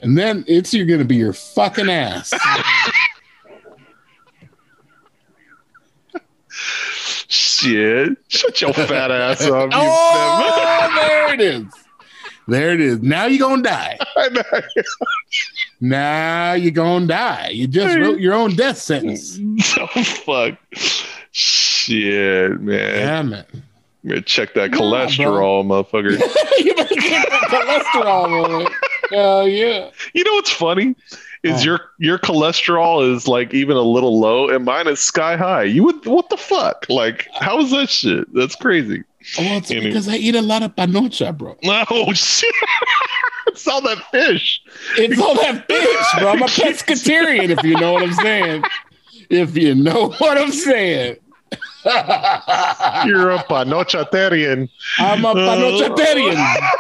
and 0.03 0.19
then 0.19 0.45
it's 0.49 0.75
you're 0.75 0.87
gonna 0.87 1.05
be 1.05 1.15
your 1.17 1.33
fucking 1.33 1.89
ass. 1.89 2.33
shit. 7.33 8.17
Shut 8.29 8.61
your 8.61 8.73
fat 8.73 9.11
ass 9.11 9.43
up. 9.43 9.73
You 9.73 9.79
Oh, 9.81 10.93
there 10.97 11.35
it 11.35 11.41
is. 11.41 11.65
There 12.49 12.73
it 12.73 12.81
is. 12.81 13.01
Now 13.01 13.27
you're 13.27 13.39
gonna 13.47 13.63
die. 13.63 13.99
Now 15.81 16.53
you're 16.53 16.71
gonna 16.71 17.07
die. 17.09 17.49
You 17.49 17.67
just 17.67 17.97
wrote 17.99 18.21
your 18.21 18.35
own 18.35 18.55
death 18.55 18.79
sentence. 18.79 19.37
so 19.65 19.89
oh, 19.97 20.05
fuck. 20.05 20.57
Shit, 21.33 22.61
man. 22.61 22.99
Damn 22.99 23.33
it. 23.33 23.49
I'm 23.53 24.09
gonna 24.09 24.23
check 24.23 24.55
that 24.55 24.71
Yeah, 24.71 24.77
cholesterol, 24.77 25.65
motherfucker. 25.65 26.13
you 26.65 26.75
better 26.77 26.95
get 26.95 27.29
that 27.31 27.83
cholesterol. 27.95 28.73
Hell 29.11 29.49
yeah. 29.49 29.91
You 30.15 30.23
know 30.25 30.35
what's 30.35 30.51
funny? 30.53 30.95
Is 31.45 31.63
Oh. 31.63 31.65
your 31.65 31.81
your 31.99 32.19
cholesterol 32.19 33.13
is 33.15 33.27
like 33.27 33.53
even 33.53 33.77
a 33.77 33.83
little 33.83 34.21
low, 34.21 34.49
and 34.49 34.65
mine 34.65 34.87
is 34.87 35.01
sky 35.01 35.37
high. 35.37 35.65
You 35.65 35.83
would 35.85 36.07
what 36.07 36.31
the 36.31 36.37
fuck? 36.37 36.87
Like, 36.89 37.27
how 37.35 37.59
is 37.59 37.73
that 37.73 37.89
shit? 37.91 38.33
That's 38.33 38.55
crazy. 38.55 39.03
Well, 39.39 39.59
it's 39.59 39.71
Anyway. 39.71 39.87
because 39.89 40.09
I 40.09 40.15
eat 40.17 40.35
a 40.37 40.43
lot 40.43 40.63
of 40.63 40.75
panocha, 40.77 41.37
bro. 41.37 41.57
Oh 41.91 42.13
shit! 42.13 42.55
it's 43.49 43.67
all 43.67 43.81
that 43.83 43.99
fish. 44.13 44.61
It's 44.97 45.21
all 45.21 45.35
that 45.35 45.67
fish, 45.67 46.07
bro. 46.21 46.29
I'm 46.31 46.43
a 46.43 46.47
pescatarian, 46.47 47.51
if 47.51 47.63
you 47.65 47.75
know 47.77 47.93
what 47.95 48.03
I'm 48.05 48.13
saying. 48.15 48.63
If 49.29 49.57
you 49.57 49.75
know 49.75 50.11
what 50.19 50.39
I'm 50.39 50.53
saying. 50.53 51.17
You're 51.85 53.31
a 53.33 53.39
panochatarian. 53.45 54.69
I'm 54.99 55.25
a 55.25 55.29
uh, 55.31 55.35
panochatarian. 55.35 56.71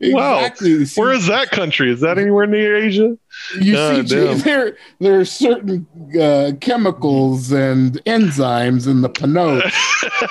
Wow. 0.00 0.38
Exactly. 0.38 0.84
See, 0.84 1.00
Where 1.00 1.12
is 1.12 1.26
that 1.26 1.50
country? 1.50 1.90
Is 1.90 2.00
that 2.00 2.18
anywhere 2.18 2.46
near 2.46 2.76
Asia? 2.76 3.16
you 3.60 3.72
God 3.74 4.08
see, 4.08 4.14
damn. 4.16 4.38
there 4.40 4.76
there 5.00 5.20
are 5.20 5.24
certain 5.24 5.86
uh, 6.20 6.52
chemicals 6.60 7.52
and 7.52 7.92
enzymes 8.04 8.86
in 8.86 9.00
the 9.02 9.08
panoche 9.10 9.62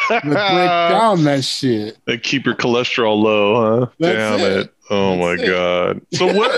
that 0.09 0.24
break 0.24 0.34
down 0.36 1.24
that 1.24 1.43
shit. 1.43 1.97
They 2.05 2.18
keep 2.18 2.45
your 2.45 2.55
cholesterol 2.55 3.22
low, 3.22 3.80
huh? 3.80 3.86
That's 3.99 4.39
Damn 4.39 4.39
it. 4.51 4.57
it. 4.66 4.74
Oh 4.89 5.18
That's 5.18 5.22
my 5.39 5.43
it. 5.43 5.47
god. 5.49 6.01
So 6.13 6.26
what 6.38 6.51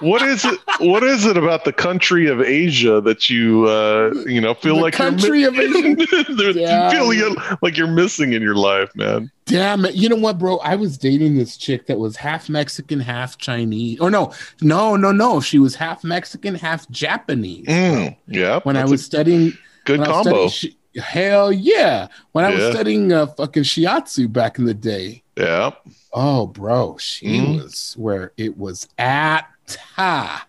what 0.00 0.22
is 0.22 0.44
it 0.44 0.58
what 0.80 1.02
is 1.02 1.24
it 1.26 1.36
about 1.36 1.64
the 1.64 1.72
country 1.72 2.26
of 2.28 2.40
Asia 2.40 3.00
that 3.02 3.28
you 3.30 3.66
uh 3.66 4.12
you 4.26 4.40
know 4.40 4.54
feel 4.54 4.76
The 4.76 4.82
like 4.82 4.94
country 4.94 5.40
you're 5.40 5.48
of 5.50 5.58
Asia? 5.58 5.96
you 6.38 6.90
feel 6.90 7.12
you- 7.14 7.36
like 7.62 7.76
you're 7.76 7.86
missing 7.86 8.32
in 8.32 8.42
your 8.42 8.54
life, 8.56 8.94
man. 8.94 9.30
Damn 9.46 9.84
it. 9.84 9.94
You 9.94 10.08
know 10.08 10.16
what, 10.16 10.38
bro? 10.38 10.58
I 10.58 10.74
was 10.74 10.98
dating 10.98 11.36
this 11.36 11.56
chick 11.56 11.86
that 11.86 11.98
was 11.98 12.16
half 12.16 12.48
Mexican, 12.48 12.98
half 12.98 13.38
Chinese. 13.38 14.00
Or 14.00 14.10
no, 14.10 14.32
no, 14.60 14.96
no, 14.96 15.12
no. 15.12 15.40
She 15.40 15.58
was 15.60 15.76
half 15.76 16.02
Mexican, 16.02 16.56
half 16.56 16.88
Japanese. 16.90 17.66
Mm, 17.66 18.16
yeah. 18.26 18.58
When 18.64 18.76
I 18.76 18.84
was 18.84 19.04
studying, 19.04 19.52
good 19.84 20.00
when 20.00 20.08
I 20.08 20.12
was 20.16 20.26
combo. 20.26 20.48
studying 20.48 20.74
shi- 20.94 21.00
hell 21.00 21.52
yeah. 21.52 22.08
When 22.32 22.44
I 22.44 22.52
was 22.54 22.72
studying 22.74 23.12
uh, 23.12 23.26
fucking 23.26 23.62
shiatsu 23.62 24.32
back 24.32 24.58
in 24.58 24.64
the 24.64 24.74
day. 24.74 25.22
yeah. 25.36 25.70
Oh, 26.12 26.46
bro, 26.46 26.96
she 26.98 27.26
Mm. 27.40 27.62
was 27.62 27.94
where 27.98 28.32
it 28.38 28.56
was 28.56 28.88
at. 28.98 29.46
Ha. 29.96 30.46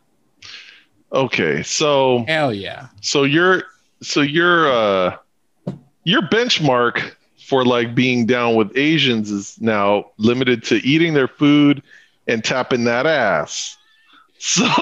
Okay. 1.14 1.64
So 1.64 2.26
Hell 2.28 2.54
yeah. 2.54 2.88
so 3.02 3.24
you're 3.24 3.64
so 4.02 4.22
you're 4.22 4.72
uh 4.72 5.16
your 6.04 6.22
benchmark 6.24 7.14
for 7.48 7.66
like 7.66 7.96
being 7.96 8.26
down 8.26 8.56
with 8.56 8.76
Asians 8.78 9.32
is 9.32 9.60
now 9.62 10.06
limited 10.18 10.64
to 10.66 10.76
eating 10.86 11.14
their 11.14 11.28
food 11.30 11.82
and 12.28 12.44
tapping 12.44 12.84
that 12.86 13.06
ass. 13.06 13.78
So 14.40 14.66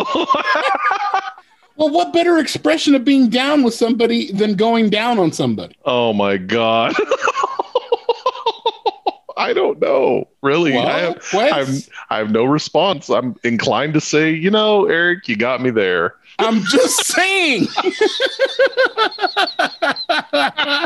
Well, 1.77 1.89
what 1.89 2.13
better 2.13 2.38
expression 2.39 2.95
of 2.95 3.03
being 3.03 3.27
down 3.29 3.61
with 3.61 3.73
somebody 3.73 4.31
than 4.31 4.55
going 4.55 4.89
down 4.89 5.19
on 5.19 5.31
somebody? 5.31 5.75
oh 5.86 6.13
my 6.13 6.38
god. 6.38 6.95
I 9.38 9.53
don't 9.53 9.79
know. 9.81 10.27
Really. 10.41 10.77
I 10.77 10.99
have 10.99 11.23
Wes, 11.33 11.51
I'm 11.51 11.93
I 12.09 12.17
have 12.19 12.31
no 12.31 12.45
response. 12.45 13.09
I'm 13.09 13.36
inclined 13.43 13.93
to 13.95 14.01
say, 14.01 14.31
you 14.31 14.49
know, 14.51 14.86
Eric, 14.86 15.27
you 15.27 15.36
got 15.36 15.61
me 15.61 15.69
there. 15.71 16.15
I'm 16.39 16.61
just 16.63 17.05
saying. 17.05 17.67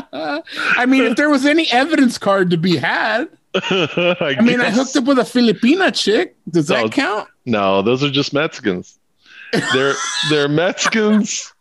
I 0.03 0.85
mean, 0.87 1.03
if 1.03 1.15
there 1.17 1.29
was 1.29 1.45
any 1.45 1.71
evidence 1.71 2.17
card 2.17 2.49
to 2.51 2.57
be 2.57 2.77
had, 2.77 3.29
I, 3.55 4.35
I 4.37 4.41
mean, 4.41 4.61
I 4.61 4.69
hooked 4.69 4.95
up 4.95 5.05
with 5.05 5.17
a 5.19 5.23
Filipina 5.23 5.93
chick. 5.93 6.35
Does 6.49 6.67
that 6.67 6.83
No. 6.85 6.89
count? 6.89 7.27
No, 7.45 7.81
those 7.81 8.03
are 8.03 8.11
just 8.11 8.33
Mexicans. 8.33 8.99
They're 9.73 9.95
they're 10.29 10.47
Mexicans 10.47 11.51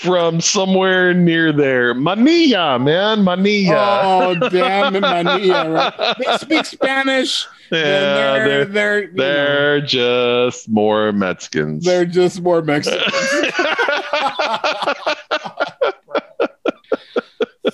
from 0.00 0.40
somewhere 0.40 1.14
near 1.14 1.52
there. 1.52 1.94
Manila, 1.94 2.78
man, 2.78 3.24
Manila. 3.24 4.00
Oh, 4.02 4.48
damn 4.48 4.96
it, 4.96 5.00
Mania, 5.24 5.70
right? 5.70 6.16
They 6.18 6.36
speak 6.38 6.64
Spanish. 6.64 7.46
yeah, 7.70 7.78
they're 7.78 8.44
they're, 8.46 8.64
they're, 8.66 9.06
they're 9.14 9.80
just 9.80 10.68
more 10.68 11.12
Mexicans. 11.12 11.84
they're 11.84 12.04
just 12.04 12.40
more 12.42 12.62
Mexican. 12.62 13.00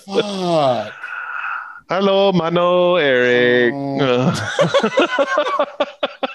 Fuck. 0.07 0.93
Hello, 1.89 2.33
Mano, 2.33 2.97
Eric. 2.97 3.75
Oh. 3.75 4.31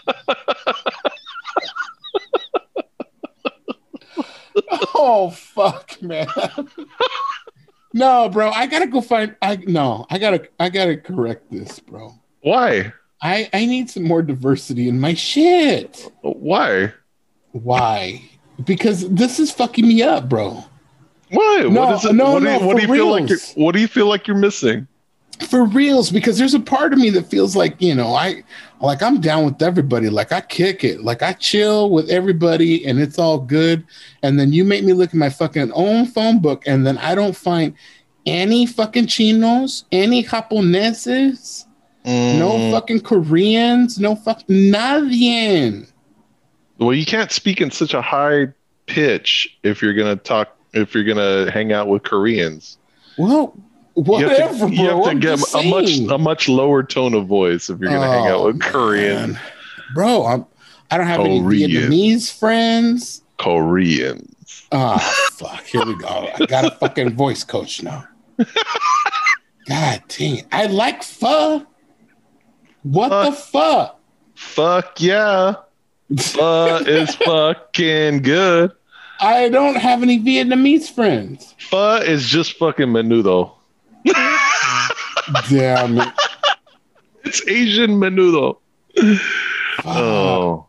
Oh 4.96 5.32
fuck, 5.32 6.02
man. 6.02 6.28
No, 7.98 8.28
bro, 8.28 8.50
I 8.50 8.68
gotta 8.68 8.88
go 8.88 9.00
find. 9.00 9.38
I 9.42 9.56
no, 9.56 10.06
I 10.10 10.18
gotta, 10.18 10.50
I 10.60 10.68
gotta 10.68 10.98
correct 10.98 11.50
this, 11.50 11.80
bro. 11.80 12.14
Why? 12.42 12.92
I 13.22 13.50
I 13.54 13.66
need 13.66 13.90
some 13.90 14.04
more 14.04 14.22
diversity 14.22 14.90
in 14.90 15.00
my 15.00 15.14
shit. 15.14 16.12
Why? 16.22 16.92
Why? 17.54 18.22
because 18.64 19.10
this 19.10 19.40
is 19.40 19.52
fucking 19.52 19.88
me 19.88 20.02
up, 20.02 20.30
bro. 20.30 20.64
Why? 21.32 21.68
No, 21.70 21.70
what 21.70 21.96
is 21.96 22.06
it? 22.06 22.14
no, 22.14 22.34
what 22.34 22.40
do 22.40 22.46
no, 22.46 22.60
you, 22.60 22.66
what 22.66 22.76
do 22.78 22.82
you 22.84 22.94
feel 22.94 23.12
like 23.12 23.30
you're 23.30 23.40
what 23.56 23.74
do 23.74 23.82
you 23.82 23.88
feel 23.88 24.08
like 24.08 24.28
you're 24.28 24.38
missing? 24.38 24.88
For 25.50 25.66
reals, 25.66 26.12
because 26.12 26.38
there's 26.38 26.54
a 26.54 26.60
part 26.62 26.94
of 26.94 27.00
me 27.00 27.10
that 27.10 27.30
feels 27.30 27.58
like, 27.58 27.82
you 27.82 27.94
know, 27.94 28.16
I 28.16 28.44
like 28.82 29.02
I'm 29.02 29.22
down 29.22 29.46
with 29.46 29.62
everybody. 29.62 30.10
Like 30.10 30.32
I 30.32 30.42
kick 30.42 30.84
it. 30.84 31.02
Like 31.04 31.22
I 31.24 31.34
chill 31.34 31.90
with 31.90 32.10
everybody 32.10 32.86
and 32.86 33.00
it's 33.00 33.18
all 33.18 33.40
good. 33.40 33.86
And 34.24 34.40
then 34.40 34.52
you 34.54 34.64
make 34.66 34.84
me 34.84 34.94
look 34.94 35.10
at 35.10 35.16
my 35.16 35.30
fucking 35.30 35.72
own 35.74 36.06
phone 36.06 36.40
book 36.40 36.64
and 36.68 36.86
then 36.86 36.98
I 37.00 37.16
don't 37.16 37.36
find 37.36 37.74
any 38.26 38.66
fucking 38.66 39.08
chinos, 39.08 39.86
any 39.92 40.24
japoneses, 40.24 41.66
no 42.06 42.60
Mm, 42.60 42.72
fucking 42.72 43.02
Koreans, 43.02 44.00
no 44.00 44.16
fuck 44.16 44.42
nadie. 44.48 45.88
well, 46.78 46.94
you 46.94 47.06
can't 47.06 47.32
speak 47.32 47.62
in 47.62 47.72
such 47.72 47.94
a 47.94 48.02
high 48.02 48.48
pitch 48.88 49.58
if 49.64 49.82
you're 49.82 49.94
gonna 49.94 50.16
talk 50.16 50.56
if 50.74 50.94
you're 50.94 51.04
gonna 51.04 51.50
hang 51.52 51.72
out 51.74 51.88
with 51.88 52.04
Koreans. 52.04 52.78
Well, 53.18 53.56
You 53.96 54.02
whatever, 54.04 54.44
have 54.58 54.60
to, 54.70 54.76
you 54.76 54.90
have 54.90 55.04
to 55.06 55.16
get 55.16 55.40
a 55.56 55.64
much 55.70 55.98
a 56.00 56.18
much 56.18 56.50
lower 56.50 56.84
tone 56.84 57.14
of 57.14 57.28
voice 57.28 57.70
if 57.70 57.80
you're 57.80 57.90
gonna 57.90 58.06
hang 58.08 58.28
out 58.28 58.40
Oh, 58.42 58.46
with 58.48 58.62
Korean. 58.62 59.34
man. 59.34 59.40
bro. 59.94 60.26
I'm. 60.26 60.46
I 60.92 60.98
don't 60.98 61.08
have 61.08 61.22
any 61.22 61.40
Vietnamese 61.40 62.38
friends. 62.38 63.24
Koreans. 63.40 64.68
Ah, 64.72 64.98
fuck. 65.34 65.64
Here 65.64 65.84
we 65.86 65.96
go. 65.98 66.08
I 66.40 66.46
got 66.46 66.66
a 66.66 66.72
fucking 66.72 67.16
voice 67.16 67.44
coach 67.44 67.82
now. 67.82 68.06
God 69.68 70.04
dang 70.10 70.38
it. 70.38 70.46
I 70.52 70.68
like 70.68 71.02
pho. 71.04 71.66
What 72.84 73.12
Uh, 73.12 73.30
the 73.30 73.36
fuck? 73.36 74.00
Fuck 74.36 75.02
yeah. 75.02 75.56
Pho 76.20 76.78
is 76.86 77.16
fucking 77.26 78.22
good. 78.22 78.72
I 79.22 79.50
don't 79.50 79.76
have 79.78 80.04
any 80.04 80.20
Vietnamese 80.20 80.92
friends. 80.92 81.56
Pho 81.58 81.96
is 81.98 82.28
just 82.28 82.58
fucking 82.58 82.88
menudo. 82.90 83.54
Damn 85.50 86.00
it. 86.00 86.14
It's 87.24 87.48
Asian 87.48 87.92
menudo. 87.92 88.58
Oh. 89.84 90.66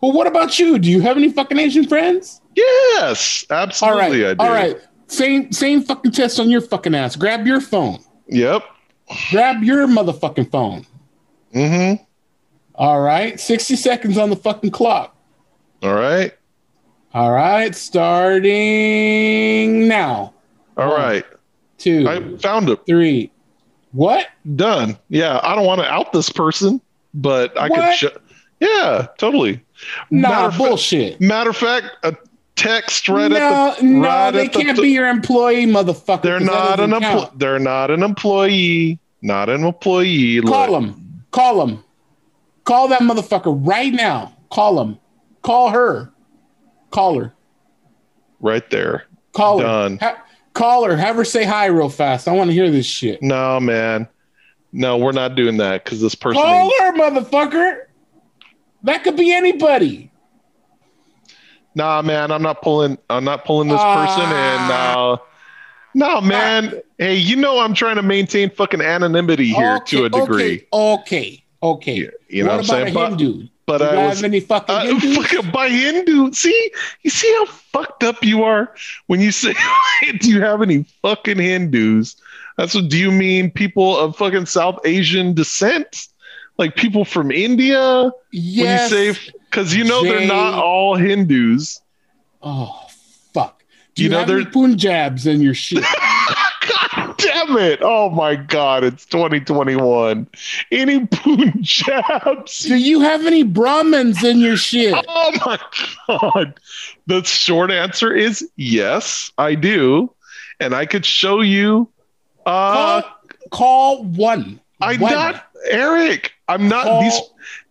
Well, 0.00 0.12
what 0.12 0.26
about 0.26 0.58
you? 0.58 0.78
Do 0.78 0.90
you 0.90 1.00
have 1.00 1.16
any 1.16 1.32
fucking 1.32 1.58
Asian 1.58 1.86
friends? 1.86 2.40
Yes, 2.54 3.44
absolutely 3.50 4.22
right. 4.22 4.30
I 4.30 4.34
do. 4.34 4.42
All 4.42 4.50
right. 4.50 4.76
Same 5.08 5.52
same 5.52 5.82
fucking 5.82 6.12
test 6.12 6.40
on 6.40 6.50
your 6.50 6.60
fucking 6.60 6.94
ass. 6.94 7.16
Grab 7.16 7.46
your 7.46 7.60
phone. 7.60 7.98
Yep. 8.28 8.62
Grab 9.30 9.62
your 9.62 9.86
motherfucking 9.86 10.50
phone. 10.50 10.84
Mm-hmm. 11.54 12.02
All 12.74 13.00
right. 13.00 13.38
60 13.38 13.76
seconds 13.76 14.18
on 14.18 14.30
the 14.30 14.36
fucking 14.36 14.70
clock. 14.72 15.16
All 15.82 15.94
right. 15.94 16.32
All 17.14 17.30
right. 17.32 17.74
Starting 17.74 19.88
now. 19.88 20.34
All 20.76 20.90
One. 20.90 21.00
right. 21.00 21.24
Two, 21.78 22.08
I 22.08 22.36
found 22.38 22.68
it. 22.70 22.80
three. 22.86 23.30
What? 23.92 24.26
Done. 24.56 24.96
Yeah, 25.08 25.40
I 25.42 25.54
don't 25.54 25.66
want 25.66 25.80
to 25.80 25.86
out 25.90 26.12
this 26.12 26.30
person, 26.30 26.80
but 27.14 27.56
I 27.58 27.68
What? 27.68 27.98
could. 27.98 28.10
Sh- 28.10 28.16
yeah, 28.60 29.06
totally. 29.18 29.60
Nah, 30.10 30.28
Matter 30.30 30.46
of 30.48 30.52
fa- 30.54 30.58
bullshit. 30.58 31.20
Matter 31.20 31.50
of 31.50 31.56
fact, 31.56 31.86
a 32.02 32.16
text 32.56 33.08
right 33.08 33.30
no, 33.30 33.36
at 33.36 33.78
the. 33.78 33.84
no, 33.84 34.00
right 34.08 34.30
they 34.30 34.48
can't 34.48 34.80
be 34.80 34.90
your 34.90 35.08
employee, 35.08 35.66
motherfucker. 35.66 36.22
They're 36.22 36.40
not 36.40 36.80
an 36.80 36.92
employee. 36.94 37.28
They're 37.36 37.58
not 37.58 37.90
an 37.90 38.02
employee. 38.02 38.98
Not 39.22 39.48
an 39.50 39.64
employee. 39.64 40.40
Call 40.42 40.70
Look, 40.70 40.80
them. 40.82 41.22
Call 41.30 41.66
them. 41.66 41.84
Call 42.64 42.88
that 42.88 43.00
motherfucker 43.02 43.58
right 43.66 43.92
now. 43.92 44.32
Call 44.50 44.80
him. 44.80 44.98
Call 45.42 45.68
her. 45.70 46.10
Call 46.90 47.18
her. 47.18 47.34
Right 48.40 48.68
there. 48.70 49.04
Call 49.32 49.58
her. 49.58 49.64
Done. 49.64 49.98
Ha- 49.98 50.22
call 50.56 50.84
her. 50.84 50.96
Have 50.96 51.16
her 51.16 51.24
say 51.24 51.44
hi 51.44 51.66
real 51.66 51.88
fast. 51.88 52.26
I 52.26 52.32
want 52.32 52.48
to 52.50 52.54
hear 52.54 52.70
this 52.70 52.86
shit. 52.86 53.22
No, 53.22 53.60
man. 53.60 54.08
No, 54.72 54.96
we're 54.98 55.12
not 55.12 55.36
doing 55.36 55.58
that 55.58 55.84
because 55.84 56.00
this 56.00 56.14
person. 56.14 56.42
Call 56.42 56.70
her, 56.80 56.92
motherfucker. 56.94 57.82
That 58.82 59.04
could 59.04 59.16
be 59.16 59.32
anybody. 59.32 60.10
Nah, 61.74 62.02
man, 62.02 62.30
I'm 62.30 62.42
not 62.42 62.62
pulling. 62.62 62.98
I'm 63.10 63.24
not 63.24 63.44
pulling 63.44 63.68
this 63.68 63.80
person 63.80 64.22
in. 64.22 64.28
Ah. 64.30 65.18
No, 65.94 66.06
no, 66.06 66.20
man. 66.20 66.80
Hey, 66.98 67.16
you 67.16 67.36
know 67.36 67.58
I'm 67.58 67.74
trying 67.74 67.96
to 67.96 68.02
maintain 68.02 68.50
fucking 68.50 68.80
anonymity 68.80 69.48
here 69.48 69.80
to 69.86 70.04
a 70.06 70.08
degree. 70.08 70.66
Okay. 70.72 70.72
Okay. 70.72 71.44
okay. 71.62 71.94
You- 71.94 72.12
you 72.28 72.42
know 72.42 72.50
what 72.50 72.56
what 72.56 72.70
I'm 72.70 72.86
saying? 72.86 72.88
a 72.88 72.92
But- 72.94 73.08
Hindu? 73.10 73.48
But 73.66 73.78
Do 73.78 73.84
you 73.84 73.90
I 73.90 73.94
have 73.96 74.10
was 74.10 74.22
any 74.24 74.40
fucking 74.40 74.74
uh, 74.74 74.84
Hindus? 74.86 75.16
fucking 75.16 75.50
by 75.50 75.68
Hindu. 75.68 76.32
See, 76.32 76.70
you 77.02 77.10
see 77.10 77.32
how 77.38 77.46
fucked 77.46 78.04
up 78.04 78.22
you 78.24 78.44
are 78.44 78.72
when 79.08 79.20
you 79.20 79.32
say, 79.32 79.54
"Do 80.20 80.30
you 80.30 80.40
have 80.40 80.62
any 80.62 80.84
fucking 81.02 81.38
Hindus?" 81.38 82.16
That's 82.56 82.74
what. 82.74 82.88
Do 82.88 82.96
you 82.96 83.10
mean 83.10 83.50
people 83.50 83.98
of 83.98 84.16
fucking 84.16 84.46
South 84.46 84.78
Asian 84.84 85.34
descent, 85.34 86.06
like 86.58 86.76
people 86.76 87.04
from 87.04 87.30
India? 87.32 88.10
Yes. 88.30 88.90
When 88.92 89.02
you 89.04 89.12
say, 89.14 89.32
because 89.50 89.74
you 89.74 89.84
know 89.84 90.02
they're 90.04 90.26
not 90.26 90.54
all 90.54 90.94
Hindus. 90.94 91.80
oh 92.42 92.86
fuck. 93.34 93.62
Do 93.94 94.02
You 94.04 94.10
you, 94.10 94.14
know, 94.14 94.24
have 94.24 94.52
Punjabs 94.52 95.26
in 95.26 95.40
your 95.40 95.54
shit? 95.54 95.82
God 95.82 96.88
damn 97.18 97.56
it! 97.58 97.80
Oh 97.82 98.10
my 98.10 98.36
god, 98.36 98.84
it's 98.84 99.04
2021. 99.06 100.26
Any 100.70 101.06
Punjabs? 101.10 102.60
Do 102.64 102.76
you 102.76 103.00
have 103.00 103.26
any 103.26 103.42
Brahmins 103.42 104.22
in 104.24 104.38
your 104.38 104.56
shit? 104.56 104.94
Oh 105.08 105.32
my 105.44 105.58
god. 106.08 106.58
The 107.06 107.22
short 107.24 107.70
answer 107.70 108.14
is 108.14 108.48
yes, 108.56 109.30
I 109.38 109.54
do. 109.54 110.12
And 110.60 110.74
I 110.74 110.86
could 110.86 111.04
show 111.04 111.40
you 111.40 111.88
uh 112.46 113.02
call, 113.02 113.12
call 113.50 114.04
one. 114.04 114.60
I'm 114.80 115.00
One. 115.00 115.12
not 115.12 115.44
Eric. 115.70 116.32
I'm 116.48 116.68
not 116.68 116.84
Call 116.84 117.00
these 117.02 117.20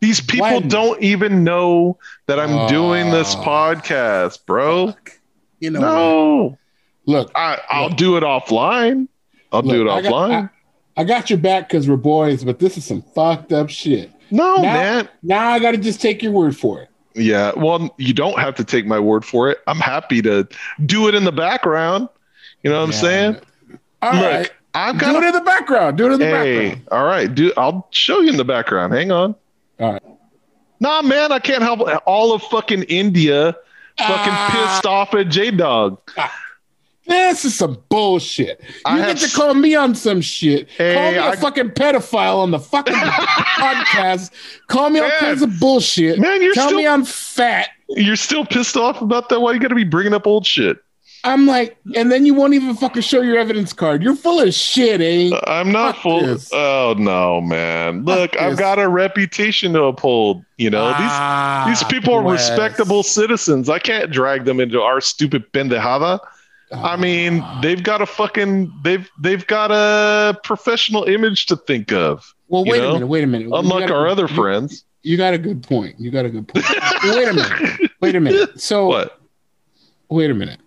these 0.02 0.22
people 0.22 0.52
one. 0.60 0.68
don't 0.68 1.02
even 1.02 1.44
know 1.44 1.98
that 2.28 2.40
I'm 2.40 2.68
doing 2.68 3.12
this 3.12 3.36
Oh. 3.38 3.42
podcast, 3.44 4.46
bro. 4.46 4.88
Fuck. 4.88 5.12
You 5.60 5.70
know 5.72 5.80
what? 5.80 5.88
No. 5.88 6.58
Look, 7.06 7.32
I 7.36 7.60
I'll 7.70 7.88
Look. 7.90 7.98
do 7.98 8.18
it 8.18 8.24
offline. 8.24 9.08
I'll 9.56 9.62
do 9.62 9.82
it 9.82 9.86
Look, 9.86 9.94
I 9.98 10.02
got- 10.02 10.12
offline. 10.12 10.50
I 10.98 11.04
got 11.04 11.30
your 11.30 11.40
back 11.40 11.68
because 11.68 11.90
we're 11.90 11.98
boys, 11.98 12.44
but 12.46 12.60
this 12.60 12.78
is 12.78 12.86
some 12.86 13.02
fucked 13.02 13.52
up 13.52 13.70
shit. 13.70 14.12
no, 14.32 14.56
now- 14.58 14.62
man. 14.62 15.10
Now 15.24 15.50
I 15.52 15.60
got 15.60 15.72
to 15.72 15.78
just 15.78 16.02
take 16.02 16.22
your 16.24 16.32
word 16.32 16.56
for 16.58 16.82
it. 16.82 16.90
Yeah, 17.16 17.52
well, 17.56 17.94
you 17.98 18.14
don't 18.14 18.40
have 18.40 18.56
to 18.56 18.64
take 18.66 18.86
my 18.86 19.00
word 19.00 19.24
for 19.24 19.50
it. 19.50 19.60
I'm 19.68 19.80
happy 19.80 20.22
to 20.24 20.46
do 20.86 21.08
it 21.08 21.16
in 21.16 21.24
the 21.24 21.32
background. 21.32 22.10
You 22.64 22.70
know 22.72 22.80
what 22.80 22.88
I'm 22.88 22.92
saying? 22.94 23.38
All 24.02 24.14
Look, 24.14 24.22
right, 24.24 24.52
I've 24.74 24.96
do 24.96 25.00
got 25.06 25.24
it 25.24 25.28
in 25.28 25.34
the 25.34 25.42
background. 25.42 25.98
Do 25.98 26.08
it 26.08 26.14
in 26.14 26.20
the 26.20 26.26
Hey, 26.26 26.70
background. 26.70 26.88
all 26.92 27.06
right, 27.06 27.34
dude. 27.34 27.54
I'll 27.56 27.88
show 27.92 28.20
you 28.20 28.30
in 28.30 28.38
the 28.38 28.44
background. 28.46 28.94
Hang 28.94 29.12
on. 29.12 29.34
All 29.80 29.94
right. 29.94 30.04
Nah, 30.82 31.02
man, 31.04 31.32
I 31.32 31.40
can't 31.40 31.64
help 31.64 31.80
all 32.06 32.34
of 32.34 32.42
fucking 32.44 32.84
India 32.84 33.54
fucking 33.98 34.34
Ah. 34.34 34.50
pissed 34.74 34.86
off 34.86 35.14
at 35.14 35.30
J 35.30 35.52
Dog. 35.52 36.00
This 37.08 37.46
is 37.46 37.56
some 37.56 37.78
bullshit. 37.90 38.60
You 38.62 38.76
I 38.86 38.98
get 39.14 39.18
to 39.18 39.36
call 39.36 39.54
me 39.54 39.76
on 39.76 39.94
some 39.96 40.22
shit. 40.22 40.70
Hey, 40.72 40.94
call 40.96 41.12
me 41.12 41.18
a 41.18 41.26
I- 41.32 41.36
fucking 41.36 41.70
pedophile 41.72 42.38
on 42.38 42.52
the 42.52 42.60
fucking 42.60 42.96
podcast. 43.60 44.32
Call 44.68 44.90
me 44.90 45.00
all 45.00 45.10
kinds 45.20 45.42
of 45.42 45.60
bullshit. 45.60 46.20
Man, 46.20 46.42
you're 46.42 46.54
Tell 46.54 46.68
still 46.68 46.78
me 46.80 46.88
I'm 46.88 47.06
fat. 47.06 47.70
you're 47.90 48.16
still 48.16 48.46
pissed 48.46 48.76
off 48.78 49.02
about 49.02 49.30
that. 49.30 49.40
Why 49.40 49.54
you 49.54 49.60
gotta 49.60 49.76
be 49.76 49.84
bringing 49.84 50.14
up 50.14 50.26
old 50.28 50.46
shit? 50.46 50.78
I'm 51.24 51.48
like, 51.48 51.76
and 51.96 52.12
then 52.12 52.24
you 52.28 52.36
won't 52.36 52.54
even 52.54 52.76
fucking 52.76 53.02
show 53.02 53.22
your 53.22 53.40
evidence 53.40 53.74
card. 53.74 54.04
You're 54.04 54.16
full 54.16 54.40
of 54.40 54.54
shit, 54.54 55.02
eh? 55.02 55.36
I'm 55.48 55.72
not 55.72 55.96
Fuck 55.96 56.04
full. 56.04 56.22
this. 56.22 56.52
Oh 56.54 56.94
no, 57.00 57.42
man. 57.42 58.06
Look, 58.06 58.34
Fuck 58.34 58.42
I've 58.42 58.52
this. 58.52 58.60
got 58.60 58.78
a 58.78 58.88
reputation 58.88 59.74
to 59.74 59.84
uphold. 59.86 60.46
You 60.58 60.70
know 60.70 60.88
these. 60.90 60.96
Ah, 61.00 61.66
These 61.68 61.84
people 61.86 62.14
are 62.14 62.24
respectable 62.32 63.02
citizens. 63.02 63.70
I 63.70 63.80
can't 63.80 64.12
drag 64.12 64.46
them 64.46 64.60
into 64.60 64.82
our 64.82 65.02
stupid 65.02 65.52
pendejada. 65.52 66.20
I 66.74 66.96
mean, 66.98 67.44
they've 67.62 67.82
got 67.84 68.02
a 68.02 68.06
fucking 68.06 68.74
they've 68.84 69.10
they've 69.20 69.46
got 69.46 69.72
a 69.72 70.38
professional 70.44 71.04
image 71.04 71.46
to 71.48 71.56
think 71.56 71.92
of. 71.92 72.34
well, 72.48 72.66
wait 72.66 72.80
know, 72.82 72.90
a 72.90 72.94
minute, 72.94 73.08
wait 73.08 73.24
a 73.24 73.28
minute. 73.28 73.50
Unlike 73.54 73.88
got 73.88 73.92
a 73.92 73.96
our 73.96 74.08
other 74.08 74.28
you- 74.28 74.36
friends. 74.36 74.84
You 75.04 75.18
got 75.18 75.36
a 75.36 75.38
good 75.38 75.62
point. 75.62 76.00
You 76.00 76.10
got 76.10 76.26
a 76.26 76.30
good 76.32 76.48
point. 76.48 76.66
wait 77.04 77.28
a 77.28 77.34
minute. 77.34 77.92
Wait 78.02 78.16
a 78.16 78.20
minute. 78.20 78.60
So, 78.60 78.88
What? 78.88 79.20
wait 80.10 80.32
a 80.32 80.34
minute. 80.34 80.60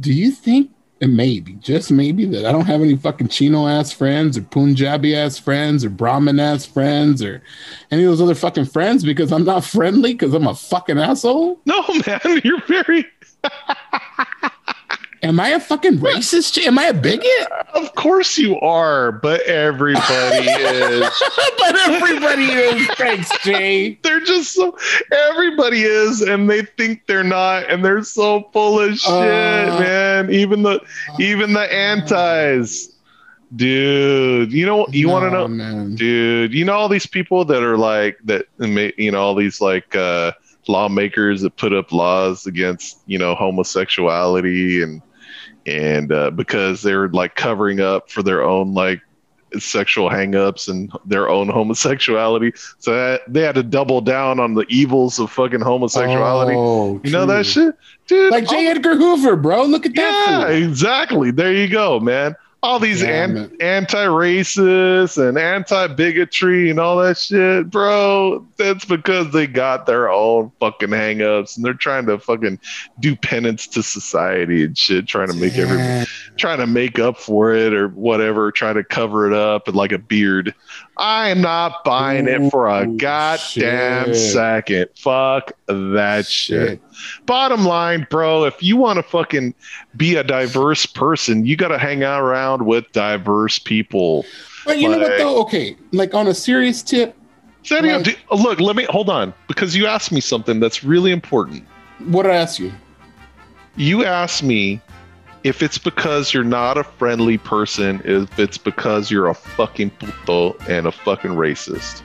Do 0.00 0.12
you 0.12 0.30
think 0.30 0.70
it 1.00 1.06
maybe, 1.08 1.54
just 1.54 1.90
maybe, 1.90 2.24
that 2.26 2.44
I 2.44 2.52
don't 2.52 2.66
have 2.66 2.80
any 2.82 2.96
fucking 2.96 3.28
Chino 3.28 3.66
ass 3.68 3.92
friends 3.92 4.36
or 4.36 4.42
Punjabi 4.42 5.14
ass 5.14 5.38
friends 5.38 5.84
or 5.84 5.90
Brahmin 5.90 6.40
ass 6.40 6.66
friends 6.66 7.22
or 7.22 7.42
any 7.90 8.02
of 8.04 8.10
those 8.10 8.20
other 8.20 8.34
fucking 8.34 8.66
friends 8.66 9.04
because 9.04 9.32
I'm 9.32 9.44
not 9.44 9.64
friendly 9.64 10.12
because 10.12 10.34
I'm 10.34 10.46
a 10.46 10.54
fucking 10.54 10.98
asshole? 10.98 11.60
No, 11.66 11.82
man, 12.06 12.20
you're 12.44 12.62
very 12.66 13.06
Am 15.20 15.40
I 15.40 15.48
a 15.48 15.60
fucking 15.60 15.98
racist? 15.98 16.56
Am 16.64 16.78
I 16.78 16.84
a 16.86 16.94
bigot? 16.94 17.26
Of 17.74 17.92
course 17.96 18.38
you 18.38 18.58
are, 18.60 19.10
but 19.12 19.40
everybody 19.42 20.00
is. 20.06 21.00
but 21.58 21.76
everybody 21.76 22.44
is. 22.44 22.86
Thanks, 22.94 23.28
Jay. 23.42 23.98
They're 24.02 24.20
just 24.20 24.52
so 24.52 24.78
everybody 25.30 25.82
is, 25.82 26.20
and 26.22 26.48
they 26.48 26.62
think 26.62 27.02
they're 27.06 27.24
not, 27.24 27.68
and 27.68 27.84
they're 27.84 28.04
so 28.04 28.48
full 28.52 28.78
of 28.80 28.96
shit, 28.96 29.10
Uh, 29.10 29.78
man. 29.80 30.30
Even 30.32 30.62
the 30.62 30.80
even 31.18 31.52
the 31.52 31.72
antis, 31.74 32.94
dude. 33.56 34.52
You 34.52 34.66
know 34.66 34.86
you 34.92 35.08
want 35.08 35.24
to 35.24 35.30
know, 35.30 35.48
man. 35.48 35.96
dude? 35.96 36.54
You 36.54 36.64
know 36.64 36.74
all 36.74 36.88
these 36.88 37.06
people 37.06 37.44
that 37.46 37.62
are 37.64 37.76
like 37.76 38.18
that. 38.24 38.46
You 38.96 39.10
know 39.10 39.20
all 39.20 39.34
these 39.34 39.60
like 39.60 39.96
uh, 39.96 40.30
lawmakers 40.68 41.42
that 41.42 41.56
put 41.56 41.72
up 41.72 41.92
laws 41.92 42.46
against 42.46 43.00
you 43.06 43.18
know 43.18 43.34
homosexuality 43.34 44.82
and 44.82 45.02
and 45.66 46.12
uh, 46.12 46.30
because 46.30 46.82
they're 46.82 47.08
like 47.08 47.34
covering 47.34 47.80
up 47.80 48.10
for 48.10 48.22
their 48.22 48.42
own 48.42 48.74
like 48.74 49.00
sexual 49.58 50.10
hangups 50.10 50.68
and 50.68 50.92
their 51.06 51.28
own 51.28 51.48
homosexuality. 51.48 52.52
So 52.78 52.94
that, 52.94 53.22
they 53.28 53.42
had 53.42 53.54
to 53.54 53.62
double 53.62 54.00
down 54.00 54.40
on 54.40 54.54
the 54.54 54.66
evils 54.68 55.18
of 55.18 55.30
fucking 55.30 55.60
homosexuality. 55.60 56.54
Oh, 56.56 57.00
you 57.02 57.10
know 57.10 57.26
that 57.26 57.46
shit, 57.46 57.74
dude. 58.06 58.30
Like 58.30 58.48
J. 58.48 58.68
Edgar 58.68 58.96
Hoover, 58.96 59.36
bro. 59.36 59.64
Look 59.64 59.86
at 59.86 59.94
yeah, 59.94 60.02
that. 60.02 60.46
fool. 60.48 60.56
exactly. 60.56 61.30
There 61.30 61.52
you 61.52 61.68
go, 61.68 62.00
man. 62.00 62.36
All 62.60 62.80
these 62.80 63.02
Yeah, 63.02 63.24
an- 63.24 63.56
anti-racist 63.60 65.16
and 65.16 65.38
anti-bigotry 65.38 66.70
and 66.70 66.80
all 66.80 66.96
that 66.98 67.16
shit, 67.16 67.70
bro. 67.70 68.44
That's 68.56 68.84
because 68.84 69.32
they 69.32 69.46
got 69.46 69.86
their 69.86 70.10
own 70.10 70.50
fucking 70.58 70.88
hangups 70.88 71.56
and 71.56 71.64
they're 71.64 71.74
trying 71.74 72.06
to 72.06 72.18
fucking 72.18 72.58
do 72.98 73.14
penance 73.14 73.66
to 73.68 73.82
society 73.82 74.64
and 74.64 74.76
shit, 74.76 75.06
trying 75.06 75.28
to 75.28 75.34
make 75.34 75.54
Damn. 75.54 76.04
trying 76.36 76.58
to 76.58 76.66
make 76.66 76.98
up 76.98 77.18
for 77.18 77.54
it 77.54 77.72
or 77.72 77.88
whatever, 77.88 78.50
trying 78.50 78.74
to 78.74 78.84
cover 78.84 79.26
it 79.26 79.32
up 79.32 79.68
and 79.68 79.76
like 79.76 79.92
a 79.92 79.98
beard. 79.98 80.52
I 80.98 81.28
am 81.28 81.40
not 81.40 81.84
buying 81.84 82.26
it 82.26 82.50
for 82.50 82.68
a 82.68 82.86
goddamn 82.86 84.06
shit. 84.06 84.16
second. 84.16 84.86
Fuck 84.96 85.52
that 85.66 86.26
shit. 86.26 86.80
Shit. 86.80 86.82
Bottom 87.26 87.64
line, 87.64 88.06
bro, 88.10 88.44
if 88.44 88.60
you 88.62 88.76
want 88.76 88.96
to 88.96 89.02
fucking 89.04 89.54
be 89.96 90.16
a 90.16 90.24
diverse 90.24 90.86
person, 90.86 91.46
you 91.46 91.56
got 91.56 91.68
to 91.68 91.78
hang 91.78 92.02
out 92.02 92.20
around 92.20 92.66
with 92.66 92.90
diverse 92.92 93.58
people. 93.58 94.24
But 94.64 94.78
you 94.78 94.88
know 94.88 94.98
what 94.98 95.16
though? 95.18 95.40
Okay, 95.42 95.76
like 95.92 96.14
on 96.14 96.26
a 96.26 96.34
serious 96.34 96.82
tip, 96.82 97.16
do- 97.62 98.12
look, 98.32 98.60
let 98.60 98.76
me 98.76 98.84
hold 98.90 99.08
on 99.08 99.32
because 99.46 99.76
you 99.76 99.86
asked 99.86 100.10
me 100.12 100.20
something 100.20 100.58
that's 100.58 100.82
really 100.82 101.12
important. 101.12 101.64
what 102.06 102.24
did 102.24 102.32
I 102.32 102.36
ask 102.36 102.58
you? 102.58 102.72
You 103.76 104.04
asked 104.04 104.42
me 104.42 104.80
if 105.44 105.62
it's 105.62 105.78
because 105.78 106.34
you're 106.34 106.44
not 106.44 106.76
a 106.78 106.84
friendly 106.84 107.38
person, 107.38 108.00
if 108.04 108.38
it's 108.38 108.58
because 108.58 109.10
you're 109.10 109.28
a 109.28 109.34
fucking 109.34 109.90
puto 109.90 110.56
and 110.68 110.86
a 110.86 110.92
fucking 110.92 111.32
racist. 111.32 112.02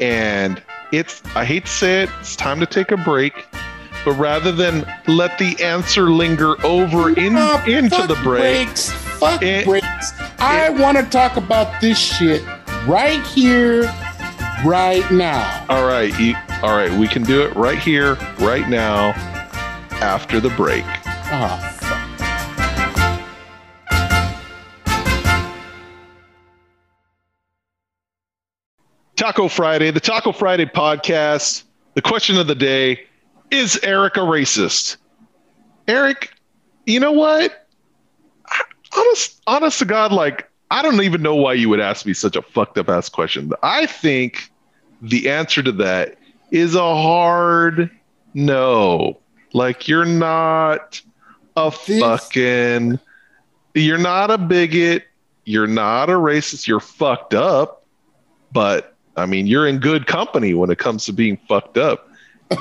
And 0.00 0.62
it's, 0.92 1.22
I 1.34 1.44
hate 1.44 1.66
to 1.66 1.70
say 1.70 2.02
it, 2.04 2.10
it's 2.20 2.36
time 2.36 2.60
to 2.60 2.66
take 2.66 2.90
a 2.90 2.96
break. 2.96 3.46
But 4.04 4.12
rather 4.12 4.50
than 4.50 4.86
let 5.08 5.36
the 5.38 5.62
answer 5.62 6.10
linger 6.10 6.54
over 6.64 7.10
in, 7.10 7.34
Oh, 7.36 7.62
into 7.66 8.06
the 8.06 8.18
break, 8.22 8.66
Breaks. 8.66 8.90
Fuck 8.90 9.42
It- 9.42 9.66
breaks. 9.66 10.12
I 10.38 10.70
want 10.70 10.96
to 10.96 11.04
talk 11.04 11.36
about 11.36 11.80
this 11.82 11.98
shit 11.98 12.42
right 12.86 13.20
here, 13.26 13.82
right 14.64 15.04
now. 15.10 15.66
all 15.68 15.86
right, 15.86 16.18
you, 16.18 16.34
all 16.62 16.74
right, 16.74 16.90
we 16.92 17.08
can 17.08 17.22
do 17.24 17.42
it 17.42 17.54
right 17.54 17.78
here, 17.78 18.14
right 18.38 18.66
now, 18.70 19.10
after 20.00 20.40
the 20.40 20.48
break. 20.50 20.84
Oh, 21.32 21.58
fuck. 21.58 21.79
Taco 29.20 29.48
Friday, 29.48 29.90
the 29.90 30.00
Taco 30.00 30.32
Friday 30.32 30.64
podcast. 30.64 31.64
The 31.92 32.00
question 32.00 32.38
of 32.38 32.46
the 32.46 32.54
day 32.54 33.04
is 33.50 33.78
Eric 33.82 34.16
a 34.16 34.20
racist? 34.20 34.96
Eric, 35.86 36.32
you 36.86 36.98
know 37.00 37.12
what? 37.12 37.68
Honest, 38.96 39.42
honest 39.46 39.78
to 39.80 39.84
God, 39.84 40.10
like, 40.10 40.48
I 40.70 40.80
don't 40.80 41.02
even 41.02 41.20
know 41.20 41.34
why 41.34 41.52
you 41.52 41.68
would 41.68 41.80
ask 41.80 42.06
me 42.06 42.14
such 42.14 42.34
a 42.34 42.40
fucked 42.40 42.78
up 42.78 42.88
ass 42.88 43.10
question. 43.10 43.52
I 43.62 43.84
think 43.84 44.50
the 45.02 45.28
answer 45.28 45.62
to 45.64 45.72
that 45.72 46.16
is 46.50 46.74
a 46.74 46.80
hard 46.80 47.90
no. 48.32 49.18
Like, 49.52 49.86
you're 49.86 50.06
not 50.06 50.98
a 51.58 51.70
This- 51.86 52.00
fucking, 52.00 52.98
you're 53.74 53.98
not 53.98 54.30
a 54.30 54.38
bigot. 54.38 55.04
You're 55.44 55.66
not 55.66 56.08
a 56.08 56.14
racist. 56.14 56.66
You're 56.66 56.80
fucked 56.80 57.34
up. 57.34 57.84
But 58.50 58.96
I 59.20 59.26
mean, 59.26 59.46
you're 59.46 59.66
in 59.66 59.78
good 59.78 60.06
company 60.06 60.54
when 60.54 60.70
it 60.70 60.78
comes 60.78 61.04
to 61.06 61.12
being 61.12 61.38
fucked 61.48 61.78
up. 61.78 62.08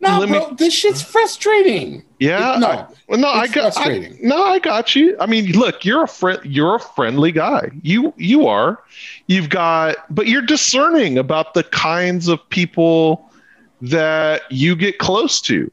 No, 0.00 0.20
Let 0.20 0.28
me- 0.28 0.38
bro, 0.38 0.54
this 0.54 0.72
shit's 0.74 1.02
frustrating. 1.02 2.04
Yeah. 2.20 2.56
No, 2.60 2.66
I- 2.68 2.86
well, 3.08 3.18
no, 3.18 3.28
I 3.28 3.48
got. 3.48 3.76
I, 3.76 4.12
no, 4.22 4.44
I 4.44 4.60
got 4.60 4.94
you. 4.94 5.16
I 5.18 5.26
mean, 5.26 5.50
look, 5.58 5.84
you're 5.84 6.04
a 6.04 6.08
friend. 6.08 6.38
You're 6.44 6.76
a 6.76 6.80
friendly 6.80 7.32
guy. 7.32 7.70
You 7.82 8.14
you 8.16 8.46
are. 8.46 8.80
You've 9.26 9.48
got, 9.48 9.96
but 10.14 10.28
you're 10.28 10.42
discerning 10.42 11.18
about 11.18 11.54
the 11.54 11.64
kinds 11.64 12.28
of 12.28 12.48
people 12.48 13.28
that 13.82 14.42
you 14.52 14.76
get 14.76 14.98
close 14.98 15.40
to, 15.42 15.68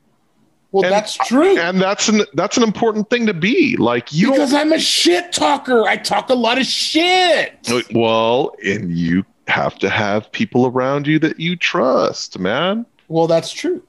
Well, 0.72 0.86
And- 0.86 0.92
that's 0.94 1.18
true. 1.28 1.58
and 1.60 1.80
that's 1.80 2.10
an 2.10 2.22
that's 2.34 2.58
an 2.58 2.64
important 2.64 3.12
thing 3.12 3.28
to 3.28 3.34
be. 3.36 3.78
Like 3.78 4.12
you 4.12 4.32
because 4.32 4.56
I'm 4.56 4.74
a 4.74 4.80
shit 4.80 5.34
talker. 5.34 5.84
I 5.84 5.98
talk 5.98 6.32
a 6.32 6.36
lot 6.36 6.58
of 6.58 6.66
shit. 6.66 7.60
Well, 7.94 8.56
and 8.66 8.92
you 8.98 9.24
have 9.48 9.78
to 9.80 9.90
have 9.90 10.32
people 10.32 10.66
around 10.66 11.08
you 11.08 11.20
that 11.20 11.40
you 11.40 11.56
trust, 11.56 12.40
man. 12.40 12.86
Well, 13.08 13.28
that's 13.28 13.52
true. 13.52 13.84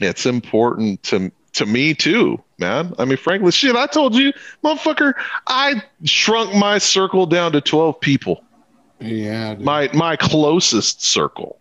it's 0.00 0.26
important 0.26 1.02
to 1.04 1.30
to 1.54 1.66
me 1.66 1.94
too, 1.94 2.42
man. 2.58 2.94
I 2.98 3.04
mean, 3.04 3.18
frankly, 3.18 3.52
shit, 3.52 3.76
I 3.76 3.86
told 3.86 4.14
you, 4.14 4.32
motherfucker, 4.64 5.12
I 5.46 5.82
shrunk 6.04 6.54
my 6.54 6.78
circle 6.78 7.26
down 7.26 7.52
to 7.52 7.60
twelve 7.60 8.00
people, 8.00 8.42
Yeah. 9.00 9.54
dude. 9.54 9.64
my 9.64 9.90
my 9.92 10.16
closest 10.16 11.02
circle. 11.04 11.58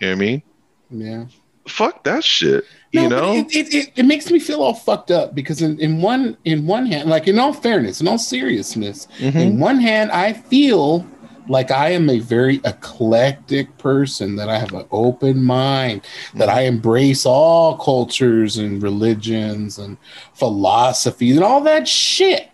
You 0.00 0.06
know 0.08 0.12
what 0.12 0.16
I 0.16 0.20
mean? 0.26 0.42
yeah. 0.90 1.24
Fuck 1.66 2.04
that 2.04 2.22
shit. 2.22 2.64
No, 2.92 3.02
you 3.02 3.08
know? 3.08 3.32
it, 3.32 3.46
it, 3.56 3.74
it, 3.74 3.92
it 3.96 4.02
makes 4.04 4.30
me 4.30 4.38
feel 4.38 4.62
all 4.62 4.74
fucked 4.74 5.10
up 5.10 5.34
because 5.34 5.62
in, 5.62 5.80
in 5.80 6.00
one 6.02 6.36
in 6.44 6.66
one 6.66 6.86
hand, 6.86 7.08
like 7.08 7.26
in 7.26 7.38
all 7.38 7.52
fairness, 7.54 8.00
in 8.02 8.06
all 8.08 8.18
seriousness, 8.18 9.08
Mhm. 9.18 9.34
in 9.34 9.58
one 9.58 9.80
hand, 9.80 10.12
I 10.12 10.34
feel 10.34 11.06
like 11.48 11.70
I 11.70 11.90
am 11.90 12.08
a 12.08 12.18
very 12.18 12.60
eclectic 12.64 13.76
person, 13.78 14.36
that 14.36 14.48
I 14.48 14.58
have 14.58 14.72
an 14.72 14.86
open 14.90 15.42
mind, 15.42 16.02
that 16.34 16.48
mm. 16.48 16.52
I 16.52 16.62
embrace 16.62 17.26
all 17.26 17.76
cultures 17.76 18.56
and 18.56 18.82
religions 18.82 19.78
and 19.78 19.96
philosophies 20.34 21.36
and 21.36 21.44
all 21.44 21.60
that 21.62 21.86
shit. 21.86 22.48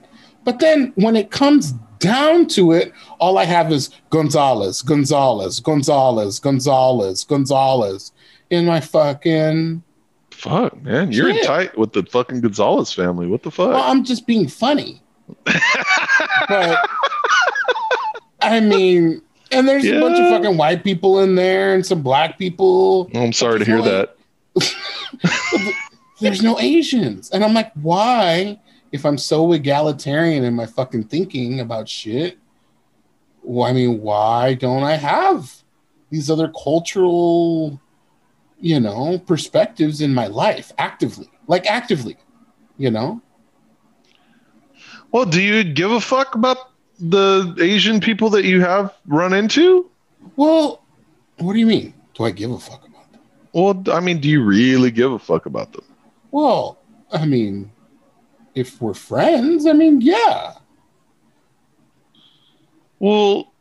But 0.44 0.58
then 0.58 0.92
when 0.96 1.16
it 1.16 1.30
comes 1.30 1.72
down 1.98 2.48
to 2.48 2.72
it, 2.72 2.92
all 3.18 3.38
I 3.38 3.44
have 3.44 3.70
is 3.70 3.90
Gonzalez, 4.10 4.82
Gonzalez, 4.82 5.60
Gonzalez, 5.60 6.38
Gonzalez, 6.40 7.24
Gonzalez 7.24 8.12
in 8.50 8.66
my 8.66 8.80
fucking. 8.80 9.82
Fuck, 10.30 10.82
man, 10.82 11.12
you're 11.12 11.28
in 11.28 11.42
tight 11.44 11.76
with 11.76 11.92
the 11.92 12.02
fucking 12.04 12.40
Gonzalez 12.40 12.92
family. 12.92 13.26
What 13.26 13.42
the 13.42 13.50
fuck? 13.50 13.70
Well, 13.70 13.82
I'm 13.82 14.04
just 14.04 14.26
being 14.26 14.48
funny. 14.48 15.02
but 16.48 16.78
I 18.42 18.60
mean, 18.60 19.22
and 19.52 19.68
there's 19.68 19.84
a 19.84 20.00
bunch 20.00 20.18
of 20.18 20.30
fucking 20.30 20.56
white 20.56 20.84
people 20.84 21.20
in 21.20 21.34
there 21.34 21.74
and 21.74 21.84
some 21.84 22.02
black 22.02 22.38
people. 22.38 23.10
Oh, 23.14 23.22
I'm 23.22 23.32
sorry 23.32 23.58
to 23.58 23.64
hear 23.64 23.82
that. 23.82 24.16
There's 26.20 26.42
no 26.42 26.58
Asians. 26.60 27.30
And 27.30 27.42
I'm 27.42 27.54
like, 27.54 27.72
why, 27.74 28.60
if 28.92 29.04
I'm 29.04 29.18
so 29.18 29.52
egalitarian 29.52 30.44
in 30.44 30.54
my 30.54 30.66
fucking 30.66 31.04
thinking 31.04 31.60
about 31.60 31.88
shit, 31.88 32.38
well, 33.42 33.68
I 33.68 33.72
mean, 33.72 34.02
why 34.02 34.54
don't 34.54 34.82
I 34.82 34.96
have 34.96 35.62
these 36.10 36.30
other 36.30 36.52
cultural, 36.62 37.80
you 38.60 38.78
know, 38.78 39.18
perspectives 39.18 40.00
in 40.00 40.12
my 40.12 40.26
life 40.26 40.72
actively? 40.78 41.30
Like, 41.46 41.66
actively, 41.66 42.16
you 42.76 42.90
know? 42.90 43.22
Well, 45.10 45.24
do 45.24 45.42
you 45.42 45.64
give 45.64 45.90
a 45.90 46.00
fuck 46.00 46.34
about 46.34 46.69
the 47.00 47.56
Asian 47.58 48.00
people 48.00 48.30
that 48.30 48.44
you 48.44 48.60
have 48.60 48.94
run 49.06 49.32
into? 49.32 49.90
Well, 50.36 50.82
what 51.38 51.54
do 51.54 51.58
you 51.58 51.66
mean? 51.66 51.94
Do 52.14 52.24
I 52.24 52.30
give 52.30 52.50
a 52.50 52.58
fuck 52.58 52.86
about 52.86 53.10
them? 53.12 53.20
Well, 53.52 53.82
I 53.90 54.00
mean, 54.00 54.20
do 54.20 54.28
you 54.28 54.42
really 54.44 54.90
give 54.90 55.12
a 55.12 55.18
fuck 55.18 55.46
about 55.46 55.72
them? 55.72 55.84
Well, 56.30 56.78
I 57.12 57.26
mean, 57.26 57.72
if 58.54 58.80
we're 58.80 58.94
friends, 58.94 59.66
I 59.66 59.72
mean, 59.72 60.00
yeah. 60.00 60.54
Well, 62.98 63.52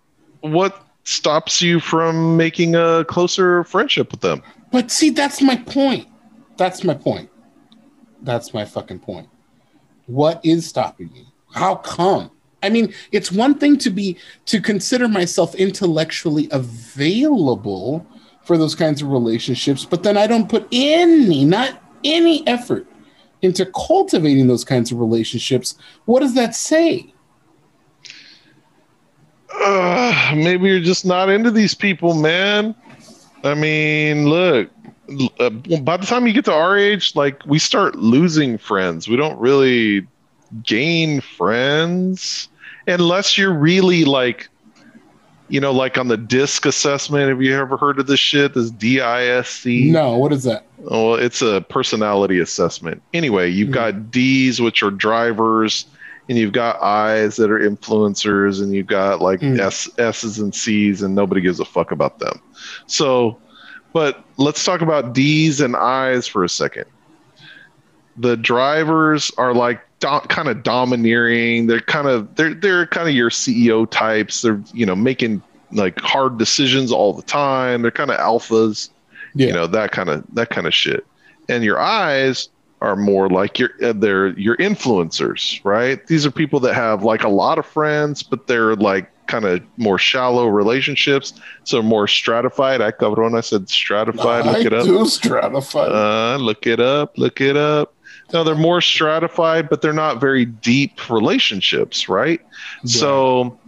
what 0.41 0.85
stops 1.05 1.61
you 1.61 1.79
from 1.79 2.37
making 2.37 2.75
a 2.75 3.05
closer 3.05 3.63
friendship 3.63 4.11
with 4.11 4.21
them? 4.21 4.43
But 4.71 4.91
see, 4.91 5.09
that's 5.09 5.41
my 5.41 5.55
point. 5.55 6.07
That's 6.57 6.83
my 6.83 6.93
point. 6.93 7.29
That's 8.21 8.53
my 8.53 8.65
fucking 8.65 8.99
point. 8.99 9.29
What 10.05 10.41
is 10.43 10.67
stopping 10.67 11.11
me? 11.13 11.27
How 11.53 11.75
come? 11.75 12.31
I 12.61 12.69
mean, 12.69 12.93
it's 13.11 13.31
one 13.31 13.57
thing 13.57 13.77
to 13.79 13.89
be 13.89 14.17
to 14.45 14.61
consider 14.61 15.07
myself 15.07 15.55
intellectually 15.55 16.47
available 16.51 18.05
for 18.43 18.57
those 18.57 18.75
kinds 18.75 19.01
of 19.01 19.09
relationships, 19.09 19.85
but 19.85 20.03
then 20.03 20.17
I 20.17 20.27
don't 20.27 20.49
put 20.49 20.67
any, 20.71 21.45
not 21.45 21.81
any 22.03 22.45
effort 22.47 22.87
into 23.41 23.65
cultivating 23.67 24.47
those 24.47 24.65
kinds 24.65 24.91
of 24.91 24.99
relationships. 24.99 25.75
What 26.05 26.21
does 26.21 26.33
that 26.35 26.55
say? 26.55 27.13
Uh, 29.61 30.33
maybe 30.35 30.67
you're 30.67 30.79
just 30.79 31.05
not 31.05 31.29
into 31.29 31.51
these 31.51 31.73
people, 31.73 32.13
man. 32.13 32.75
I 33.43 33.53
mean, 33.55 34.27
look, 34.27 34.69
uh, 35.39 35.49
by 35.49 35.97
the 35.97 36.05
time 36.05 36.27
you 36.27 36.33
get 36.33 36.45
to 36.45 36.53
our 36.53 36.77
age, 36.77 37.15
like 37.15 37.45
we 37.45 37.59
start 37.59 37.95
losing 37.95 38.57
friends. 38.57 39.07
We 39.07 39.15
don't 39.15 39.39
really 39.39 40.07
gain 40.63 41.21
friends 41.21 42.49
unless 42.87 43.37
you're 43.37 43.53
really 43.53 44.05
like 44.05 44.49
you 45.47 45.59
know 45.59 45.71
like 45.71 45.97
on 45.97 46.07
the 46.07 46.17
DISC 46.17 46.65
assessment. 46.65 47.29
Have 47.29 47.41
you 47.41 47.55
ever 47.55 47.77
heard 47.77 47.99
of 47.99 48.07
this 48.07 48.19
shit? 48.19 48.53
This 48.53 48.71
DISC 48.71 49.65
no 49.65 50.17
what 50.17 50.31
is 50.31 50.43
that? 50.43 50.65
Oh 50.87 51.13
it's 51.13 51.41
a 51.41 51.61
personality 51.69 52.39
assessment. 52.39 53.01
Anyway 53.13 53.49
you've 53.49 53.67
mm-hmm. 53.67 53.73
got 53.73 54.11
d's 54.11 54.61
which 54.61 54.83
are 54.83 54.91
drivers 54.91 55.85
and 56.27 56.37
you've 56.37 56.53
got 56.53 56.81
i's 56.81 57.35
that 57.37 57.49
are 57.49 57.59
influencers 57.59 58.61
and 58.61 58.73
you've 58.73 58.87
got 58.87 59.21
like 59.21 59.39
mm. 59.41 59.59
s 59.59 59.89
s's 59.97 60.39
and 60.39 60.53
c's 60.53 61.01
and 61.01 61.15
nobody 61.15 61.41
gives 61.41 61.59
a 61.59 61.65
fuck 61.65 61.91
about 61.91 62.19
them. 62.19 62.39
So 62.85 63.39
but 63.91 64.23
let's 64.37 64.63
talk 64.63 64.81
about 64.81 65.13
d's 65.13 65.61
and 65.61 65.75
i's 65.75 66.27
for 66.27 66.43
a 66.43 66.49
second. 66.49 66.85
The 68.17 68.37
drivers 68.37 69.31
are 69.37 69.53
like 69.53 69.81
do- 69.99 70.19
kind 70.29 70.47
of 70.47 70.63
domineering. 70.63 71.67
They're 71.67 71.79
kind 71.79 72.07
of 72.07 72.35
they're 72.35 72.53
they're 72.53 72.87
kind 72.87 73.07
of 73.07 73.15
your 73.15 73.29
CEO 73.29 73.89
types. 73.89 74.41
They're 74.41 74.61
you 74.73 74.85
know 74.85 74.95
making 74.95 75.41
like 75.71 75.99
hard 75.99 76.37
decisions 76.37 76.91
all 76.91 77.13
the 77.13 77.21
time. 77.23 77.81
They're 77.81 77.91
kind 77.91 78.11
of 78.11 78.17
alphas, 78.17 78.89
yeah. 79.35 79.47
you 79.47 79.53
know 79.53 79.67
that 79.67 79.91
kind 79.91 80.09
of 80.09 80.23
that 80.33 80.49
kind 80.49 80.67
of 80.67 80.73
shit. 80.73 81.05
And 81.47 81.63
your 81.63 81.79
eyes 81.79 82.49
are 82.81 82.95
more 82.95 83.29
like 83.29 83.59
your 83.59 83.71
uh, 83.83 83.93
they're 83.93 84.29
your 84.39 84.57
influencers, 84.57 85.63
right? 85.63 86.05
These 86.07 86.25
are 86.25 86.31
people 86.31 86.59
that 86.61 86.73
have 86.75 87.03
like 87.03 87.23
a 87.23 87.29
lot 87.29 87.59
of 87.59 87.65
friends, 87.65 88.23
but 88.23 88.47
they're 88.47 88.75
like 88.75 89.09
kind 89.27 89.45
of 89.45 89.61
more 89.77 89.99
shallow 89.99 90.47
relationships, 90.47 91.33
so 91.63 91.81
more 91.81 92.07
stratified. 92.07 92.81
I 92.81 92.91
cabrón, 92.91 93.37
I 93.37 93.41
said 93.41 93.69
stratified. 93.69 94.45
look 94.45 94.65
it 94.65 94.73
up. 94.73 94.85
Do 94.85 95.05
stratified. 95.05 95.91
Uh, 95.91 96.37
look 96.37 96.65
it 96.65 96.79
up. 96.79 97.17
Look 97.17 97.41
it 97.41 97.57
up. 97.57 97.93
No, 98.33 98.43
they're 98.43 98.55
more 98.55 98.81
stratified, 98.81 99.69
but 99.69 99.81
they're 99.81 99.93
not 99.93 100.21
very 100.21 100.45
deep 100.45 101.09
relationships, 101.09 102.07
right? 102.07 102.39
Yeah. 102.83 102.99
So, 102.99 103.59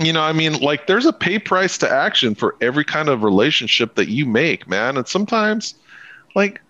you 0.00 0.12
know, 0.12 0.22
I 0.22 0.32
mean, 0.32 0.60
like 0.60 0.86
there's 0.86 1.06
a 1.06 1.12
pay 1.12 1.38
price 1.38 1.76
to 1.78 1.90
action 1.90 2.34
for 2.34 2.56
every 2.60 2.84
kind 2.84 3.08
of 3.08 3.22
relationship 3.22 3.94
that 3.96 4.08
you 4.08 4.26
make, 4.26 4.66
man. 4.68 4.96
And 4.96 5.06
sometimes, 5.06 5.74
like, 6.34 6.60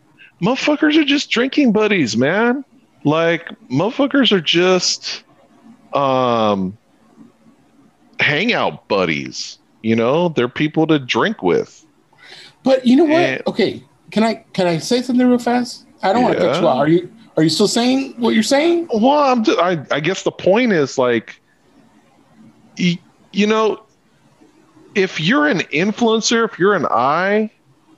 motherfuckers 0.42 0.96
are 0.96 1.04
just 1.04 1.30
drinking 1.30 1.72
buddies, 1.72 2.16
man. 2.16 2.64
Like, 3.04 3.48
motherfuckers 3.70 4.32
are 4.32 4.40
just 4.40 5.22
um 5.92 6.76
hangout 8.18 8.88
buddies. 8.88 9.58
You 9.82 9.94
know, 9.94 10.30
they're 10.30 10.48
people 10.48 10.86
to 10.88 10.98
drink 10.98 11.42
with. 11.42 11.84
But 12.62 12.86
you 12.86 12.96
know 12.96 13.04
what? 13.04 13.12
And, 13.12 13.42
okay, 13.46 13.84
can 14.10 14.24
I 14.24 14.34
can 14.52 14.66
I 14.66 14.78
say 14.78 15.02
something 15.02 15.26
real 15.26 15.38
fast? 15.38 15.84
I 16.04 16.12
don't 16.12 16.22
yeah. 16.22 16.28
want 16.28 16.38
to 16.38 16.44
cut 16.44 16.60
you 16.60 16.68
out. 16.68 16.76
Are 16.76 16.88
you 16.88 17.12
are 17.36 17.42
you 17.42 17.48
still 17.48 17.68
saying 17.68 18.14
what 18.18 18.34
you're 18.34 18.42
saying? 18.42 18.88
Well, 18.92 19.18
I'm 19.18 19.42
just, 19.42 19.58
I 19.58 19.84
I 19.90 20.00
guess 20.00 20.22
the 20.22 20.30
point 20.30 20.72
is 20.72 20.98
like, 20.98 21.40
you, 22.76 22.96
you 23.32 23.46
know, 23.46 23.82
if 24.94 25.18
you're 25.18 25.48
an 25.48 25.60
influencer, 25.72 26.44
if 26.44 26.58
you're 26.58 26.74
an 26.74 26.86
I, 26.90 27.50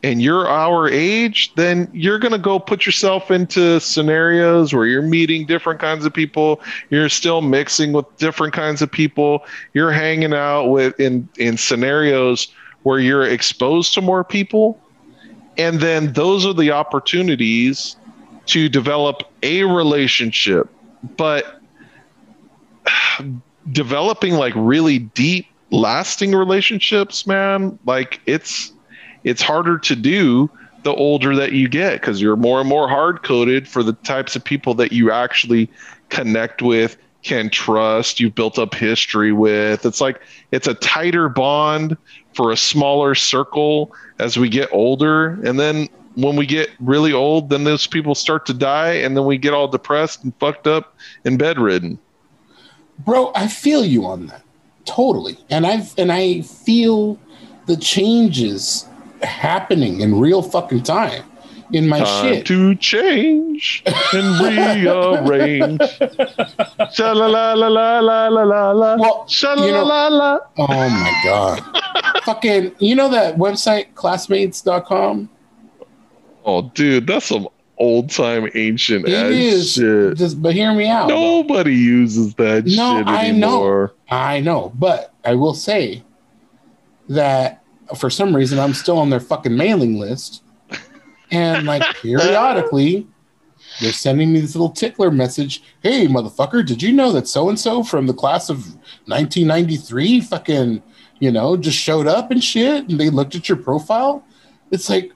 and 0.03 0.23
you're 0.23 0.47
our 0.47 0.89
age, 0.89 1.53
then 1.57 1.91
you're 1.93 2.21
going 2.21 2.33
to 2.33 2.39
go 2.39 2.61
put 2.61 2.87
yourself 2.87 3.31
into 3.31 3.81
scenarios 3.81 4.73
where 4.73 4.87
you're 4.87 5.03
meeting 5.03 5.47
different 5.47 5.81
kinds 5.81 6.07
of 6.07 6.15
people. 6.15 6.61
You're 6.91 7.09
still 7.09 7.43
mixing 7.43 7.93
with 7.93 8.05
different 8.17 8.53
kinds 8.55 8.83
of 8.83 8.91
people. 8.91 9.45
You're 9.75 9.91
hanging 9.91 10.33
out 10.33 10.67
with 10.67 10.99
in 11.01 11.29
in 11.39 11.57
scenarios 11.57 12.49
where 12.85 13.01
you're 13.01 13.27
exposed 13.27 13.95
to 13.95 14.01
more 14.01 14.23
people 14.23 14.81
and 15.59 15.81
then 15.81 16.13
those 16.13 16.45
are 16.47 16.55
the 16.55 16.73
opportunities 16.73 17.97
to 18.47 18.69
develop 18.69 19.23
a 19.43 19.65
relationship. 19.65 20.69
But 21.17 21.61
developing 23.73 24.35
like 24.35 24.55
really 24.57 24.99
deep, 24.99 25.47
lasting 25.71 26.33
relationships, 26.33 27.27
man, 27.27 27.79
like 27.85 28.21
it's 28.27 28.73
it's 29.25 29.43
harder 29.43 29.79
to 29.79 29.97
do 29.97 30.51
the 30.85 30.95
older 30.95 31.35
that 31.35 31.53
you 31.53 31.69
get 31.69 32.01
because 32.01 32.23
you're 32.23 32.37
more 32.37 32.61
and 32.61 32.69
more 32.69 32.89
hard 32.89 33.25
coded 33.25 33.67
for 33.67 33.83
the 33.83 33.93
types 33.93 34.37
of 34.37 34.45
people 34.45 34.73
that 34.75 34.93
you 34.93 35.11
actually 35.11 35.69
connect 36.11 36.63
with, 36.63 36.97
can 37.25 37.51
trust, 37.51 38.21
you've 38.21 38.37
built 38.37 38.57
up 38.57 38.73
history 38.73 39.33
with. 39.33 39.85
It's 39.85 40.01
like 40.01 40.21
it's 40.53 40.69
a 40.69 40.75
tighter 40.75 41.29
bond 41.29 41.97
for 42.37 42.53
a 42.53 42.57
smaller 42.57 43.15
circle 43.15 43.95
as 44.19 44.39
we 44.39 44.49
get 44.49 44.69
older. 44.73 45.41
And 45.45 45.59
then 45.59 45.89
when 46.15 46.37
we 46.37 46.47
get 46.47 46.71
really 46.79 47.13
old, 47.13 47.51
then 47.51 47.65
those 47.65 47.87
people 47.87 48.15
start 48.15 48.47
to 48.47 48.55
die, 48.55 48.93
and 48.93 49.17
then 49.17 49.25
we 49.25 49.39
get 49.39 49.55
all 49.55 49.69
depressed 49.69 50.23
and 50.23 50.35
fucked 50.37 50.67
up 50.67 50.95
and 51.25 51.39
bedridden. 51.39 51.99
Bro, 53.01 53.33
I 53.35 53.49
feel 53.49 53.85
you 53.85 54.07
on 54.07 54.27
that 54.27 54.43
totally, 54.87 55.37
and 55.51 55.67
I've 55.67 55.93
and 55.99 56.11
I 56.11 56.41
feel 56.43 57.19
the 57.67 57.77
changes 57.77 58.87
happening 59.23 60.01
in 60.01 60.19
real 60.19 60.41
fucking 60.41 60.85
time 60.85 61.25
in 61.73 61.89
my 61.89 61.99
Time 62.01 62.35
shit. 62.35 62.47
to 62.47 62.75
change 62.77 63.83
and 64.13 64.41
rearrange. 64.41 65.81
Sha 66.93 67.13
la 67.13 67.27
la 67.27 67.55
la 67.55 67.69
la 67.69 67.99
la 68.01 68.29
la 68.29 68.43
la 68.45 68.71
la. 68.73 68.97
Well, 68.97 69.27
Sha 69.29 69.55
la 69.55 69.83
la 69.83 70.09
la. 70.09 70.39
Oh 70.59 70.67
my 70.69 71.21
god. 71.25 72.23
fucking 72.25 72.73
you 72.79 72.95
know 72.95 73.09
that 73.09 73.37
website 73.37 73.95
classmates.com? 73.95 75.29
Oh, 76.45 76.63
dude, 76.75 77.07
that's 77.07 77.27
some 77.27 77.49
old 77.79 78.09
time 78.11 78.49
ancient 78.55 79.07
It 79.07 79.13
ass 79.15 79.31
is 79.33 79.73
shit. 79.73 80.17
just 80.17 80.41
but 80.41 80.55
hear 80.55 80.73
me 80.73 80.89
out. 80.89 81.09
bro. 81.09 81.17
Nobody 81.17 81.75
uses 81.75 82.35
that 82.37 82.65
No, 82.67 82.99
shit 82.99 83.07
I 83.09 83.31
know. 83.33 83.49
anymore. 83.57 83.95
I 84.09 84.41
know, 84.41 84.73
but 84.77 85.13
I 85.25 85.35
will 85.35 85.55
say 85.55 86.03
that 87.09 87.63
for 87.97 88.09
some 88.11 88.35
reason 88.35 88.59
I'm 88.59 88.73
still 88.75 88.99
on 88.99 89.11
their 89.11 89.21
fucking 89.21 89.57
mailing 89.57 89.99
list. 89.99 90.43
And 91.31 91.67
like 91.67 91.83
periodically 92.03 93.07
they're 93.81 93.93
sending 93.93 94.33
me 94.33 94.41
this 94.41 94.55
little 94.55 94.71
tickler 94.71 95.11
message. 95.11 95.63
Hey, 95.83 96.07
motherfucker, 96.07 96.65
did 96.65 96.83
you 96.83 96.93
know 96.93 97.13
that 97.13 97.29
so 97.29 97.49
and 97.49 97.59
so 97.59 97.83
from 97.83 98.07
the 98.07 98.15
class 98.15 98.49
of 98.49 98.59
1993 99.07 100.21
fucking, 100.23 100.83
you 101.19 101.31
know, 101.31 101.57
just 101.57 101.77
showed 101.77 102.07
up 102.07 102.31
and 102.31 102.43
shit 102.43 102.89
and 102.89 102.99
they 102.99 103.11
looked 103.11 103.35
at 103.35 103.49
your 103.49 103.59
profile? 103.59 104.25
It's 104.71 104.89
like, 104.89 105.13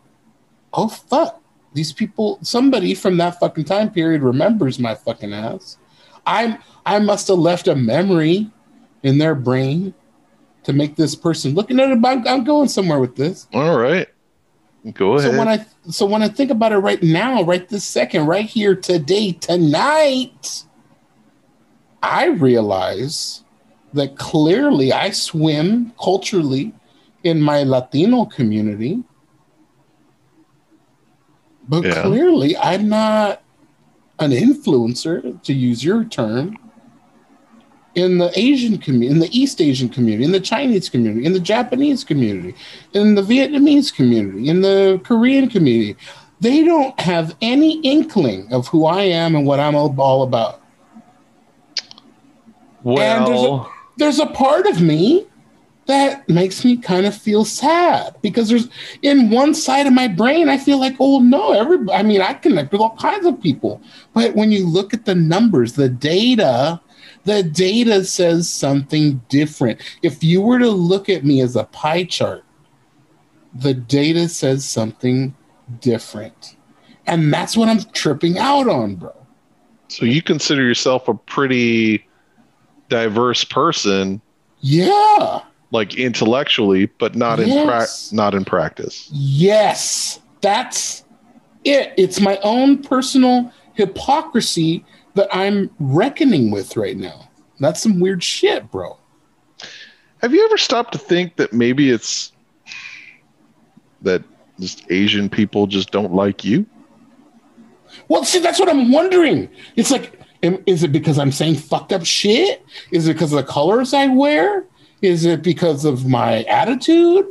oh 0.73 0.89
fuck. 0.89 1.41
These 1.73 1.93
people, 1.93 2.39
somebody 2.43 2.95
from 2.95 3.17
that 3.19 3.39
fucking 3.39 3.65
time 3.65 3.91
period 3.91 4.23
remembers 4.23 4.79
my 4.79 4.95
fucking 4.95 5.33
ass. 5.33 5.79
I 6.27 6.59
I 6.85 6.99
must 6.99 7.29
have 7.29 7.39
left 7.39 7.69
a 7.69 7.77
memory 7.77 8.51
in 9.03 9.19
their 9.19 9.35
brain 9.35 9.95
to 10.65 10.73
make 10.73 10.97
this 10.97 11.15
person 11.15 11.55
looking 11.55 11.81
at 11.81 11.91
it. 11.91 12.05
I'm, 12.05 12.27
I'm 12.27 12.45
going 12.45 12.69
somewhere 12.69 12.99
with 12.99 13.17
this. 13.17 13.47
All 13.55 13.79
right. 13.79 14.09
Go 14.95 15.19
ahead. 15.19 15.33
So 15.33 15.39
when 15.39 15.49
I 15.49 15.67
so 15.91 16.07
when 16.07 16.23
I 16.23 16.29
think 16.29 16.51
about 16.51 16.73
it 16.73 16.79
right 16.79 17.03
now, 17.03 17.43
right 17.43 17.69
this 17.69 17.85
second, 17.85 18.27
right 18.27 18.47
here 18.47 18.75
today, 18.75 19.33
tonight, 19.33 20.65
I 22.03 22.27
realize 22.29 23.45
that 23.93 24.17
clearly 24.17 24.93
I 24.93 25.11
swim 25.11 25.93
culturally 26.03 26.73
in 27.25 27.43
my 27.43 27.63
Latino 27.63 28.25
community. 28.25 29.03
But 31.69 31.85
Yeah. 31.85 32.03
clearly 32.03 32.57
I'm 32.57 32.89
not 32.89 33.43
an 34.19 34.31
influencer, 34.33 35.43
to 35.43 35.53
use 35.53 35.85
your 35.85 36.05
term, 36.05 36.57
in 37.95 38.19
the 38.19 38.31
Asian 38.39 38.79
community, 38.79 39.13
in 39.13 39.19
the 39.19 39.39
East 39.39 39.61
Asian 39.61 39.89
community, 39.89 40.25
in 40.25 40.33
the 40.33 40.41
Chinese 40.41 40.89
community, 40.89 41.27
in 41.27 41.33
the 41.33 41.41
Japanese 41.41 42.05
community, 42.05 42.55
in 42.93 43.15
the 43.15 43.23
Vietnamese 43.23 43.93
community, 43.93 44.49
in 44.49 44.61
the 44.61 45.01
Korean 45.05 45.49
community. 45.49 45.97
They 46.41 46.65
don't 46.65 46.99
have 46.99 47.37
any 47.43 47.81
inkling 47.81 48.51
of 48.53 48.67
who 48.69 48.87
I 48.87 49.03
am 49.03 49.35
and 49.35 49.47
what 49.47 49.61
I'm 49.61 49.75
all 49.75 50.23
about. 50.23 50.63
And 52.85 53.27
there's 53.27 53.43
a, 53.43 53.51
well, 53.51 53.73
there's 53.99 54.19
a 54.19 54.27
part 54.27 54.67
of 54.67 54.81
me 54.81 55.27
that 55.87 56.29
makes 56.29 56.65
me 56.65 56.77
kind 56.77 57.05
of 57.05 57.15
feel 57.15 57.45
sad 57.45 58.15
because 58.23 58.49
there's 58.49 58.69
in 59.03 59.29
one 59.29 59.53
side 59.53 59.89
of 59.89 59.93
my 59.93 60.07
brain 60.07 60.49
I 60.49 60.57
feel 60.57 60.79
like 60.79 60.95
oh 61.01 61.19
no 61.19 61.53
everybody 61.53 61.99
I 61.99 62.05
mean 62.05 62.21
I 62.21 62.35
connect 62.35 62.71
with 62.71 62.81
all 62.81 62.97
kinds 62.97 63.27
of 63.27 63.43
people 63.43 63.83
but 64.15 64.37
when 64.37 64.53
you 64.53 64.67
look 64.67 64.95
at 64.95 65.05
the 65.05 65.17
numbers 65.17 65.73
the 65.73 65.89
data 65.89 66.81
the 67.25 67.43
data 67.43 68.05
says 68.05 68.49
something 68.49 69.23
different. 69.29 69.81
If 70.03 70.25
you 70.25 70.41
were 70.41 70.59
to 70.59 70.71
look 70.71 71.09
at 71.09 71.25
me 71.25 71.41
as 71.41 71.57
a 71.57 71.65
pie 71.65 72.05
chart 72.05 72.45
the 73.55 73.75
data 73.75 74.29
says 74.29 74.65
something 74.65 75.35
different. 75.81 76.57
And 77.07 77.33
that's 77.33 77.57
what 77.57 77.69
I'm 77.69 77.83
tripping 77.93 78.39
out 78.39 78.69
on 78.69 78.97
bro. 78.97 79.13
So 79.89 80.05
you 80.05 80.23
consider 80.23 80.63
yourself 80.63 81.09
a 81.09 81.15
pretty 81.15 82.07
diverse 82.89 83.43
person, 83.43 84.21
yeah. 84.61 85.41
like 85.73 85.97
intellectually, 85.97 86.87
but 86.87 87.17
not 87.17 87.41
in 87.41 87.67
pra- 87.67 87.87
not 88.13 88.35
in 88.35 88.45
practice. 88.45 89.09
Yes, 89.13 90.21
that's 90.43 91.05
it. 91.65 91.93
It's 91.97 92.21
my 92.21 92.39
own 92.45 92.83
personal 92.83 93.53
hypocrisy 93.75 94.85
that 95.21 95.35
I'm 95.37 95.71
reckoning 95.79 96.51
with 96.51 96.77
right 96.79 96.97
now. 96.97 97.29
That's 97.59 97.83
some 97.83 98.01
weird 98.01 98.25
shit, 98.25 98.71
bro. 98.71 98.97
Have 100.23 100.33
you 100.33 100.43
ever 100.47 100.57
stopped 100.57 100.93
to 100.93 100.99
think 100.99 101.37
that 101.37 101.53
maybe 101.53 101.91
it's 101.91 102.33
that 104.03 104.23
just 104.59 104.91
Asian 104.91 105.29
people 105.29 105.67
just 105.67 105.91
don't 105.91 106.15
like 106.15 106.43
you? 106.43 106.65
Well, 108.09 108.25
see, 108.25 108.39
that's 108.39 108.59
what 108.59 108.71
I'm 108.71 108.91
wondering. 108.93 109.51
It's 109.77 109.91
like, 109.91 110.19
is 110.43 110.83
it 110.83 110.91
because 110.93 111.19
I'm 111.19 111.33
saying 111.33 111.57
fucked 111.57 111.93
up 111.93 112.07
shit? 112.07 112.65
Is 112.91 113.07
it 113.07 113.13
because 113.13 113.33
of 113.33 113.37
the 113.45 113.53
colors 113.53 113.93
I 113.93 114.07
wear? 114.07 114.65
Is 115.03 115.27
it 115.27 115.43
because 115.43 115.85
of 115.85 116.07
my 116.07 116.45
attitude? 116.45 117.27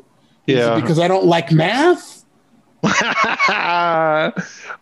Is 0.45 0.57
Yeah. 0.57 0.77
it 0.77 0.81
because 0.81 0.99
I 0.99 1.07
don't 1.07 1.25
like 1.25 1.51
math? 1.51 2.23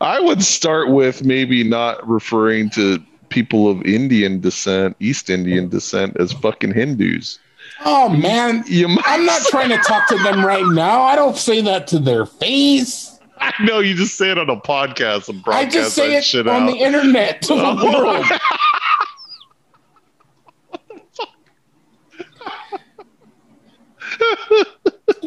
I 0.02 0.20
would 0.20 0.44
start 0.44 0.90
with 0.90 1.24
maybe 1.24 1.64
not 1.64 2.08
referring 2.08 2.70
to 2.72 3.02
people 3.30 3.70
of 3.70 3.82
Indian 3.84 4.40
descent, 4.40 4.96
East 5.00 5.30
Indian 5.30 5.70
descent, 5.70 6.16
as 6.20 6.32
fucking 6.34 6.74
Hindus. 6.74 7.40
Oh 7.86 8.10
man, 8.10 8.64
I'm 9.06 9.26
not 9.26 9.42
trying 9.50 9.70
to 9.70 9.78
talk 9.78 10.08
to 10.10 10.18
them 10.24 10.46
right 10.46 10.66
now. 10.68 11.02
I 11.02 11.16
don't 11.16 11.38
say 11.38 11.62
that 11.62 11.88
to 11.88 12.00
their 12.00 12.26
face. 12.26 13.20
I 13.40 13.54
know 13.64 13.80
you 13.80 13.94
just 13.94 14.18
say 14.18 14.32
it 14.32 14.38
on 14.40 14.50
a 14.50 14.56
podcast 14.60 15.30
and 15.30 15.40
I 15.40 15.42
broadcast 15.44 15.74
just 15.74 15.96
say 15.96 16.10
that 16.10 16.18
it 16.18 16.24
shit 16.24 16.48
on 16.48 16.64
out. 16.64 16.72
the 16.72 16.78
internet 16.78 17.42
to 17.44 17.54
the 17.56 17.76
world. 17.84 18.26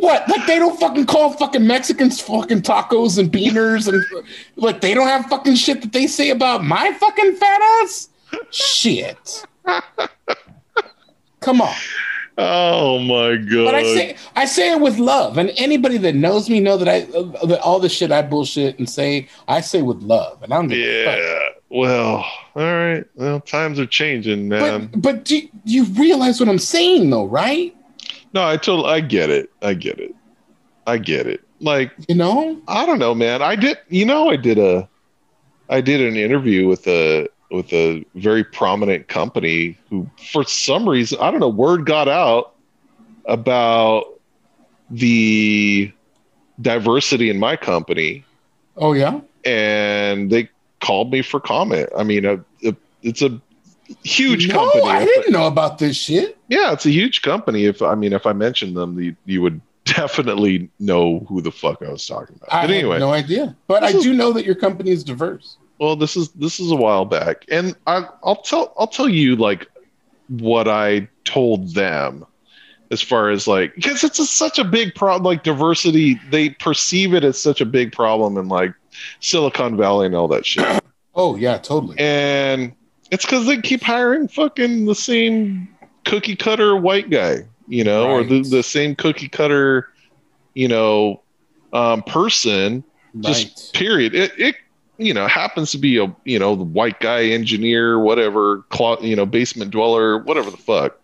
What? 0.00 0.28
Like 0.28 0.46
they 0.46 0.58
don't 0.58 0.78
fucking 0.78 1.06
call 1.06 1.32
fucking 1.32 1.66
Mexicans 1.66 2.20
fucking 2.20 2.62
tacos 2.62 3.18
and 3.18 3.30
beaners 3.30 3.88
and 3.88 4.04
like 4.56 4.80
they 4.80 4.94
don't 4.94 5.06
have 5.06 5.26
fucking 5.26 5.54
shit 5.54 5.82
that 5.82 5.92
they 5.92 6.06
say 6.06 6.30
about 6.30 6.64
my 6.64 6.92
fucking 6.92 7.36
fat 7.36 7.60
ass? 7.82 8.08
Shit. 8.50 9.44
Come 11.40 11.60
on. 11.60 11.74
oh 12.38 12.98
my 12.98 13.36
god! 13.36 13.64
But 13.64 13.74
I 13.74 13.82
say 13.82 14.16
I 14.36 14.44
say 14.44 14.72
it 14.72 14.80
with 14.80 14.98
love, 14.98 15.36
and 15.36 15.52
anybody 15.56 15.98
that 15.98 16.14
knows 16.14 16.48
me 16.48 16.60
know 16.60 16.76
that 16.76 16.88
I 16.88 17.00
that 17.46 17.60
all 17.60 17.80
the 17.80 17.88
shit 17.88 18.12
I 18.12 18.22
bullshit 18.22 18.78
and 18.78 18.88
say 18.88 19.28
I 19.48 19.60
say 19.60 19.82
with 19.82 19.98
love, 19.98 20.42
and 20.42 20.52
I 20.52 20.56
don't 20.56 20.68
give 20.68 21.04
fuck. 21.04 21.18
yeah. 21.18 21.48
Well, 21.70 22.24
all 22.56 22.62
right. 22.62 23.04
Well, 23.14 23.40
times 23.40 23.78
are 23.78 23.86
changing, 23.86 24.48
man. 24.48 24.86
But 24.92 25.02
but 25.02 25.24
do 25.24 25.40
you 25.64 25.84
realize 25.84 26.40
what 26.40 26.48
I'm 26.48 26.58
saying 26.58 27.10
though, 27.10 27.26
right? 27.26 27.74
No, 28.32 28.46
I 28.46 28.56
told. 28.56 28.86
I 28.86 29.00
get 29.00 29.30
it. 29.30 29.50
I 29.62 29.74
get 29.74 29.98
it. 29.98 30.14
I 30.86 30.98
get 30.98 31.26
it. 31.26 31.40
Like 31.60 31.92
You 32.08 32.14
know? 32.14 32.60
I 32.68 32.86
don't 32.86 32.98
know, 32.98 33.14
man. 33.14 33.42
I 33.42 33.56
did. 33.56 33.78
You 33.88 34.04
know, 34.04 34.30
I 34.30 34.36
did 34.36 34.58
a. 34.58 34.88
I 35.68 35.80
did 35.80 36.00
an 36.00 36.16
interview 36.16 36.66
with 36.66 36.86
a 36.86 37.28
with 37.50 37.72
a 37.72 38.04
very 38.14 38.44
prominent 38.44 39.08
company 39.08 39.76
who, 39.88 40.08
for 40.32 40.44
some 40.44 40.88
reason, 40.88 41.18
I 41.20 41.30
don't 41.30 41.40
know, 41.40 41.48
word 41.48 41.84
got 41.84 42.08
out 42.08 42.54
about 43.26 44.04
the 44.90 45.92
diversity 46.60 47.30
in 47.30 47.38
my 47.38 47.56
company, 47.56 48.24
Oh 48.76 48.92
yeah. 48.92 49.20
and 49.44 50.30
they 50.30 50.48
called 50.80 51.12
me 51.12 51.22
for 51.22 51.40
comment. 51.40 51.88
I 51.96 52.04
mean, 52.04 52.24
a, 52.24 52.34
a, 52.64 52.74
it's 53.02 53.22
a 53.22 53.40
huge 54.04 54.48
no, 54.48 54.54
company. 54.54 54.90
I 54.90 55.04
didn't 55.04 55.32
know 55.32 55.46
about 55.46 55.78
this 55.78 55.96
shit. 55.96 56.38
Yeah, 56.50 56.72
it's 56.72 56.84
a 56.84 56.90
huge 56.90 57.22
company. 57.22 57.64
If 57.64 57.80
I 57.80 57.94
mean, 57.94 58.12
if 58.12 58.26
I 58.26 58.32
mentioned 58.32 58.76
them, 58.76 58.98
you, 59.00 59.16
you 59.24 59.40
would 59.40 59.60
definitely 59.84 60.68
know 60.78 61.20
who 61.20 61.40
the 61.40 61.52
fuck 61.52 61.80
I 61.80 61.90
was 61.90 62.06
talking 62.06 62.36
about. 62.36 62.52
I 62.52 62.66
but 62.66 62.74
anyway, 62.74 62.98
no 62.98 63.12
idea. 63.12 63.56
But 63.68 63.84
I 63.84 63.92
do 63.92 64.12
know 64.12 64.32
that 64.32 64.44
your 64.44 64.56
company 64.56 64.90
is 64.90 65.04
diverse. 65.04 65.56
well, 65.78 65.96
this 65.96 66.16
is 66.16 66.28
this 66.30 66.60
is 66.60 66.70
a 66.72 66.76
while 66.76 67.04
back, 67.04 67.46
and 67.50 67.74
I, 67.86 68.06
I'll 68.22 68.42
tell 68.42 68.74
I'll 68.76 68.88
tell 68.88 69.08
you 69.08 69.36
like 69.36 69.68
what 70.28 70.68
I 70.68 71.08
told 71.24 71.74
them 71.74 72.26
as 72.90 73.00
far 73.00 73.30
as 73.30 73.46
like 73.46 73.74
because 73.76 74.02
it's 74.02 74.18
a, 74.18 74.26
such 74.26 74.58
a 74.58 74.64
big 74.64 74.94
problem. 74.96 75.22
Like 75.22 75.44
diversity, 75.44 76.20
they 76.30 76.50
perceive 76.50 77.14
it 77.14 77.22
as 77.22 77.40
such 77.40 77.60
a 77.60 77.66
big 77.66 77.92
problem 77.92 78.36
in 78.36 78.48
like 78.48 78.74
Silicon 79.20 79.76
Valley 79.76 80.06
and 80.06 80.16
all 80.16 80.28
that 80.28 80.44
shit. 80.44 80.82
Oh 81.14 81.36
yeah, 81.36 81.58
totally. 81.58 81.96
and 81.98 82.72
it's 83.12 83.24
because 83.24 83.46
they 83.46 83.60
keep 83.60 83.82
hiring 83.82 84.26
fucking 84.26 84.86
the 84.86 84.94
same 84.96 85.68
cookie 86.10 86.36
cutter 86.36 86.76
white 86.76 87.08
guy, 87.08 87.46
you 87.68 87.84
know, 87.84 88.10
or 88.10 88.24
the, 88.24 88.42
the 88.42 88.62
same 88.62 88.96
cookie 88.96 89.28
cutter, 89.28 89.88
you 90.54 90.66
know, 90.66 91.22
um, 91.72 92.02
person. 92.02 92.82
Just 93.20 93.72
period. 93.74 94.14
It 94.14 94.32
it 94.38 94.56
you 94.98 95.14
know 95.14 95.26
happens 95.26 95.70
to 95.72 95.78
be 95.78 95.98
a 95.98 96.14
you 96.24 96.38
know 96.38 96.56
the 96.56 96.64
white 96.64 97.00
guy 97.00 97.24
engineer, 97.24 97.98
whatever, 97.98 98.62
clo- 98.70 99.00
you 99.00 99.16
know, 99.16 99.26
basement 99.26 99.70
dweller, 99.70 100.18
whatever 100.18 100.50
the 100.50 100.56
fuck. 100.56 101.00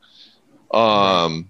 Um, 0.73 1.49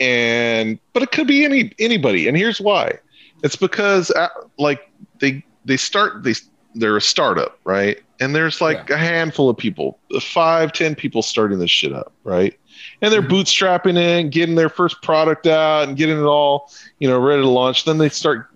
and 0.00 0.78
but 0.92 1.02
it 1.02 1.12
could 1.12 1.26
be 1.26 1.44
any 1.44 1.72
anybody, 1.78 2.28
and 2.28 2.36
here's 2.36 2.60
why. 2.60 2.98
It's 3.42 3.56
because 3.56 4.10
uh, 4.10 4.28
like 4.58 4.90
they 5.20 5.44
they 5.64 5.76
start 5.76 6.22
they 6.22 6.34
they're 6.74 6.96
a 6.96 7.00
startup, 7.02 7.58
right? 7.64 8.00
And 8.20 8.34
there's 8.34 8.60
like 8.60 8.90
a 8.90 8.96
handful 8.96 9.48
of 9.48 9.56
people, 9.56 9.98
five, 10.20 10.72
ten 10.72 10.94
people 10.94 11.22
starting 11.22 11.58
this 11.58 11.70
shit 11.70 11.92
up, 11.92 12.12
right? 12.24 12.54
And 13.00 13.12
they're 13.12 13.22
Mhm. 13.22 13.28
bootstrapping 13.28 13.96
in, 13.96 14.30
getting 14.30 14.54
their 14.54 14.68
first 14.68 15.02
product 15.02 15.46
out, 15.46 15.88
and 15.88 15.96
getting 15.96 16.18
it 16.18 16.24
all, 16.24 16.70
you 16.98 17.08
know, 17.08 17.18
ready 17.18 17.42
to 17.42 17.48
launch. 17.48 17.84
Then 17.84 17.98
they 17.98 18.08
start 18.08 18.48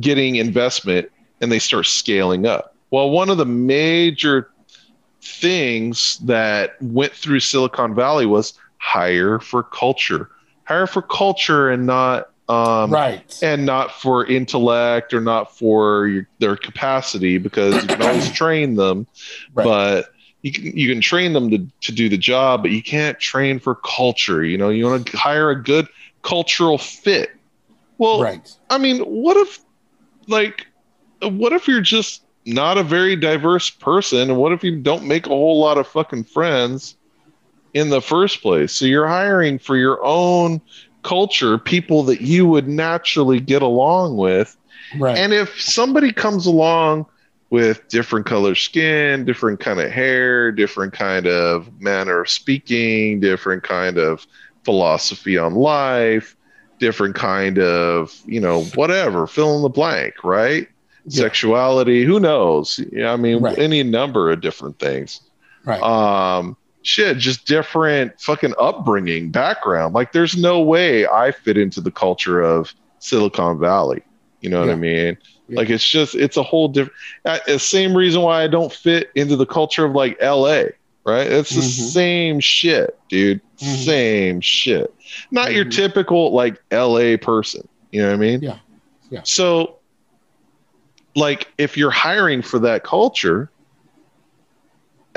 getting 0.00 0.36
investment, 0.36 1.10
and 1.40 1.50
they 1.50 1.58
start 1.58 1.86
scaling 1.86 2.46
up. 2.46 2.74
Well, 2.90 3.10
one 3.10 3.30
of 3.30 3.38
the 3.38 3.46
major 3.46 4.50
things 5.22 6.18
that 6.24 6.80
went 6.80 7.12
through 7.12 7.40
Silicon 7.40 7.94
Valley 7.94 8.26
was 8.26 8.54
hire 8.78 9.40
for 9.40 9.62
culture, 9.62 10.30
hire 10.64 10.86
for 10.86 11.02
culture, 11.02 11.68
and 11.70 11.86
not 11.86 12.28
um, 12.48 12.90
right. 12.90 13.38
and 13.42 13.66
not 13.66 13.92
for 13.92 14.24
intellect 14.26 15.12
or 15.12 15.20
not 15.20 15.56
for 15.56 16.06
your, 16.06 16.28
their 16.38 16.56
capacity 16.56 17.38
because 17.38 17.74
you 17.74 17.88
can 17.88 18.02
always 18.02 18.30
train 18.32 18.74
them 18.74 19.06
Right. 19.54 19.64
but 19.64 20.12
you 20.42 20.52
can 20.52 20.64
you 20.76 20.88
can 20.88 21.00
train 21.00 21.32
them 21.32 21.50
to, 21.50 21.66
to 21.82 21.92
do 21.92 22.08
the 22.08 22.16
job 22.16 22.62
but 22.62 22.70
you 22.70 22.82
can't 22.82 23.18
train 23.18 23.58
for 23.58 23.74
culture 23.74 24.44
you 24.44 24.56
know 24.56 24.68
you 24.70 24.86
want 24.86 25.06
to 25.06 25.16
hire 25.16 25.50
a 25.50 25.62
good 25.62 25.88
cultural 26.22 26.78
fit 26.78 27.30
well 27.98 28.22
right. 28.22 28.54
i 28.70 28.78
mean 28.78 29.00
what 29.00 29.36
if 29.36 29.60
like 30.28 30.66
what 31.22 31.52
if 31.52 31.66
you're 31.68 31.80
just 31.80 32.22
not 32.46 32.78
a 32.78 32.82
very 32.82 33.14
diverse 33.16 33.68
person 33.68 34.30
and 34.30 34.36
what 34.38 34.52
if 34.52 34.62
you 34.64 34.76
don't 34.80 35.04
make 35.04 35.26
a 35.26 35.30
whole 35.30 35.60
lot 35.60 35.76
of 35.76 35.86
fucking 35.86 36.24
friends 36.24 36.96
in 37.74 37.90
the 37.90 38.00
first 38.00 38.40
place 38.40 38.72
so 38.72 38.84
you're 38.86 39.06
hiring 39.08 39.58
for 39.58 39.76
your 39.76 40.02
own 40.04 40.60
culture 41.08 41.56
people 41.56 42.02
that 42.02 42.20
you 42.20 42.46
would 42.46 42.68
naturally 42.68 43.40
get 43.40 43.62
along 43.62 44.16
with 44.18 44.56
Right. 44.98 45.16
and 45.16 45.32
if 45.32 45.58
somebody 45.60 46.12
comes 46.12 46.44
along 46.46 47.06
with 47.50 47.86
different 47.88 48.26
color 48.26 48.54
skin 48.54 49.24
different 49.24 49.58
kind 49.58 49.80
of 49.80 49.90
hair 49.90 50.52
different 50.52 50.92
kind 50.92 51.26
of 51.26 51.70
manner 51.80 52.20
of 52.22 52.28
speaking 52.28 53.20
different 53.20 53.62
kind 53.62 53.96
of 53.96 54.26
philosophy 54.64 55.38
on 55.38 55.54
life 55.54 56.36
different 56.78 57.14
kind 57.14 57.58
of 57.58 58.14
you 58.26 58.40
know 58.40 58.64
whatever 58.74 59.26
fill 59.26 59.56
in 59.56 59.62
the 59.62 59.68
blank 59.80 60.12
right 60.24 60.68
Yeah. 61.06 61.22
sexuality 61.22 62.04
who 62.04 62.20
knows 62.20 62.78
yeah 62.92 63.12
i 63.14 63.16
mean 63.16 63.40
Right. 63.40 63.58
any 63.58 63.82
number 63.82 64.30
of 64.30 64.42
different 64.42 64.78
things 64.78 65.20
right. 65.64 65.82
um 65.82 66.54
shit 66.88 67.18
just 67.18 67.46
different 67.46 68.18
fucking 68.20 68.54
upbringing 68.58 69.30
background 69.30 69.94
like 69.94 70.12
there's 70.12 70.36
no 70.36 70.60
way 70.60 71.06
i 71.06 71.30
fit 71.30 71.56
into 71.58 71.80
the 71.80 71.90
culture 71.90 72.40
of 72.40 72.72
silicon 72.98 73.58
valley 73.58 74.02
you 74.40 74.48
know 74.48 74.60
what 74.60 74.70
i 74.70 74.74
mean 74.74 75.16
Yeah. 75.48 75.58
like 75.58 75.70
it's 75.70 75.86
just 75.86 76.14
it's 76.14 76.36
a 76.36 76.42
whole 76.42 76.68
different 76.68 76.94
uh, 77.24 77.38
the 77.46 77.58
same 77.58 77.94
reason 77.96 78.22
why 78.22 78.42
i 78.42 78.46
don't 78.48 78.72
fit 78.72 79.10
into 79.14 79.36
the 79.36 79.46
culture 79.46 79.84
of 79.84 79.92
like 79.92 80.16
la 80.22 80.62
right? 81.06 81.26
It's 81.26 81.48
the 81.54 81.62
Mhm. 81.62 81.90
same 81.90 82.40
shit, 82.40 82.98
dude. 83.08 83.40
Mhm. 83.62 83.84
Same 83.86 84.40
shit. 84.42 84.92
Not 85.30 85.54
your 85.54 85.64
Mhm. 85.64 85.70
typical 85.74 86.34
like 86.34 86.60
LA 86.70 87.16
person. 87.16 87.66
You 87.92 88.02
know 88.02 88.08
what 88.08 88.14
I 88.14 88.18
mean? 88.18 88.42
Yeah. 88.42 88.58
Yeah. 89.08 89.20
So, 89.24 89.76
like, 91.16 91.48
if 91.56 91.78
you're 91.78 91.90
hiring 91.90 92.42
for 92.42 92.58
that 92.58 92.84
culture 92.84 93.50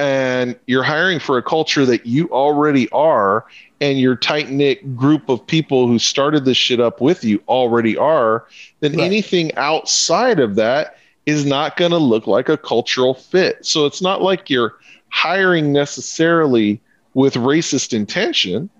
and 0.02 0.60
you're 0.66 0.82
hiring 0.82 1.20
for 1.20 1.38
a 1.38 1.44
culture 1.44 1.86
that 1.86 2.08
you 2.08 2.28
already 2.30 2.90
are, 2.90 3.46
and 3.82 4.00
your 4.00 4.16
tight 4.16 4.50
knit 4.50 4.96
group 4.96 5.30
of 5.30 5.46
people 5.46 5.86
who 5.88 6.00
started 6.00 6.44
this 6.44 6.58
shit 6.58 6.80
up 6.80 7.02
with 7.02 7.24
you 7.24 7.40
already 7.48 7.96
are, 7.96 8.48
then 8.80 8.94
Right. 8.94 9.06
anything 9.06 9.56
outside 9.58 10.40
of 10.40 10.56
that 10.56 10.98
is 11.28 11.46
not 11.46 11.78
going 11.78 11.92
to 11.92 12.00
look 12.00 12.26
like 12.26 12.50
a 12.50 12.58
cultural 12.58 13.14
fit. 13.14 13.64
So 13.64 13.86
it's 13.86 14.02
not 14.02 14.24
like 14.24 14.50
you're 14.50 14.74
hiring 15.10 15.72
necessarily 15.72 16.82
with 17.14 17.36
racist 17.36 17.94
intention. 17.94 18.72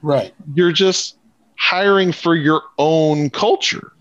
Right. 0.00 0.32
You're 0.54 0.72
just 0.72 1.16
hiring 1.58 2.12
for 2.12 2.34
your 2.34 2.62
own 2.78 3.28
culture, 3.28 3.92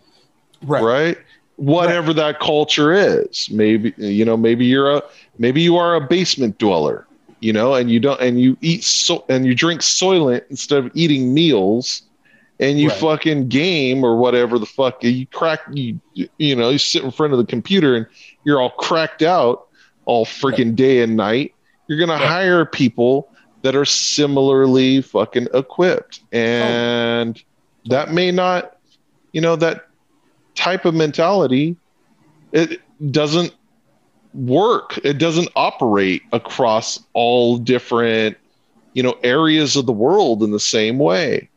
Right. 0.64 0.84
right? 0.84 1.18
Whatever 1.62 2.14
that 2.14 2.40
culture 2.40 2.92
is. 2.94 3.48
Maybe 3.52 3.94
you 3.98 4.26
know, 4.26 4.36
maybe 4.38 4.66
you're 4.66 4.92
a 4.98 5.04
maybe 5.38 5.62
you 5.62 5.78
are 5.78 5.96
a 5.96 6.02
basement 6.02 6.58
dweller, 6.58 7.08
you 7.40 7.54
know, 7.54 7.76
and 7.76 7.90
you 7.92 8.00
don't 8.00 8.20
and 8.20 8.40
you 8.40 8.58
eat 8.62 8.84
so 8.84 9.26
and 9.30 9.46
you 9.46 9.54
drink 9.56 9.82
soylent 9.82 10.42
instead 10.50 10.84
of 10.84 10.92
eating 10.96 11.34
meals 11.34 12.02
and 12.60 12.80
you 12.80 12.90
Right. 12.90 12.98
fucking 12.98 13.50
game 13.50 14.04
or 14.04 14.18
whatever 14.18 14.58
the 14.58 14.66
fuck 14.66 15.04
you 15.04 15.28
crack 15.28 15.60
you 15.74 16.00
you 16.38 16.56
know, 16.56 16.70
you 16.70 16.78
sit 16.80 17.04
in 17.04 17.12
front 17.12 17.34
of 17.34 17.40
the 17.40 17.46
computer 17.46 17.96
and 17.96 18.08
you're 18.44 18.60
all 18.62 18.72
cracked 18.72 19.22
out 19.22 19.62
all 20.06 20.26
freaking 20.26 20.76
day 20.76 21.02
and 21.02 21.16
night. 21.16 21.54
You're 21.88 22.00
gonna 22.00 22.14
Right. 22.14 22.28
hire 22.28 22.66
people 22.66 23.30
that 23.64 23.76
are 23.76 23.86
similarly 23.86 25.02
fucking 25.02 25.48
equipped. 25.54 26.22
And 26.32 27.40
that 27.86 28.12
may 28.12 28.32
not, 28.32 28.72
you 29.34 29.42
know, 29.42 29.56
that 29.58 29.82
type 30.62 30.86
of 30.86 30.94
mentality, 30.94 31.76
it 32.52 32.82
doesn't 33.12 33.54
work. 34.34 35.00
It 35.04 35.18
doesn't 35.18 35.50
operate 35.56 36.22
across 36.32 37.04
all 37.14 37.58
different, 37.58 38.38
you 38.94 39.04
know, 39.04 39.18
areas 39.24 39.76
of 39.76 39.86
the 39.86 39.94
world 39.94 40.44
in 40.44 40.52
the 40.52 40.60
same 40.60 41.00
way. 41.00 41.50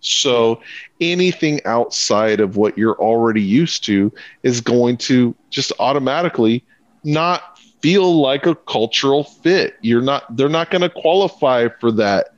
So 0.00 0.60
anything 1.00 1.60
outside 1.64 2.40
of 2.40 2.56
what 2.56 2.76
you're 2.76 3.00
already 3.00 3.42
used 3.42 3.84
to 3.86 4.12
is 4.42 4.60
going 4.60 4.98
to 4.98 5.34
just 5.50 5.72
automatically 5.78 6.62
not 7.04 7.58
feel 7.80 8.20
like 8.20 8.46
a 8.46 8.54
cultural 8.54 9.24
fit. 9.24 9.76
You're 9.80 10.02
not 10.02 10.36
they're 10.36 10.48
not 10.48 10.70
going 10.70 10.82
to 10.82 10.90
qualify 10.90 11.68
for 11.80 11.90
that 11.92 12.28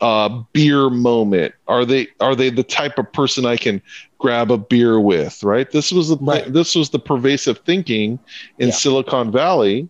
uh, 0.00 0.42
beer 0.52 0.90
moment. 0.90 1.54
Are 1.66 1.84
they 1.84 2.08
are 2.20 2.34
they 2.34 2.50
the 2.50 2.62
type 2.62 2.98
of 2.98 3.10
person 3.12 3.46
I 3.46 3.56
can 3.56 3.80
grab 4.24 4.50
a 4.50 4.56
beer 4.56 4.98
with, 4.98 5.44
right? 5.44 5.70
This 5.70 5.92
was 5.92 6.08
the 6.08 6.16
Right. 6.16 6.50
this 6.50 6.74
was 6.74 6.88
the 6.88 6.98
pervasive 6.98 7.58
thinking 7.58 8.18
in 8.58 8.68
Yeah. 8.68 8.74
Silicon 8.74 9.30
Valley. 9.30 9.86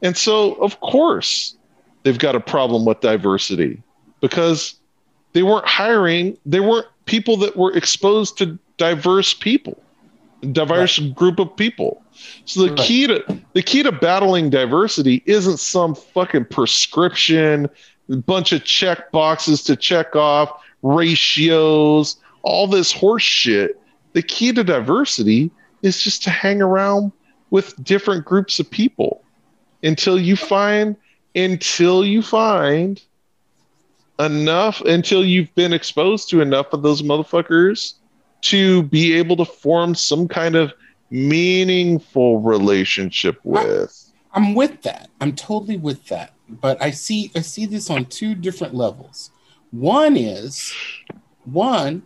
And 0.00 0.16
so 0.16 0.54
of 0.54 0.80
course 0.80 1.54
they've 2.02 2.18
got 2.18 2.34
a 2.34 2.40
problem 2.40 2.86
with 2.86 3.00
diversity 3.00 3.82
because 4.22 4.76
they 5.34 5.42
weren't 5.42 5.66
hiring, 5.68 6.38
they 6.46 6.60
weren't 6.60 6.86
people 7.04 7.36
that 7.36 7.54
were 7.54 7.70
exposed 7.76 8.38
to 8.38 8.58
diverse 8.78 9.34
people, 9.34 9.76
diverse 10.52 10.98
group 10.98 11.38
of 11.38 11.54
people. 11.54 12.00
So 12.46 12.62
the 12.62 12.68
Right. 12.70 12.78
key 12.78 13.06
to 13.08 13.22
the 13.52 13.62
key 13.62 13.82
to 13.82 13.92
battling 13.92 14.48
diversity 14.48 15.22
isn't 15.26 15.58
some 15.58 15.94
fucking 15.94 16.46
prescription, 16.46 17.68
a 18.10 18.16
bunch 18.16 18.52
of 18.52 18.64
check 18.64 19.12
boxes 19.12 19.62
to 19.64 19.76
check 19.76 20.16
off, 20.16 20.50
ratios, 20.82 22.16
all 22.46 22.68
this 22.68 22.92
horse 22.92 23.24
shit. 23.24 23.78
The 24.12 24.22
key 24.22 24.52
to 24.52 24.64
diversity 24.64 25.50
is 25.82 26.00
just 26.00 26.22
to 26.22 26.30
hang 26.30 26.62
around 26.62 27.12
with 27.50 27.82
different 27.84 28.24
groups 28.24 28.58
of 28.58 28.70
people 28.70 29.22
until 29.82 30.18
you 30.18 30.36
find 30.36 30.96
until 31.34 32.04
you 32.04 32.22
find 32.22 33.02
enough 34.18 34.80
until 34.82 35.24
you've 35.24 35.54
been 35.54 35.72
exposed 35.72 36.30
to 36.30 36.40
enough 36.40 36.72
of 36.72 36.82
those 36.82 37.02
motherfuckers 37.02 37.94
to 38.40 38.84
be 38.84 39.12
able 39.14 39.36
to 39.36 39.44
form 39.44 39.94
some 39.94 40.28
kind 40.28 40.54
of 40.54 40.72
meaningful 41.10 42.40
relationship 42.40 43.38
with. 43.44 44.12
I'm 44.32 44.54
with 44.54 44.82
that. 44.82 45.10
I'm 45.20 45.34
totally 45.34 45.76
with 45.76 46.06
that. 46.06 46.32
But 46.48 46.80
I 46.80 46.92
see 46.92 47.32
I 47.34 47.40
see 47.40 47.66
this 47.66 47.90
on 47.90 48.04
two 48.06 48.34
different 48.34 48.74
levels. 48.74 49.30
One 49.72 50.16
is 50.16 50.72
one 51.44 52.02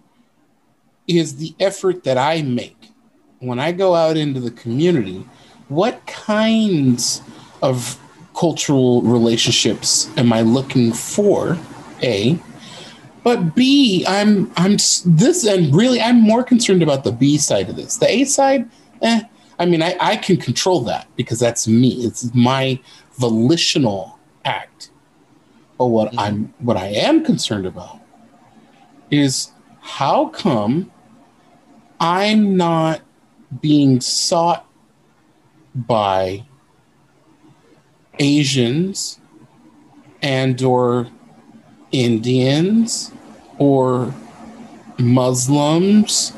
is 1.19 1.37
the 1.37 1.55
effort 1.61 2.05
that 2.05 2.19
I 2.19 2.43
make 2.43 2.91
when 3.41 3.59
I 3.59 3.73
go 3.73 3.95
out 3.95 4.17
into 4.17 4.41
the 4.41 4.51
community. 4.51 5.27
What 5.69 6.05
kinds 6.07 7.23
of 7.63 7.99
cultural 8.35 9.03
relationships 9.03 10.11
am 10.17 10.33
I 10.33 10.43
looking 10.43 10.93
for? 10.93 11.59
A, 12.03 12.39
but 13.23 13.55
B, 13.55 14.05
I'm 14.09 14.51
I'm 14.57 14.73
this 14.73 15.45
and 15.47 15.75
really 15.75 16.01
I'm 16.01 16.21
more 16.21 16.43
concerned 16.43 16.83
about 16.83 17.05
the 17.05 17.13
B 17.13 17.37
side 17.39 17.69
of 17.69 17.77
this. 17.77 17.99
The 17.99 18.11
A 18.11 18.25
side, 18.25 18.69
eh, 19.03 19.23
I 19.59 19.67
mean, 19.67 19.83
I, 19.83 19.97
I 20.01 20.17
can 20.17 20.39
control 20.39 20.81
that 20.83 21.07
because 21.17 21.39
that's 21.39 21.69
me. 21.69 21.91
It's 22.05 22.35
my 22.35 22.81
volitional 23.19 24.19
act. 24.45 24.91
But 25.77 25.87
what 25.87 26.19
I'm 26.19 26.55
what 26.61 26.77
I 26.77 26.89
am 26.89 27.25
concerned 27.25 27.67
about 27.67 28.01
is 29.11 29.53
how 29.81 30.29
come 30.29 30.91
I'm 32.01 32.57
not 32.57 33.03
being 33.61 34.01
sought 34.01 34.67
by 35.75 36.45
Asians 38.19 39.21
and 40.23 40.61
or 40.63 41.09
Indians 41.93 43.13
or 43.59 44.15
Muslims 44.99 46.33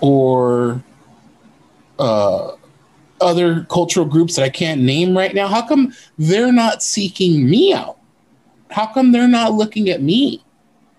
or 0.00 0.82
uh, 1.98 2.52
other 3.20 3.64
cultural 3.64 4.06
groups 4.06 4.36
that 4.36 4.42
I 4.44 4.48
can't 4.48 4.80
name 4.80 5.16
right 5.16 5.34
now? 5.34 5.46
How 5.46 5.66
come 5.66 5.92
they're 6.18 6.52
not 6.52 6.82
seeking 6.82 7.48
me 7.48 7.72
out? 7.72 7.98
How 8.70 8.86
come 8.86 9.12
they're 9.12 9.28
not 9.28 9.52
looking 9.52 9.90
at 9.90 10.00
me 10.02 10.42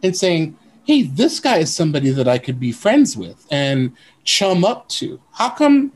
and 0.03 0.15
saying, 0.15 0.57
hey, 0.91 1.03
this 1.03 1.39
guy 1.39 1.59
is 1.59 1.73
somebody 1.73 2.09
that 2.09 2.27
I 2.27 2.37
could 2.37 2.59
be 2.59 2.73
friends 2.73 3.15
with 3.15 3.47
and 3.49 3.95
chum 4.25 4.65
up 4.65 4.89
to? 4.89 5.21
How 5.31 5.49
come 5.49 5.93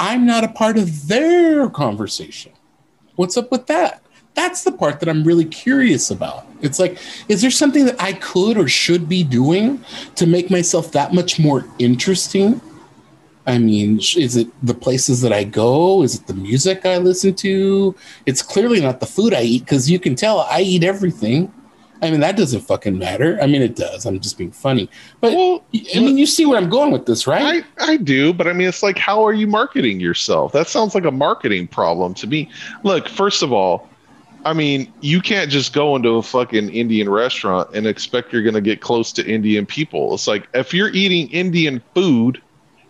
I'm 0.00 0.24
not 0.24 0.42
a 0.42 0.48
part 0.48 0.78
of 0.78 1.06
their 1.06 1.68
conversation? 1.68 2.52
What's 3.16 3.36
up 3.36 3.50
with 3.50 3.66
that? 3.66 4.02
That's 4.32 4.64
the 4.64 4.72
part 4.72 5.00
that 5.00 5.08
I'm 5.10 5.22
really 5.22 5.44
curious 5.44 6.10
about. 6.10 6.46
It's 6.62 6.78
like, 6.78 6.98
is 7.28 7.42
there 7.42 7.50
something 7.50 7.84
that 7.84 8.00
I 8.00 8.14
could 8.14 8.56
or 8.56 8.68
should 8.68 9.06
be 9.06 9.22
doing 9.22 9.84
to 10.14 10.26
make 10.26 10.50
myself 10.50 10.92
that 10.92 11.12
much 11.12 11.38
more 11.38 11.66
interesting? 11.78 12.58
I 13.46 13.58
mean, 13.58 13.98
is 13.98 14.34
it 14.34 14.48
the 14.62 14.72
places 14.72 15.20
that 15.20 15.32
I 15.32 15.44
go? 15.44 16.02
Is 16.02 16.14
it 16.14 16.26
the 16.26 16.32
music 16.32 16.86
I 16.86 16.96
listen 16.96 17.34
to? 17.34 17.94
It's 18.24 18.40
clearly 18.40 18.80
not 18.80 19.00
the 19.00 19.06
food 19.06 19.34
I 19.34 19.42
eat 19.42 19.66
because 19.66 19.90
you 19.90 19.98
can 19.98 20.14
tell 20.14 20.40
I 20.40 20.62
eat 20.62 20.84
everything. 20.84 21.52
I 22.00 22.10
mean, 22.10 22.20
that 22.20 22.36
doesn't 22.36 22.60
fucking 22.60 22.98
matter. 22.98 23.38
I 23.42 23.46
mean, 23.46 23.62
it 23.62 23.74
does. 23.74 24.06
I'm 24.06 24.20
just 24.20 24.38
being 24.38 24.52
funny. 24.52 24.88
But 25.20 25.34
Well, 25.34 25.64
I 25.94 26.00
mean, 26.00 26.16
you 26.16 26.26
see 26.26 26.46
where 26.46 26.56
I'm 26.56 26.68
going 26.68 26.92
with 26.92 27.06
this, 27.06 27.26
right? 27.26 27.64
I, 27.78 27.92
I 27.92 27.96
do, 27.96 28.32
but 28.32 28.46
I 28.46 28.52
mean, 28.52 28.68
it's 28.68 28.82
like, 28.82 28.98
how 28.98 29.24
are 29.26 29.32
you 29.32 29.46
marketing 29.46 30.00
yourself? 30.00 30.52
That 30.52 30.68
sounds 30.68 30.94
like 30.94 31.04
a 31.04 31.10
marketing 31.10 31.66
problem 31.66 32.14
to 32.14 32.26
me. 32.26 32.50
Look, 32.84 33.08
first 33.08 33.42
of 33.42 33.52
all, 33.52 33.88
I 34.44 34.52
mean, 34.52 34.92
you 35.00 35.20
can't 35.20 35.50
just 35.50 35.72
go 35.72 35.96
into 35.96 36.10
a 36.10 36.22
fucking 36.22 36.70
Indian 36.70 37.08
restaurant 37.08 37.70
and 37.74 37.86
expect 37.86 38.32
you're 38.32 38.42
going 38.42 38.54
to 38.54 38.60
get 38.60 38.80
close 38.80 39.12
to 39.12 39.26
Indian 39.26 39.66
people. 39.66 40.14
It's 40.14 40.28
like, 40.28 40.48
if 40.54 40.72
you're 40.72 40.90
eating 40.90 41.28
Indian 41.30 41.82
food, 41.94 42.40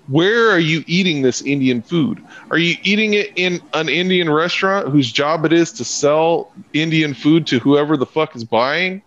where 0.09 0.51
are 0.51 0.59
you 0.59 0.83
eating 0.87 1.23
this 1.23 1.43
Indian 1.43 1.83
food? 1.83 2.23
Are 2.51 2.59
you 2.59 2.77
eating 2.83 3.15
it 3.15 3.33
in 3.37 3.61
an 3.75 3.89
Indian 3.89 4.31
restaurant 4.31 4.89
whose 4.89 5.13
job 5.13 5.45
it 5.45 5.53
is 5.53 5.71
to 5.73 5.85
sell 5.85 6.51
Indian 6.73 7.15
food 7.15 7.47
to 7.49 7.59
whoever 7.59 7.97
the 7.97 8.07
fuck 8.07 8.35
is 8.35 8.45
buying? 8.45 9.03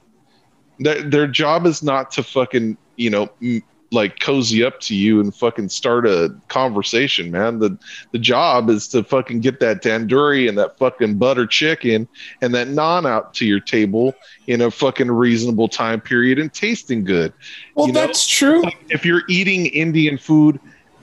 Their, 0.79 1.01
their 1.01 1.27
job 1.27 1.65
is 1.65 1.81
not 1.81 2.11
to 2.11 2.23
fucking, 2.23 2.77
you 2.97 3.09
know, 3.09 3.29
m- 3.41 3.63
like 3.91 4.19
cozy 4.19 4.63
up 4.63 4.79
to 4.79 4.95
you 4.95 5.19
and 5.19 5.35
fucking 5.35 5.67
start 5.67 6.07
a 6.07 6.33
conversation, 6.47 7.29
man. 7.29 7.59
The 7.59 7.77
the 8.13 8.19
job 8.19 8.69
is 8.69 8.87
to 8.89 9.03
fucking 9.03 9.41
get 9.41 9.59
that 9.59 9.83
tandoori 9.83 10.47
and 10.47 10.57
that 10.57 10.77
fucking 10.77 11.17
butter 11.17 11.45
chicken 11.45 12.07
and 12.41 12.53
that 12.55 12.67
naan 12.67 13.05
out 13.05 13.33
to 13.35 13.45
your 13.45 13.59
table 13.59 14.13
in 14.47 14.61
a 14.61 14.71
fucking 14.71 15.11
reasonable 15.11 15.67
time 15.67 15.99
period 15.99 16.39
and 16.39 16.53
tasting 16.53 17.03
good. 17.03 17.33
well, 17.75 17.87
you 17.87 17.93
know, 17.93 17.99
that's 17.99 18.25
true. 18.25 18.63
If 18.89 19.05
you're 19.05 19.23
eating 19.27 19.65
Indian 19.65 20.17
food 20.17 20.59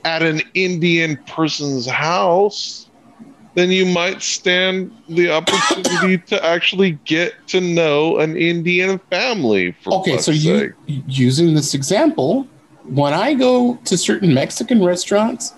at 0.09 0.22
an 0.22 0.40
Indian 0.54 1.18
person's 1.26 1.86
house, 1.86 2.88
then 3.54 3.70
you 3.70 3.84
might 3.84 4.22
stand 4.22 4.90
the 5.11 5.30
opportunity 5.30 6.16
to 6.16 6.42
actually 6.42 6.92
get 7.04 7.34
to 7.48 7.61
know 7.61 8.16
an 8.16 8.34
Indian 8.34 8.98
family. 9.11 9.72
For 9.82 9.92
Okay, 10.00 10.16
so 10.16 10.30
you 10.30 10.72
using 11.06 11.54
this 11.54 11.74
example, 11.74 12.48
when 12.84 13.12
I 13.12 13.34
go 13.34 13.76
to 13.84 13.98
certain 13.98 14.32
Mexican 14.32 14.82
restaurants 14.82 15.52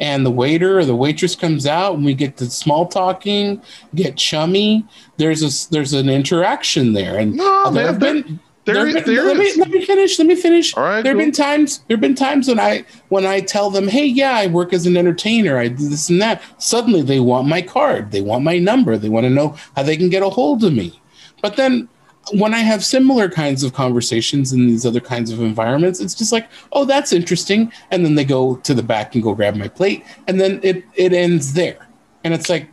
and 0.00 0.26
the 0.26 0.32
waiter 0.32 0.80
or 0.80 0.84
the 0.84 0.96
waitress 0.96 1.36
comes 1.36 1.64
out 1.64 1.94
and 1.94 2.04
we 2.04 2.14
get 2.14 2.36
to 2.38 2.50
small 2.50 2.86
talking, 2.86 3.62
get 3.94 4.16
chummy, 4.16 4.84
there's 5.16 5.42
a 5.42 5.70
there's 5.70 5.92
an 5.92 6.08
interaction 6.08 6.92
there. 6.92 7.18
And 7.20 7.36
no, 7.36 7.70
there 7.70 7.86
have 7.86 8.00
been 8.00 8.40
there, 8.64 8.92
there 8.92 9.02
there 9.02 9.24
let, 9.24 9.36
me, 9.36 9.52
let 9.56 9.70
me 9.70 9.84
finish. 9.84 10.18
Let 10.18 10.28
me 10.28 10.36
finish. 10.36 10.76
All 10.76 10.84
right, 10.84 11.02
there 11.02 11.12
have 11.12 11.18
cool. 11.18 11.26
been 11.26 11.32
times. 11.32 11.78
There 11.88 11.96
have 11.96 12.00
been 12.00 12.14
times 12.14 12.48
when 12.48 12.60
I 12.60 12.84
when 13.08 13.26
I 13.26 13.40
tell 13.40 13.70
them, 13.70 13.88
"Hey, 13.88 14.06
yeah, 14.06 14.32
I 14.32 14.46
work 14.46 14.72
as 14.72 14.86
an 14.86 14.96
entertainer. 14.96 15.58
I 15.58 15.68
do 15.68 15.88
this 15.88 16.08
and 16.08 16.22
that." 16.22 16.42
Suddenly, 16.58 17.02
they 17.02 17.18
want 17.18 17.48
my 17.48 17.60
card. 17.60 18.12
They 18.12 18.20
want 18.20 18.44
my 18.44 18.58
number. 18.58 18.96
They 18.96 19.08
want 19.08 19.24
to 19.24 19.30
know 19.30 19.56
how 19.74 19.82
they 19.82 19.96
can 19.96 20.10
get 20.10 20.22
a 20.22 20.28
hold 20.30 20.62
of 20.62 20.72
me. 20.72 21.00
But 21.42 21.56
then, 21.56 21.88
when 22.34 22.54
I 22.54 22.58
have 22.58 22.84
similar 22.84 23.28
kinds 23.28 23.64
of 23.64 23.72
conversations 23.72 24.52
in 24.52 24.68
these 24.68 24.86
other 24.86 25.00
kinds 25.00 25.32
of 25.32 25.40
environments, 25.40 25.98
it's 25.98 26.14
just 26.14 26.32
like, 26.32 26.48
"Oh, 26.70 26.84
that's 26.84 27.12
interesting," 27.12 27.72
and 27.90 28.04
then 28.04 28.14
they 28.14 28.24
go 28.24 28.56
to 28.56 28.74
the 28.74 28.82
back 28.82 29.14
and 29.14 29.24
go 29.24 29.34
grab 29.34 29.56
my 29.56 29.68
plate, 29.68 30.04
and 30.28 30.40
then 30.40 30.60
it 30.62 30.84
it 30.94 31.12
ends 31.12 31.54
there. 31.54 31.88
And 32.24 32.32
it's 32.32 32.48
like, 32.48 32.68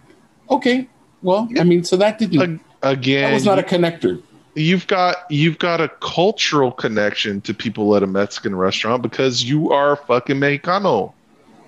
okay, 0.49 0.87
well, 1.21 1.49
I 1.59 1.63
mean, 1.63 1.83
so 1.83 1.97
that 1.97 2.19
didn't. 2.19 2.61
Again, 2.81 3.29
that 3.29 3.33
was 3.33 3.45
not 3.45 3.59
a 3.59 3.63
connector. 3.63 4.21
You've 4.59 4.87
got 4.87 5.17
you've 5.29 5.57
got 5.59 5.81
a 5.81 5.89
cultural 6.01 6.71
connection 6.71 7.41
to 7.41 7.53
people 7.53 7.95
at 7.95 8.03
a 8.03 8.07
Mexican 8.07 8.55
restaurant 8.55 9.01
because 9.01 9.43
you 9.43 9.71
are 9.71 9.95
fucking 9.95 10.37
Mexicano. 10.37 11.13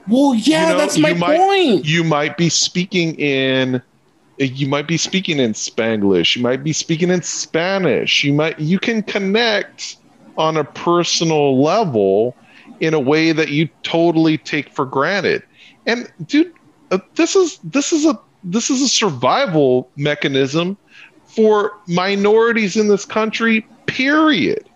Well, 0.08 0.34
yeah, 0.36 0.68
You 0.68 0.74
know, 0.74 0.78
that's 0.78 0.98
my 0.98 1.10
you 1.10 1.16
might- 1.16 1.38
point. 1.38 1.86
You 1.86 2.04
might 2.04 2.38
be 2.38 2.50
speaking 2.50 3.16
in 3.16 3.82
you 4.38 4.68
might 4.68 4.88
be 4.88 4.98
speaking 4.98 5.38
in 5.39 5.54
Spanglish. 5.54 6.36
You 6.36 6.42
might 6.42 6.64
be 6.64 6.74
speaking 6.74 7.12
in 7.12 7.22
Spanish. 7.22 8.24
You 8.24 8.34
might 8.34 8.60
you 8.60 8.80
can 8.80 9.04
connect 9.04 9.98
on 10.38 10.58
a 10.58 10.64
personal 10.64 11.62
level 11.62 12.36
in 12.80 12.94
a 12.94 13.00
way 13.00 13.32
that 13.32 13.50
you 13.50 13.70
totally 13.84 14.38
take 14.38 14.70
for 14.70 14.86
granted. 14.86 15.44
And 15.86 16.12
dude, 16.26 16.52
uh, 16.89 17.00
this 17.16 17.36
is 17.36 17.60
this 17.64 17.94
is 17.94 18.06
a 18.06 18.20
this 18.44 18.72
is 18.72 18.82
a 18.82 18.88
survival 18.88 19.89
mechanism 19.96 20.78
for 21.36 21.74
minorities 21.88 22.76
in 22.78 22.88
this 22.88 23.06
country. 23.06 23.66
Period. 23.86 24.68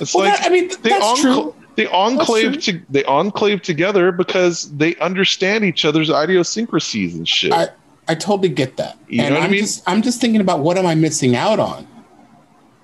It's 0.00 0.14
Well, 0.14 0.24
like 0.26 0.38
that, 0.38 0.46
I 0.46 0.52
mean, 0.52 0.68
th- 0.68 0.80
they 0.82 0.90
that's 0.90 1.04
encla- 1.04 1.20
true. 1.20 1.54
they 1.76 1.86
enclave 1.86 2.60
to 2.62 2.80
they 2.90 3.04
enclave 3.04 3.62
together 3.62 4.12
because 4.12 4.70
they 4.76 4.94
understand 4.96 5.64
each 5.64 5.84
other's 5.84 6.10
idiosyncrasies 6.10 7.14
and 7.14 7.26
shit. 7.28 7.52
I- 7.52 7.68
I 8.08 8.16
totally 8.16 8.48
get 8.48 8.76
that. 8.78 8.98
You 9.08 9.22
and 9.22 9.30
know 9.30 9.34
what 9.36 9.42
I 9.42 9.46
I'm 9.46 9.50
mean? 9.52 9.60
just 9.60 9.88
I'm 9.88 10.02
just 10.02 10.20
thinking 10.20 10.40
about 10.40 10.58
what 10.58 10.76
am 10.76 10.86
I 10.86 10.94
missing 10.96 11.36
out 11.36 11.60
on? 11.60 11.86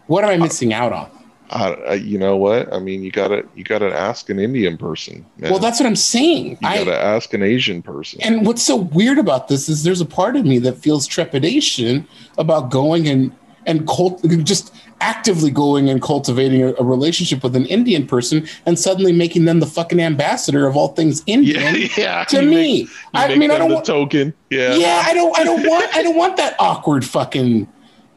What 0.07 0.23
am 0.25 0.31
I 0.31 0.35
uh, 0.37 0.39
missing 0.45 0.73
out 0.73 0.93
on? 0.93 1.11
I, 1.51 1.73
I, 1.73 1.95
you 1.95 2.19
know 2.19 2.37
what? 2.37 2.73
I 2.73 2.79
mean, 2.79 3.03
you 3.03 3.11
gotta 3.11 3.45
you 3.55 3.65
gotta 3.65 3.93
ask 3.95 4.29
an 4.29 4.39
Indian 4.39 4.77
person. 4.77 5.25
Man. 5.39 5.51
Well, 5.51 5.61
that's 5.61 5.81
what 5.81 5.87
I'm 5.87 5.97
saying. 5.97 6.51
you 6.61 6.69
I 6.69 6.79
gotta 6.85 6.99
ask 6.99 7.33
an 7.35 7.43
Asian 7.43 7.83
person. 7.83 8.21
and 8.23 8.47
what's 8.47 8.63
so 8.63 8.77
weird 8.77 9.19
about 9.19 9.49
this 9.49 9.69
is 9.69 9.83
there's 9.83 10.01
a 10.01 10.07
part 10.07 10.37
of 10.37 10.45
me 10.45 10.59
that 10.59 10.75
feels 10.75 11.07
trepidation 11.07 12.07
about 12.37 12.71
going 12.71 13.09
and 13.09 13.35
and 13.67 13.87
cult, 13.87 14.25
just 14.45 14.75
actively 15.03 15.51
going 15.51 15.91
and 15.91 16.01
cultivating 16.01 16.63
a, 16.63 16.73
a 16.75 16.83
relationship 16.83 17.43
with 17.43 17.55
an 17.55 17.67
Indian 17.67 18.07
person 18.07 18.47
and 18.65 18.79
suddenly 18.79 19.13
making 19.13 19.45
them 19.45 19.61
the 19.61 19.67
fucking 19.67 20.01
ambassador 20.01 20.67
of 20.67 20.77
all 20.77 20.89
things 20.89 21.23
Indian 21.27 21.75
yeah, 21.77 21.89
yeah. 21.97 22.25
to 22.25 22.43
you 22.43 22.49
me. 22.49 22.83
make- 22.83 22.89
I 23.15 23.35
mean, 23.37 23.51
I 23.51 23.59
don't 23.59 23.73
want. 23.73 23.85
token. 23.87 24.33
Yeah. 24.51 24.75
yeah, 24.75 25.03
I 25.07 25.13
don't. 25.15 25.39
I 25.39 25.45
don't 25.45 25.63
want. 25.67 25.95
I 25.97 26.03
don't 26.03 26.17
want 26.17 26.37
that 26.39 26.57
awkward 26.59 27.05
fucking. 27.05 27.69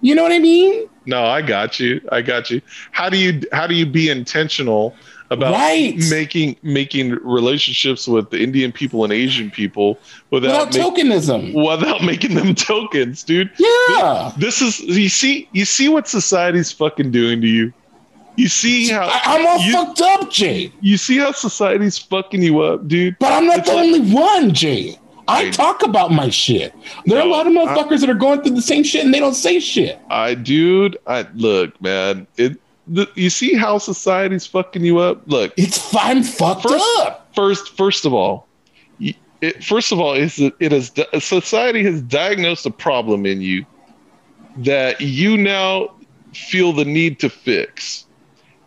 You 0.01 0.15
know 0.15 0.23
what 0.23 0.31
I 0.31 0.39
mean? 0.39 0.89
No, 1.05 1.23
I 1.25 1.41
got 1.41 1.79
you. 1.79 2.01
I 2.11 2.21
got 2.21 2.49
you. 2.51 2.61
How 2.91 3.09
do 3.09 3.17
you 3.17 3.41
how 3.51 3.67
do 3.67 3.75
you 3.75 3.85
be 3.85 4.09
intentional 4.09 4.95
about 5.29 5.53
Right. 5.53 5.95
making 6.09 6.57
making 6.63 7.11
relationships 7.23 8.07
with 8.07 8.29
the 8.31 8.39
Indian 8.41 8.71
people 8.71 9.03
and 9.03 9.13
Asian 9.13 9.49
people 9.49 9.97
without 10.29 10.67
Without 10.71 10.95
make- 10.95 11.05
tokenism. 11.07 11.53
without 11.53 12.03
making 12.03 12.35
them 12.35 12.53
tokens, 12.71 13.23
dude? 13.23 13.49
Yeah. 13.57 14.31
This 14.37 14.61
is 14.61 14.79
you 14.79 15.09
see 15.09 15.47
you 15.53 15.65
see 15.65 15.87
what 15.89 16.07
society's 16.07 16.71
fucking 16.71 17.11
doing 17.11 17.41
to 17.41 17.47
you. 17.47 17.73
You 18.37 18.47
see 18.47 18.87
how 18.89 19.07
I, 19.07 19.21
I'm 19.25 19.45
all 19.45 19.59
you- 19.59 19.73
fucked 19.73 20.01
up, 20.01 20.29
Jay. 20.31 20.71
you 20.81 20.97
see 20.97 21.17
how 21.17 21.31
society's 21.31 21.97
fucking 21.97 22.41
you 22.41 22.59
up, 22.61 22.87
dude. 22.87 23.17
But 23.19 23.33
I'm 23.33 23.45
not 23.45 23.59
It's 23.59 23.69
the 23.69 23.75
like- 23.75 23.85
only 23.85 23.99
one, 24.11 24.53
Jay. 24.53 24.97
I 25.31 25.47
I- 25.47 25.49
talk 25.51 25.83
about 25.83 26.11
my 26.11 26.29
shit. 26.29 26.73
There 27.05 27.19
are 27.19 27.25
a 27.25 27.29
lot 27.29 27.47
of 27.47 27.53
motherfuckers 27.53 28.01
that 28.01 28.09
are 28.09 28.13
going 28.15 28.41
through 28.41 28.55
the 28.55 28.61
same 28.61 28.83
shit 28.83 29.03
and 29.05 29.13
they 29.13 29.19
don't 29.19 29.33
say 29.35 29.59
shit. 29.59 29.99
I 30.09 30.33
dude, 30.35 30.97
I 31.07 31.25
look, 31.35 31.79
man. 31.81 32.27
It 32.37 32.59
the, 32.87 33.07
you 33.15 33.29
see 33.29 33.53
how 33.55 33.77
society's 33.77 34.45
fucking 34.45 34.83
you 34.83 34.97
up? 34.99 35.21
Look, 35.27 35.53
It's 35.57 35.95
I'm 35.95 36.23
fucked 36.23 36.63
First- 36.63 36.85
up. 36.99 37.29
first 37.35 37.77
first 37.77 38.05
of 38.05 38.13
all, 38.13 38.47
it, 38.99 39.63
first 39.63 39.91
of 39.91 39.99
all, 39.99 40.13
is 40.13 40.37
it, 40.39 40.53
it 40.59 40.71
is 40.73 40.91
society 41.19 41.83
has 41.83 42.01
diagnosed 42.01 42.65
a 42.65 42.71
problem 42.71 43.25
in 43.25 43.41
you 43.41 43.65
that 44.57 44.99
you 45.01 45.37
now 45.37 45.89
feel 46.33 46.73
the 46.73 46.85
need 46.85 47.19
to 47.21 47.29
fix, 47.29 48.05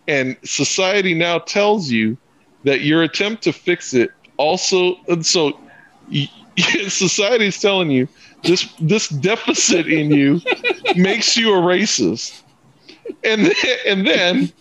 and 0.08 0.36
society 0.44 1.14
now 1.14 1.38
tells 1.38 1.90
you 1.90 2.16
that 2.64 2.80
your 2.80 3.02
attempt 3.02 3.42
to 3.44 3.52
fix 3.52 3.94
it 3.94 4.10
also, 4.36 4.96
and 5.08 5.24
so 5.24 5.58
society 6.88 7.46
is 7.46 7.61
telling 7.61 7.90
you 7.90 8.09
this 8.42 8.72
this 8.80 9.09
deficit 9.09 9.86
in 9.86 10.11
you 10.11 10.40
makes 10.96 11.36
you 11.36 11.52
a 11.55 11.59
racist, 11.59 12.42
and 13.24 13.46
then, 13.46 13.76
and 13.86 14.07
then 14.07 14.52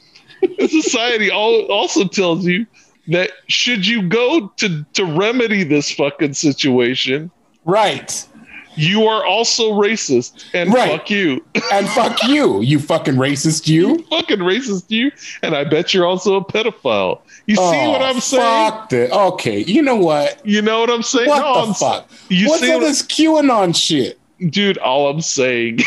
society 0.68 1.30
al- 1.32 1.66
also 1.72 2.08
tells 2.08 2.46
you 2.46 2.66
that 3.08 3.32
should 3.48 3.86
you 3.86 4.08
go 4.08 4.48
to 4.58 4.84
to 4.94 5.06
remedy 5.06 5.64
this 5.64 5.92
fucking 5.92 6.34
situation, 6.34 7.30
Right. 7.66 8.28
You 8.76 9.08
are 9.08 9.26
also 9.26 9.72
racist 9.74 10.46
and 10.54 10.74
Right. 10.74 10.92
fuck 10.92 11.10
you, 11.10 11.44
And 11.72 11.88
fuck 11.90 12.24
you, 12.28 12.62
you 12.62 12.80
fucking 12.80 13.16
racist 13.16 13.68
you. 13.68 14.04
fucking 14.10 14.40
racist 14.40 14.90
you, 14.90 15.12
and 15.42 15.56
I 15.56 15.64
bet 15.64 15.94
you're 15.94 16.06
also 16.06 16.36
a 16.36 16.44
pedophile. 16.46 17.20
You 17.46 17.56
see 17.56 17.62
Oh, 17.62 17.92
what 17.92 18.02
I'm 18.02 18.20
saying? 18.20 18.72
Fuck 18.72 18.94
it. 18.94 19.12
Okay, 19.12 19.60
you 19.66 19.82
know 19.82 19.96
what? 19.98 20.46
You 20.46 20.62
know 20.62 20.80
what 20.82 20.90
I'm 20.90 21.04
saying? 21.04 21.28
What 21.28 21.40
no, 21.40 21.54
the 21.62 21.68
I'm, 21.68 21.74
fuck? 21.74 22.10
You 22.30 22.48
What's 22.50 22.64
all 22.70 22.80
this 22.80 23.02
QAnon 23.04 23.76
shit? 23.76 24.20
Dude? 24.50 24.78
All 24.80 25.08
I'm 25.10 25.22
saying, 25.22 25.80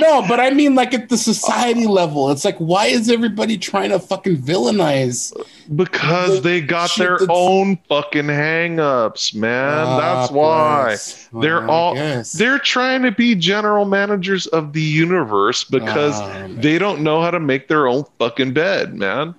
No, 0.00 0.24
but 0.26 0.40
I 0.40 0.50
mean, 0.50 0.74
like 0.74 0.94
at 0.94 1.10
the 1.10 1.16
society 1.18 1.86
level, 1.86 2.30
it's 2.30 2.44
like, 2.44 2.56
why 2.58 2.86
is 2.86 3.10
everybody 3.10 3.56
trying 3.58 3.90
to 3.90 3.98
fucking 3.98 4.38
villainize? 4.38 5.32
because 5.76 6.42
they 6.42 6.60
got 6.60 6.90
their 6.96 7.18
that's- 7.18 7.28
own 7.30 7.78
fucking 7.88 8.26
hang-ups, 8.28 9.34
man. 9.34 9.84
That's 9.98 10.30
Ah, 10.30 10.34
why. 10.34 10.84
bless. 10.86 11.28
They're 11.40 11.68
all-. 11.68 11.94
They're 12.34 12.58
trying 12.58 13.02
to 13.02 13.12
be 13.12 13.34
general 13.34 13.84
managers 13.84 14.46
of 14.48 14.72
the 14.72 14.80
universe 14.82 15.62
because 15.64 16.14
Ah, 16.20 16.48
they 16.48 16.78
don't 16.78 17.02
know 17.02 17.20
how 17.22 17.30
to 17.30 17.40
make 17.40 17.68
their 17.68 17.86
own 17.86 18.04
fucking 18.18 18.52
bed, 18.54 18.94
man. 18.94 19.34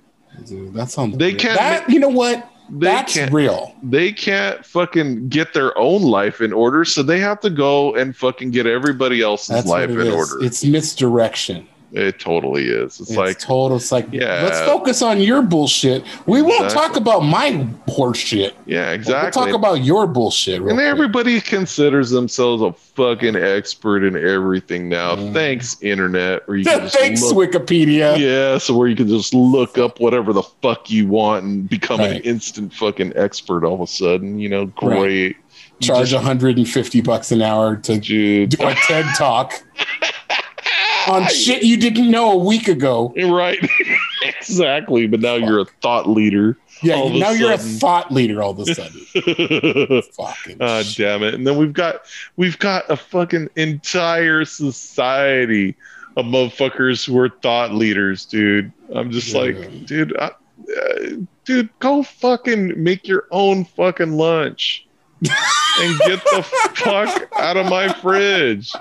Dude, 0.46 0.72
that 0.74 0.90
sounds. 0.90 1.16
They 1.18 1.30
weird. 1.30 1.40
can't 1.40 1.58
That, 1.58 1.90
you 1.90 1.98
know 2.00 2.08
what? 2.08 2.48
They 2.70 2.86
That's 2.86 3.12
can't 3.14 3.32
real. 3.32 3.74
they 3.82 4.10
can't 4.12 4.64
fucking 4.64 5.28
get 5.28 5.52
their 5.52 5.76
own 5.76 6.02
life 6.02 6.40
in 6.40 6.52
order, 6.52 6.84
so 6.84 7.02
they 7.02 7.20
have 7.20 7.40
to 7.40 7.50
go 7.50 7.94
and 7.94 8.16
fucking 8.16 8.52
get 8.52 8.66
everybody 8.66 9.20
else's 9.20 9.48
That's 9.48 9.66
life 9.68 9.90
in 9.90 10.00
is. 10.00 10.14
order. 10.14 10.42
It's 10.44 10.64
misdirection. 10.64 11.68
It 11.96 12.18
totally 12.18 12.64
is. 12.64 12.98
It's, 13.00 13.10
It's 13.10 13.16
like 13.16 13.38
total. 13.38 13.76
It's 13.76 13.92
like, 13.92 14.08
Yeah. 14.10 14.42
let's 14.42 14.58
focus 14.60 15.00
on 15.00 15.20
your 15.20 15.42
bullshit. 15.42 16.04
We 16.26 16.42
won't 16.42 16.68
talk 16.70 16.96
about 16.96 17.20
my 17.20 17.66
horse 17.88 18.18
shit. 18.18 18.54
yeah, 18.66 18.90
exactly. 18.90 19.40
We'll 19.40 19.46
talk 19.52 19.54
about 19.58 19.84
your 19.84 20.06
bullshit. 20.08 20.60
and 20.60 20.70
quick. 20.72 20.80
everybody 20.80 21.40
considers 21.40 22.10
themselves 22.10 22.62
a 22.62 22.72
fucking 22.72 23.36
expert 23.36 24.02
in 24.04 24.16
everything 24.16 24.88
now. 24.88 25.14
Mm. 25.14 25.32
Thanks, 25.32 25.76
internet, 25.82 26.42
or 26.48 26.56
you 26.56 26.64
can 26.66 26.88
Thanks, 26.88 27.22
look 27.22 27.50
Wikipedia. 27.52 28.18
Yeah, 28.18 28.58
so 28.58 28.76
where 28.76 28.88
you 28.88 28.96
can 28.96 29.08
just 29.08 29.32
look 29.32 29.78
up 29.78 30.00
whatever 30.00 30.32
the 30.32 30.42
fuck 30.62 30.90
you 30.90 31.06
want 31.06 31.44
and 31.44 31.68
become 31.68 32.00
an 32.00 32.16
instant 32.22 32.74
fucking 32.74 33.12
expert 33.16 33.64
all 33.64 33.74
of 33.74 33.80
a 33.82 33.86
sudden. 33.86 34.38
You 34.40 34.48
know, 34.48 34.62
Right. 34.82 34.98
great. 34.98 35.36
You 35.80 35.86
Charge 35.88 36.10
just- 36.10 36.14
150 36.24 37.00
bucks 37.02 37.30
an 37.32 37.42
hour 37.42 37.76
to 37.76 37.98
dude. 37.98 38.50
do 38.50 38.66
a 38.66 38.74
TED 38.86 39.04
talk 39.16 39.62
on 41.08 41.26
shit 41.28 41.62
you 41.62 41.76
didn't 41.76 42.10
know 42.10 42.32
a 42.32 42.36
week 42.36 42.68
ago. 42.68 43.12
Right. 43.16 43.58
exactly. 44.22 45.06
But 45.06 45.20
now 45.20 45.34
you're 45.34 45.60
a 45.60 45.64
thought 45.82 46.08
leader. 46.08 46.56
Yeah, 46.82 47.08
now 47.08 47.30
you're 47.30 47.52
a 47.52 47.58
thought 47.58 48.12
leader 48.12 48.42
all 48.42 48.50
of 48.50 48.58
a 48.60 48.74
sudden. 48.74 49.00
Fucking 50.12 50.56
Ah, 50.60 50.82
shit. 50.82 50.98
damn 51.06 51.22
it. 51.22 51.34
And 51.34 51.46
then 51.46 51.56
we've 51.56 51.72
got 51.72 52.02
we've 52.36 52.58
got 52.58 52.90
a 52.90 52.96
fucking 52.96 53.48
entire 53.56 54.44
society 54.44 55.76
of 56.16 56.26
motherfuckers 56.26 57.06
who 57.06 57.18
are 57.18 57.28
thought 57.28 57.72
leaders, 57.72 58.24
dude. 58.26 58.70
I'm 58.94 59.10
just 59.10 59.32
Yeah. 59.32 59.40
like, 59.40 59.86
dude, 59.86 60.16
I, 60.18 60.26
uh, 60.26 61.16
dude, 61.44 61.68
go 61.78 62.02
fucking 62.02 62.82
make 62.82 63.06
your 63.08 63.24
own 63.30 63.64
fucking 63.64 64.12
lunch. 64.12 64.86
And 65.22 65.98
get 66.00 66.22
the 66.24 66.42
fuck 66.74 67.32
out 67.38 67.56
of 67.56 67.66
my 67.66 67.92
fridge. 67.94 68.72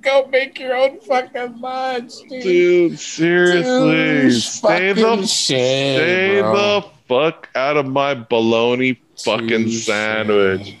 Go 0.00 0.26
make 0.26 0.58
your 0.58 0.76
own 0.76 1.00
fucking 1.00 1.60
lunch, 1.60 2.12
dude. 2.28 2.42
Dude, 2.42 2.98
seriously. 2.98 3.92
Douche 3.92 4.44
Stay 4.44 4.92
the, 4.92 5.16
shit, 5.26 5.26
stay 5.96 6.40
bro. 6.40 6.54
the 6.54 6.86
fuck 7.08 7.48
out 7.54 7.76
of 7.76 7.86
my 7.86 8.14
bologna 8.14 9.00
fucking 9.18 9.64
Touche. 9.64 9.84
sandwich. 9.86 10.76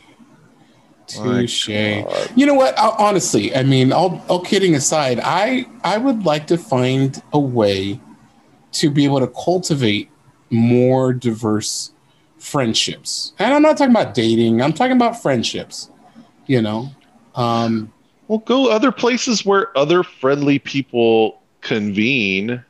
Touche. 1.06 1.68
You 1.68 2.46
know 2.46 2.54
what? 2.54 2.78
I, 2.78 2.88
honestly, 2.98 3.54
I 3.54 3.62
mean, 3.62 3.92
all, 3.92 4.22
all 4.28 4.40
kidding 4.40 4.74
aside, 4.74 5.20
I 5.22 5.66
I 5.84 5.98
would 5.98 6.24
like 6.24 6.48
to 6.48 6.58
find 6.58 7.22
a 7.32 7.38
way 7.38 8.00
to 8.72 8.90
be 8.90 9.04
able 9.04 9.20
to 9.20 9.28
cultivate 9.28 10.10
more 10.50 11.12
diverse 11.12 11.92
friendships. 12.46 13.32
And 13.38 13.52
I'm 13.52 13.62
not 13.62 13.76
talking 13.76 13.90
about 13.94 14.14
dating. 14.14 14.62
I'm 14.62 14.72
talking 14.72 14.96
about 14.96 15.20
friendships. 15.20 15.90
You 16.46 16.62
know, 16.62 16.90
um, 17.34 17.92
Well, 18.28 18.38
go 18.38 18.70
other 18.70 18.92
places 18.92 19.44
where 19.44 19.76
other 19.76 20.04
friendly 20.04 20.60
people 20.60 21.42
convene 21.60 22.64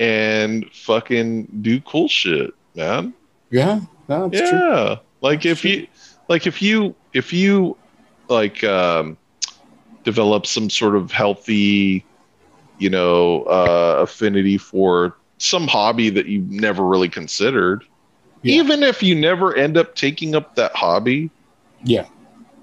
and 0.00 0.64
fucking 0.72 1.48
do 1.60 1.80
cool 1.82 2.08
shit, 2.08 2.54
man. 2.74 3.12
yeah, 3.50 3.80
no, 4.08 4.28
that's 4.28 4.48
true. 4.48 4.58
yeah. 4.58 4.96
Like 5.20 5.44
if 5.44 5.64
you 5.64 5.86
like 6.28 6.46
if 6.46 6.62
you 6.62 6.94
if 7.12 7.32
you 7.32 7.76
like 8.28 8.64
um 8.64 9.18
develop 10.04 10.46
some 10.46 10.70
sort 10.70 10.96
of 10.96 11.10
healthy, 11.12 12.06
you 12.78 12.88
know, 12.88 13.42
uh 13.42 13.96
affinity 14.00 14.56
for 14.56 15.16
some 15.36 15.66
hobby 15.68 16.08
that 16.10 16.26
you 16.26 16.40
never 16.48 16.84
really 16.84 17.08
considered. 17.10 17.84
Yeah. 18.42 18.54
Even 18.62 18.82
if 18.82 19.02
you 19.02 19.14
never 19.14 19.54
end 19.54 19.76
up 19.76 19.94
taking 19.94 20.34
up 20.34 20.54
that 20.56 20.74
hobby, 20.74 21.30
Yeah, 21.84 22.06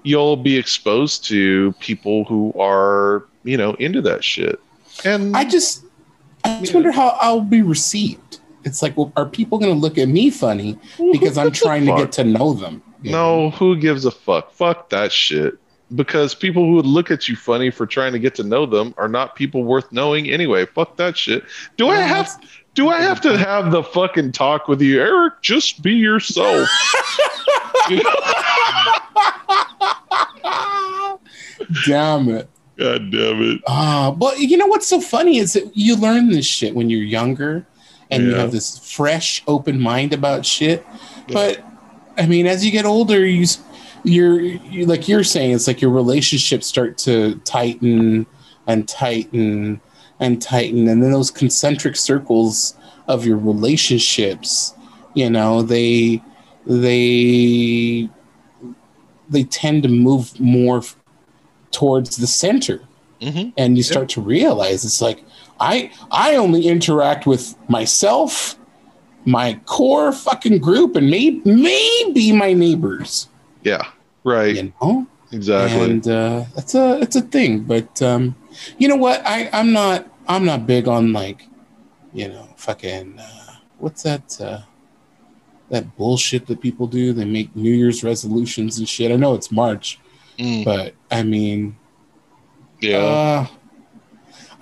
you'll 0.02 0.36
be 0.36 0.56
exposed 0.56 1.24
to 1.26 1.72
people 1.80 2.24
who 2.24 2.52
are, 2.58 3.24
you 3.44 3.56
know, 3.56 3.74
into 3.74 4.00
that 4.02 4.22
shit. 4.24 4.60
And 5.04 5.36
I 5.36 5.44
just 5.44 5.82
I 6.44 6.60
just 6.60 6.72
Yeah. 6.72 6.76
wonder 6.76 6.92
how 6.92 7.16
I'll 7.20 7.40
be 7.40 7.62
received. 7.62 8.38
It's 8.64 8.82
like, 8.82 8.96
well, 8.96 9.12
are 9.16 9.26
people 9.26 9.58
going 9.58 9.72
to 9.72 9.78
look 9.78 9.96
at 9.98 10.08
me 10.08 10.28
funny 10.30 10.78
because 11.12 11.36
I'm 11.38 11.50
trying 11.52 11.86
to 11.86 11.92
get 11.96 12.12
to 12.12 12.24
know 12.24 12.52
them? 12.52 12.82
you 13.02 13.12
know? 13.12 13.42
No, 13.46 13.50
who 13.50 13.76
gives 13.76 14.04
a 14.04 14.10
fuck? 14.10 14.52
Fuck 14.52 14.88
that 14.90 15.12
shit. 15.12 15.54
Because 15.94 16.34
people 16.34 16.64
who 16.64 16.72
would 16.74 16.86
look 16.86 17.10
at 17.12 17.28
you 17.28 17.36
funny 17.36 17.70
for 17.70 17.86
trying 17.86 18.12
to 18.12 18.18
get 18.18 18.34
to 18.36 18.42
know 18.42 18.66
them 18.66 18.92
are 18.96 19.08
not 19.08 19.36
people 19.36 19.62
worth 19.64 19.92
knowing 19.92 20.28
anyway. 20.30 20.66
Fuck 20.66 20.96
that 20.96 21.16
shit. 21.16 21.44
Do 21.76 21.88
I 21.88 22.00
have 22.00 22.28
do 22.76 22.90
I 22.90 23.00
have 23.00 23.20
to 23.22 23.36
have 23.36 23.72
the 23.72 23.82
fucking 23.82 24.32
talk 24.32 24.68
with 24.68 24.80
you, 24.82 25.00
Eric? 25.00 25.40
Just 25.40 25.82
be 25.82 25.94
yourself. 25.94 26.68
Damn 31.86 32.28
it. 32.28 32.48
God 32.78 33.10
damn 33.10 33.40
it. 33.40 33.62
Ah, 33.66 34.10
but 34.10 34.38
you 34.38 34.58
know 34.58 34.66
what's 34.66 34.86
so 34.86 35.00
funny 35.00 35.38
is 35.38 35.54
that 35.54 35.74
you 35.74 35.96
learn 35.96 36.28
this 36.28 36.44
shit 36.44 36.74
when 36.74 36.90
you're 36.90 37.00
younger 37.00 37.64
and 38.10 38.24
you 38.24 38.34
have 38.34 38.52
this 38.52 38.78
fresh, 38.78 39.42
open 39.48 39.80
mind 39.80 40.12
about 40.12 40.44
shit. 40.44 40.86
But 41.32 41.64
I 42.18 42.26
mean, 42.26 42.46
as 42.46 42.66
you 42.66 42.70
get 42.70 42.84
older, 42.84 43.24
you, 43.24 43.46
you're 44.04 44.38
you, 44.38 44.84
like 44.84 45.08
you're 45.08 45.24
saying, 45.24 45.52
it's 45.52 45.66
like 45.66 45.80
your 45.80 45.90
relationships 45.90 46.66
start 46.66 46.98
to 46.98 47.36
tighten 47.44 48.26
and 48.66 48.86
tighten 48.86 49.80
and 50.20 50.40
tighten, 50.40 50.88
and 50.88 51.02
then 51.02 51.10
those 51.12 51.30
concentric 51.30 51.96
circles 51.96 52.74
of 53.08 53.24
your 53.26 53.36
relationships, 53.36 54.74
you 55.14 55.28
know, 55.30 55.62
they 55.62 56.22
they 56.66 58.08
they 59.28 59.44
tend 59.44 59.82
to 59.82 59.88
move 59.88 60.38
more 60.40 60.78
f- 60.78 60.96
towards 61.70 62.16
the 62.16 62.26
center 62.26 62.80
Mhm. 63.20 63.52
and 63.56 63.76
you 63.76 63.82
start 63.82 64.08
to 64.10 64.20
realize 64.20 64.84
it's 64.84 65.00
like 65.00 65.24
i 65.58 65.90
i 66.10 66.36
only 66.36 66.68
interact 66.68 67.26
with 67.26 67.54
myself 67.68 68.56
my 69.24 69.58
core 69.64 70.12
fucking 70.12 70.58
group 70.58 70.94
and 70.96 71.10
maybe 71.10 71.40
maybe 71.44 72.30
my 72.32 72.52
neighbors 72.52 73.28
Yeah. 73.64 73.84
Right. 74.22 74.56
you 74.56 74.72
know 74.80 75.06
Exactly. 75.32 75.80
and 75.90 76.06
uh 76.06 76.44
that's 76.54 76.74
a 76.74 77.00
it's 77.00 77.16
a 77.16 77.22
thing 77.22 77.60
but 77.60 78.00
um 78.02 78.34
you 78.78 78.88
know 78.88 78.96
what? 78.96 79.22
I 79.26 79.48
i'm 79.52 79.72
not 79.72 80.06
i'm 80.28 80.44
not 80.44 80.66
big 80.66 80.88
on 80.88 81.12
like 81.12 81.46
you 82.12 82.28
know 82.28 82.48
fucking 82.56 83.18
uh, 83.18 83.56
what's 83.78 84.02
that 84.02 84.40
uh 84.40 84.60
that 85.68 85.96
bullshit 85.96 86.46
that 86.46 86.60
people 86.60 86.86
do? 86.86 87.12
They 87.12 87.24
make 87.24 87.54
new 87.56 87.72
year's 87.72 88.04
resolutions 88.04 88.78
and 88.78 88.88
shit. 88.88 89.10
I 89.10 89.16
know 89.16 89.34
it's 89.34 89.50
march 89.50 89.98
Mm, 90.38 90.66
but 90.66 90.94
i 91.10 91.22
mean 91.22 91.76
yeah. 92.80 92.98
uh, 92.98 93.46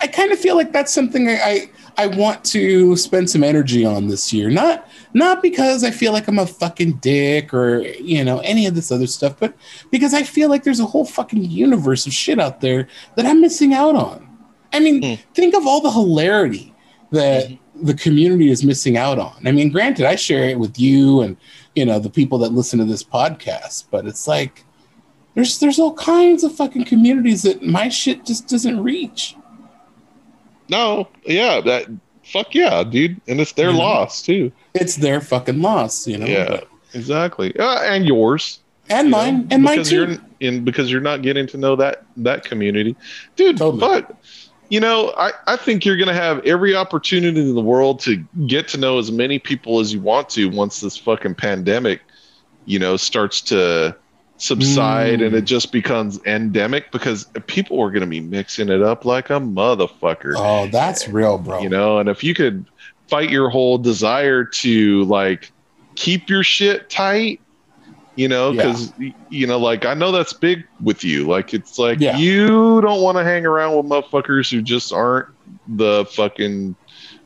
I 0.00 0.06
kind 0.06 0.30
of 0.30 0.38
feel 0.38 0.54
like 0.54 0.70
that's 0.72 0.92
something 0.92 1.28
I, 1.28 1.32
I 1.42 1.70
I 1.96 2.08
want 2.08 2.44
to 2.46 2.96
spend 2.96 3.30
some 3.30 3.44
energy 3.44 3.84
on 3.84 4.08
this 4.08 4.32
year. 4.32 4.50
Not 4.50 4.88
not 5.12 5.42
because 5.42 5.84
I 5.84 5.90
feel 5.90 6.12
like 6.12 6.26
I'm 6.26 6.38
a 6.38 6.46
fucking 6.46 6.94
dick 6.94 7.54
or 7.54 7.82
you 7.82 8.24
know 8.24 8.38
any 8.40 8.66
of 8.66 8.74
this 8.74 8.90
other 8.90 9.06
stuff, 9.06 9.36
but 9.38 9.54
because 9.90 10.12
I 10.14 10.22
feel 10.24 10.48
like 10.48 10.64
there's 10.64 10.80
a 10.80 10.86
whole 10.86 11.04
fucking 11.04 11.44
universe 11.44 12.06
of 12.06 12.12
shit 12.12 12.40
out 12.40 12.60
there 12.60 12.88
that 13.16 13.26
I'm 13.26 13.40
missing 13.40 13.74
out 13.74 13.94
on. 13.96 14.28
I 14.72 14.80
mean, 14.80 15.02
Hmm. 15.02 15.22
think 15.34 15.54
of 15.54 15.66
all 15.66 15.80
the 15.80 15.92
hilarity 15.92 16.74
that 17.12 17.50
the 17.80 17.94
community 17.94 18.50
is 18.50 18.64
missing 18.64 18.96
out 18.96 19.18
on. 19.18 19.36
I 19.46 19.52
mean, 19.52 19.70
granted, 19.70 20.06
I 20.06 20.16
share 20.16 20.48
it 20.48 20.58
with 20.58 20.78
you 20.78 21.20
and 21.20 21.36
you 21.76 21.84
know 21.84 21.98
the 22.00 22.10
people 22.10 22.38
that 22.38 22.52
listen 22.52 22.78
to 22.80 22.84
this 22.84 23.04
podcast, 23.04 23.84
but 23.90 24.04
it's 24.06 24.26
like 24.26 24.64
there's 25.34 25.58
there's 25.60 25.78
all 25.78 25.94
kinds 25.94 26.42
of 26.42 26.54
fucking 26.54 26.86
communities 26.86 27.42
that 27.42 27.62
my 27.62 27.88
shit 27.88 28.24
just 28.24 28.48
doesn't 28.48 28.82
reach. 28.82 29.36
No. 30.68 31.08
Yeah. 31.26 31.60
That. 31.60 31.86
Fuck 32.24 32.54
yeah, 32.54 32.82
dude. 32.84 33.20
And 33.28 33.38
it's 33.40 33.52
their 33.52 33.70
Yeah. 33.70 33.76
loss 33.76 34.22
too. 34.22 34.50
It's 34.72 34.96
their 34.96 35.20
fucking 35.20 35.60
loss, 35.60 36.06
you 36.06 36.16
know. 36.16 36.26
Yeah. 36.26 36.60
Exactly. 36.94 37.54
Uh, 37.58 37.80
and 37.82 38.06
yours. 38.06 38.60
and 38.88 39.06
you 39.08 39.10
know, 39.10 39.16
mine, 39.18 39.48
and 39.50 39.62
mine 39.62 39.74
because 39.76 39.90
too. 39.90 39.96
You're 39.96 40.16
in 40.40 40.64
because 40.64 40.90
you're 40.90 41.00
not 41.02 41.20
getting 41.22 41.46
to 41.48 41.56
know 41.58 41.76
that 41.76 42.04
that 42.18 42.44
community, 42.44 42.96
dude. 43.36 43.58
Totally. 43.58 43.80
But 43.80 44.16
you 44.70 44.80
know, 44.80 45.12
I 45.18 45.32
I 45.46 45.56
think 45.56 45.84
you're 45.84 45.96
gonna 45.98 46.14
have 46.14 46.44
every 46.46 46.74
opportunity 46.74 47.40
in 47.40 47.54
the 47.54 47.60
world 47.62 48.00
to 48.00 48.16
get 48.46 48.68
to 48.68 48.78
know 48.78 48.98
as 48.98 49.12
many 49.12 49.38
people 49.38 49.80
as 49.80 49.92
you 49.92 50.00
want 50.00 50.30
to 50.30 50.48
once 50.48 50.80
this 50.80 50.96
fucking 50.96 51.34
pandemic, 51.34 52.00
you 52.64 52.78
know, 52.78 52.96
starts 52.96 53.40
to 53.42 53.94
subside 54.36 55.20
Mm. 55.20 55.26
and 55.26 55.34
it 55.36 55.44
just 55.44 55.70
becomes 55.72 56.18
endemic 56.26 56.90
because 56.90 57.26
people 57.46 57.80
are 57.80 57.90
gonna 57.90 58.06
be 58.06 58.20
mixing 58.20 58.68
it 58.68 58.82
up 58.82 59.04
like 59.04 59.30
a 59.30 59.34
motherfucker 59.34 60.34
Oh, 60.36 60.66
that's 60.66 61.08
real, 61.08 61.38
bro. 61.38 61.60
you 61.62 61.68
know 61.68 61.98
and 61.98 62.08
if 62.08 62.24
you 62.24 62.34
could 62.34 62.64
fight 63.08 63.30
your 63.30 63.48
whole 63.48 63.78
desire 63.78 64.44
to 64.44 65.04
like 65.04 65.52
keep 65.94 66.28
your 66.28 66.42
shit 66.42 66.90
tight 66.90 67.40
you 68.16 68.26
know 68.26 68.50
Yeah. 68.50 68.62
because 68.62 68.92
you 69.30 69.46
know 69.46 69.58
like 69.58 69.84
i 69.86 69.94
know 69.94 70.10
that's 70.10 70.32
big 70.32 70.64
with 70.82 71.04
you 71.04 71.26
like 71.26 71.54
it's 71.54 71.78
like 71.78 72.00
Yeah. 72.00 72.16
you 72.16 72.80
don't 72.80 73.02
want 73.02 73.16
to 73.18 73.24
hang 73.24 73.46
around 73.46 73.76
with 73.76 73.86
motherfuckers 73.86 74.50
who 74.50 74.62
just 74.62 74.92
aren't 74.92 75.28
the 75.68 76.06
fucking 76.10 76.74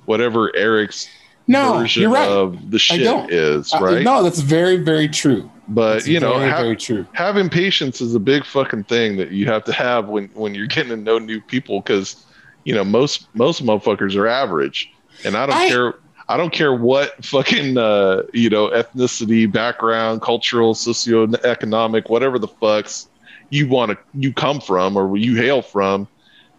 whatever 0.05 0.55
eric's 0.55 1.09
no, 1.47 1.79
version 1.79 2.03
you're 2.03 2.11
right. 2.13 2.29
of 2.29 2.71
the 2.71 2.79
shit 2.79 3.01
is 3.31 3.73
Uh, 3.73 3.79
right 3.81 4.03
no, 4.03 4.23
that's 4.23 4.41
very, 4.41 4.77
very 4.77 5.09
true. 5.09 5.51
But 5.69 5.95
That's 5.95 6.07
you 6.09 6.19
know 6.21 6.39
very, 6.39 6.51
ha- 6.51 6.63
very 6.63 6.77
true. 6.77 7.07
having 7.13 7.49
patience 7.51 8.01
is 8.01 8.15
a 8.15 8.21
big 8.21 8.45
fucking 8.45 8.85
thing 8.85 9.17
that 9.19 9.31
you 9.33 9.47
have 9.47 9.65
to 9.65 9.73
have 9.73 10.09
when 10.09 10.29
when 10.35 10.55
you're 10.55 10.67
getting 10.67 10.91
to 10.91 10.97
know 10.97 11.19
new 11.19 11.41
people 11.41 11.81
because 11.81 12.25
you 12.65 12.75
know 12.75 12.85
most 12.85 13.29
most 13.35 13.63
motherfuckers 13.65 14.17
are 14.17 14.27
average. 14.27 14.89
And 15.25 15.37
i 15.37 15.47
don't 15.47 15.57
I- 15.57 15.69
care 15.69 15.95
i 16.29 16.37
don't 16.37 16.53
care 16.53 16.75
what 16.75 17.25
fucking 17.25 17.77
uh 17.79 18.23
you 18.33 18.49
know 18.51 18.69
ethnicity 18.69 19.51
background 19.51 20.23
cultural 20.23 20.75
socioeconomic 20.75 22.09
whatever 22.09 22.39
the 22.39 22.49
fucks 22.49 23.07
you 23.51 23.69
want 23.69 23.91
to 23.93 23.99
you 24.15 24.33
come 24.33 24.61
from 24.61 24.97
or 24.97 25.17
you 25.17 25.37
hail 25.37 25.63
from. 25.63 26.07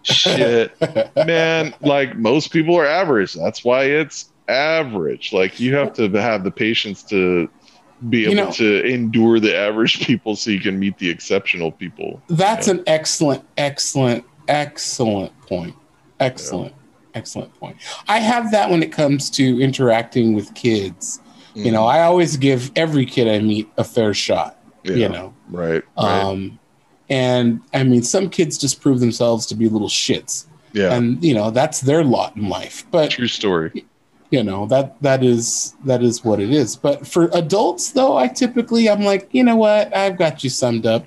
Shit. 0.03 0.76
Man 1.15 1.73
like 1.81 2.15
most 2.18 2.52
people 2.52 2.76
are 2.76 2.86
average. 2.86 3.34
That's 3.34 3.64
why 3.64 3.84
it's 3.84 4.31
average. 4.48 5.31
Like 5.34 5.60
you 5.60 5.76
have 5.76 5.94
to 5.94 6.10
have 6.10 6.44
the 6.44 6.52
patience 6.52 7.03
to 7.03 7.49
be 8.07 8.19
You 8.21 8.27
able 8.31 8.35
know- 8.45 8.51
to 8.51 8.84
endure 8.85 9.39
the 9.39 9.55
average 9.55 9.99
people 10.05 10.35
so 10.35 10.51
you 10.51 10.59
can 10.59 10.80
meet 10.80 10.97
the 10.99 11.09
exceptional 11.09 11.71
people 11.71 12.21
That's 12.30 12.67
Yeah. 12.67 12.76
an 12.76 12.84
excellent, 12.88 13.43
excellent, 13.57 14.23
excellent 14.47 15.31
point. 15.41 15.76
Excellent, 16.19 16.73
excellent 17.13 17.53
point. 17.59 17.77
I 18.07 18.19
have 18.19 18.51
that 18.51 18.69
when 18.69 18.84
it 18.84 18.91
comes 18.91 19.30
to 19.31 19.61
interacting 19.61 20.34
with 20.34 20.53
kids. 20.53 21.19
You 21.55 21.71
know, 21.71 21.85
I 21.85 22.03
always 22.03 22.38
give 22.38 22.71
every 22.76 23.05
kid 23.05 23.27
I 23.27 23.39
meet 23.39 23.69
a 23.77 23.84
fair 23.84 24.13
shot. 24.13 24.57
Yeah, 24.84 24.95
You 24.95 25.09
know, 25.09 25.34
right, 25.49 25.84
right. 25.97 26.21
um, 26.23 26.57
and 27.09 27.59
I 27.73 27.84
mean, 27.84 28.03
some 28.03 28.30
kids 28.30 28.57
just 28.57 28.80
prove 28.81 28.99
themselves 29.01 29.45
to 29.47 29.55
be 29.55 29.67
little 29.67 29.89
shits, 29.89 30.45
yeah 30.73 30.93
and 30.93 31.21
you 31.23 31.34
know 31.34 31.49
that's 31.51 31.81
their 31.81 32.03
lot 32.03 32.35
in 32.38 32.47
life. 32.47 32.85
But 32.91 33.09
true 33.11 33.27
story 33.27 33.85
you 34.31 34.43
know 34.43 34.65
that 34.68 35.01
that 35.01 35.23
is 35.23 35.76
that 35.85 36.03
is 36.03 36.23
what 36.23 36.39
it 36.39 36.51
is. 36.51 36.76
But 36.76 37.07
for 37.07 37.30
adults, 37.34 37.91
though, 37.91 38.18
I 38.18 38.27
typically 38.27 38.89
I'm 38.89 39.01
like, 39.01 39.27
you 39.31 39.43
know 39.43 39.56
what, 39.56 39.95
I've 39.95 40.18
got 40.18 40.43
you 40.43 40.49
summed 40.49 40.85
up. 40.85 41.06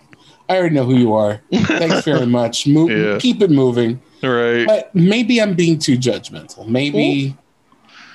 I 0.49 0.57
already 0.59 0.75
know 0.75 0.85
who 0.85 0.97
you 0.97 1.15
are. 1.15 1.41
Thanks 1.53 2.05
very 2.05 2.27
much. 2.27 2.67
Move, 2.67 2.91
Yeah. 2.91 3.19
keep 3.19 3.41
it 3.43 3.51
moving. 3.51 4.03
Right. 4.23 4.67
But 4.67 4.95
maybe 4.95 5.41
I'm 5.41 5.55
being 5.55 5.79
too 5.79 5.97
judgmental. 5.97 6.67
Maybe, 6.69 7.37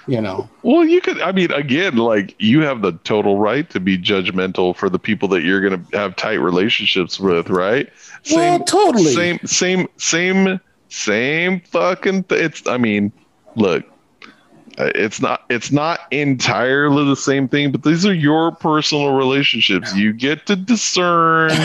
you 0.07 0.21
know, 0.21 0.47
Well, 0.61 0.85
you 0.85 1.01
could. 1.01 1.19
I 1.21 1.31
mean, 1.31 1.51
again, 1.51 1.97
like 1.97 2.35
you 2.38 2.61
have 2.61 2.81
the 2.81 2.91
total 3.03 3.38
right 3.39 3.67
to 3.71 3.79
be 3.79 3.97
judgmental 3.97 4.75
for 4.75 4.89
the 4.89 4.99
people 4.99 5.27
that 5.29 5.41
you're 5.43 5.61
going 5.61 5.84
to 5.85 5.97
have 5.97 6.15
tight 6.15 6.35
relationships 6.35 7.19
with, 7.19 7.49
right? 7.49 7.89
well, 8.31 8.59
totally. 8.59 9.13
same, 9.13 9.39
same, 9.45 9.88
same, 9.97 10.59
same 10.89 11.61
fucking. 11.61 12.23
Th- 12.25 12.41
it's. 12.41 12.67
I 12.67 12.77
mean, 12.77 13.11
look, 13.55 13.84
it's 14.77 15.19
not. 15.19 15.43
It's 15.49 15.71
not 15.71 16.01
entirely 16.11 17.03
the 17.05 17.15
same 17.15 17.47
thing, 17.47 17.71
but 17.71 17.83
these 17.83 18.05
are 18.05 18.13
your 18.13 18.51
personal 18.51 19.13
relationships. 19.15 19.95
You 19.95 20.13
get 20.13 20.45
to 20.47 20.55
discern 20.55 21.49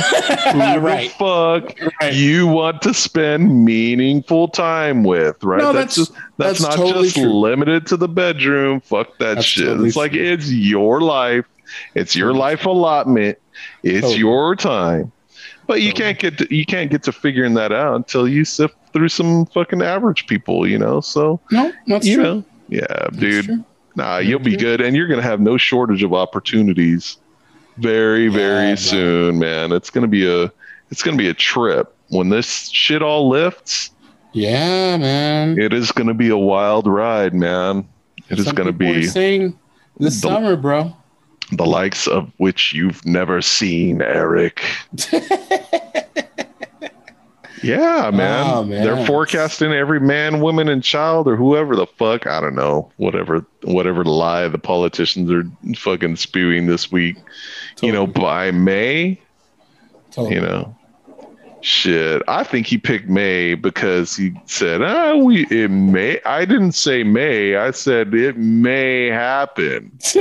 who 0.52 0.58
right. 0.80 1.10
the 1.10 1.14
fuck 1.18 1.92
Right. 2.00 2.14
you 2.14 2.46
want 2.46 2.80
to 2.82 2.94
spend 2.94 3.64
meaningful 3.64 4.48
time 4.48 5.04
with, 5.04 5.42
right? 5.44 5.58
No, 5.58 5.72
that's 5.72 5.96
that's- 5.96 5.96
just 5.96 6.12
that's, 6.38 6.60
that's 6.60 6.76
not 6.76 6.76
totally 6.76 7.04
just 7.04 7.16
true. 7.16 7.32
limited 7.32 7.86
to 7.88 7.96
the 7.96 8.08
bedroom. 8.08 8.80
Fuck 8.80 9.18
that 9.18 9.34
That's 9.34 9.44
shit. 9.46 9.66
totally 9.66 9.88
it's 9.88 9.96
like 9.96 10.12
true. 10.12 10.22
it's 10.22 10.50
your 10.50 11.00
life. 11.00 11.44
It's 11.94 12.14
your 12.16 12.32
life 12.34 12.66
allotment. 12.66 13.38
It's 13.82 14.00
Totally. 14.02 14.18
your 14.18 14.56
time. 14.56 15.12
But 15.66 15.80
you 15.80 15.92
Totally. 15.92 16.14
can't 16.14 16.18
get 16.18 16.38
to, 16.38 16.54
you 16.54 16.66
can't 16.66 16.90
get 16.90 17.02
to 17.04 17.12
figuring 17.12 17.54
that 17.54 17.72
out 17.72 17.94
until 17.96 18.26
you 18.28 18.44
sift 18.44 18.74
through 18.92 19.08
some 19.08 19.46
fucking 19.46 19.80
average 19.80 20.26
people, 20.26 20.66
you 20.66 20.78
know. 20.78 21.00
So 21.00 21.40
No, 21.50 21.72
that's 21.86 22.06
you 22.06 22.16
true. 22.16 22.24
know, 22.24 22.44
yeah, 22.72 23.08
dude. 23.12 23.64
Nah, 23.96 24.18
you'll 24.18 24.38
be 24.38 24.56
good, 24.56 24.80
and 24.80 24.96
you're 24.96 25.06
gonna 25.08 25.20
have 25.22 25.40
no 25.40 25.56
shortage 25.58 26.02
of 26.02 26.14
opportunities. 26.14 27.18
Very, 27.76 28.28
very 28.28 28.70
Yeah, 28.70 28.74
soon, 28.76 29.38
man. 29.38 29.72
It's 29.72 29.90
gonna 29.90 30.08
be 30.08 30.26
a, 30.26 30.50
it's 30.90 31.02
gonna 31.02 31.16
be 31.16 31.28
a 31.28 31.34
trip 31.34 31.94
when 32.08 32.28
this 32.30 32.68
shit 32.70 33.02
all 33.02 33.28
lifts. 33.28 33.90
Yeah, 34.32 34.96
man. 34.96 35.58
It 35.60 35.72
is 35.74 35.92
gonna 35.92 36.14
be 36.14 36.30
a 36.30 36.36
wild 36.38 36.86
ride, 36.86 37.34
man. 37.34 37.86
It 38.30 38.38
is 38.38 38.46
Some 38.46 38.54
gonna 38.54 38.72
people 38.72 38.92
are 38.92 39.00
be 39.00 39.06
saying 39.06 39.58
this 39.98 40.20
the- 40.22 40.28
summer, 40.28 40.56
bro. 40.56 40.94
the 41.52 41.66
likes 41.66 42.06
of 42.06 42.30
which 42.38 42.72
you've 42.72 43.04
never 43.04 43.42
seen, 43.42 44.00
Eric. 44.00 44.62
Yeah, 47.62 48.10
man. 48.12 48.46
Oh, 48.48 48.64
man. 48.64 48.84
They're 48.84 49.06
forecasting 49.06 49.72
every 49.72 50.00
man, 50.00 50.40
woman, 50.40 50.68
and 50.68 50.82
child, 50.82 51.28
or 51.28 51.36
whoever 51.36 51.76
the 51.76 51.86
fuck. 51.86 52.26
I 52.26 52.40
don't 52.40 52.54
know. 52.54 52.90
Whatever, 52.96 53.44
whatever 53.62 54.04
lie 54.04 54.48
the 54.48 54.58
politicians 54.58 55.30
are 55.30 55.44
fucking 55.76 56.16
spewing 56.16 56.66
this 56.66 56.90
week. 56.90 57.16
You 57.80 57.92
know, 57.92 58.06
by 58.06 58.50
May, 58.50 59.20
Totally. 60.10 60.34
you 60.36 60.40
know, 60.40 60.76
shit. 61.62 62.22
I 62.28 62.44
think 62.44 62.66
he 62.66 62.78
picked 62.78 63.08
May 63.08 63.54
because 63.54 64.16
he 64.16 64.32
said, 64.46 64.82
"Ah, 64.82 65.14
we 65.16 65.46
it 65.46 65.70
may." 65.70 66.20
I 66.24 66.44
didn't 66.44 66.72
say 66.72 67.02
May. 67.02 67.56
I 67.56 67.70
said 67.70 68.12
it 68.14 68.36
may 68.36 69.06
happen. 69.06 69.98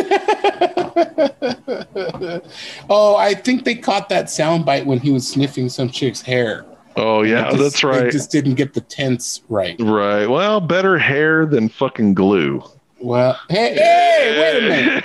oh, 2.90 3.16
I 3.18 3.34
think 3.34 3.64
they 3.66 3.76
caught 3.76 4.10
that 4.10 4.26
soundbite 4.26 4.86
when 4.86 5.00
he 5.00 5.12
was 5.12 5.28
sniffing 5.28 5.70
some 5.70 5.90
chick's 5.90 6.22
hair. 6.22 6.66
Oh 6.98 7.22
yeah, 7.24 7.50
just- 7.52 7.58
that's 7.62 7.84
right. 7.84 8.04
They 8.06 8.10
just 8.12 8.32
didn't 8.32 8.56
get 8.56 8.74
the 8.74 8.82
tense 8.82 9.42
right. 9.50 9.76
Right. 9.80 10.26
Well, 10.28 10.60
better 10.60 10.98
hair 10.98 11.46
than 11.46 11.70
fucking 11.70 12.14
glue. 12.14 12.64
Well, 13.00 13.40
hey, 13.50 13.74
hey, 13.74 14.38
wait 14.40 14.58
a 14.58 14.70
minute. 14.70 15.04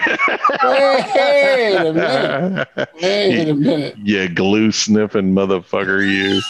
Wait 1.14 1.74
a 1.76 1.92
minute. 1.94 2.68
Wait 3.00 3.48
a 3.48 3.54
minute. 3.58 3.94
yeah, 4.02 4.26
glue 4.26 4.70
sniffing 4.70 5.32
motherfucker, 5.32 6.06
you. 6.06 6.42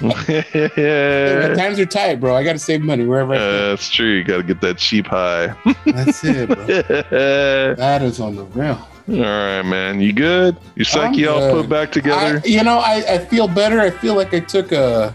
Man, 0.00 1.56
times 1.56 1.78
are 1.78 1.86
tight, 1.86 2.20
bro. 2.20 2.34
I 2.34 2.42
got 2.42 2.52
to 2.52 2.58
save 2.58 2.80
money 2.82 3.04
wherever 3.04 3.34
I 3.34 3.36
Uh, 3.36 3.68
that's 3.70 3.90
true. 3.90 4.08
You 4.08 4.24
got 4.24 4.38
to 4.38 4.42
get 4.42 4.60
that 4.62 4.78
cheap 4.78 5.06
high. 5.06 5.54
That's 5.84 6.24
it, 6.24 6.48
bro. 6.48 6.66
That 7.76 8.02
is 8.02 8.20
on 8.20 8.36
the 8.36 8.44
real. 8.44 8.88
All 9.08 9.16
right, 9.16 9.62
man. 9.62 10.00
You 10.00 10.12
good? 10.12 10.56
Your 10.76 10.84
psyche 10.84 11.26
all 11.26 11.50
put 11.50 11.68
back 11.68 11.92
together? 11.92 12.40
I, 12.44 12.46
you 12.46 12.62
know, 12.62 12.78
I, 12.78 13.02
I 13.08 13.18
feel 13.18 13.48
better. 13.48 13.80
I 13.80 13.90
feel 13.90 14.14
like 14.14 14.32
I 14.32 14.40
took 14.40 14.72
a 14.72 15.14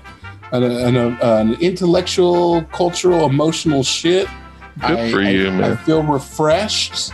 an, 0.52 0.64
an, 0.64 0.96
an 1.22 1.54
intellectual, 1.62 2.64
cultural, 2.66 3.26
emotional 3.26 3.84
shit. 3.84 4.28
Good 4.82 5.00
I, 5.00 5.12
for 5.12 5.22
you, 5.22 5.48
I 5.48 5.52
man. 5.52 5.72
I 5.72 5.76
feel 5.78 6.04
refreshed. 6.04 7.12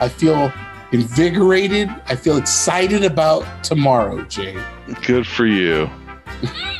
I 0.00 0.08
feel 0.08 0.52
invigorated. 0.92 1.88
I 2.06 2.16
feel 2.16 2.36
excited 2.36 3.04
about 3.04 3.64
tomorrow, 3.64 4.22
Jay. 4.24 4.62
Good 5.06 5.26
for 5.26 5.46
you. 5.46 5.88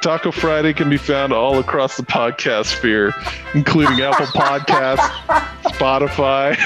Taco 0.00 0.30
Friday 0.30 0.72
can 0.72 0.88
be 0.88 0.96
found 0.96 1.32
all 1.32 1.58
across 1.58 1.96
the 1.96 2.02
podcast 2.02 2.76
sphere, 2.76 3.12
including 3.54 4.00
Apple 4.00 4.26
Podcasts, 4.26 5.08
Spotify, 5.72 6.56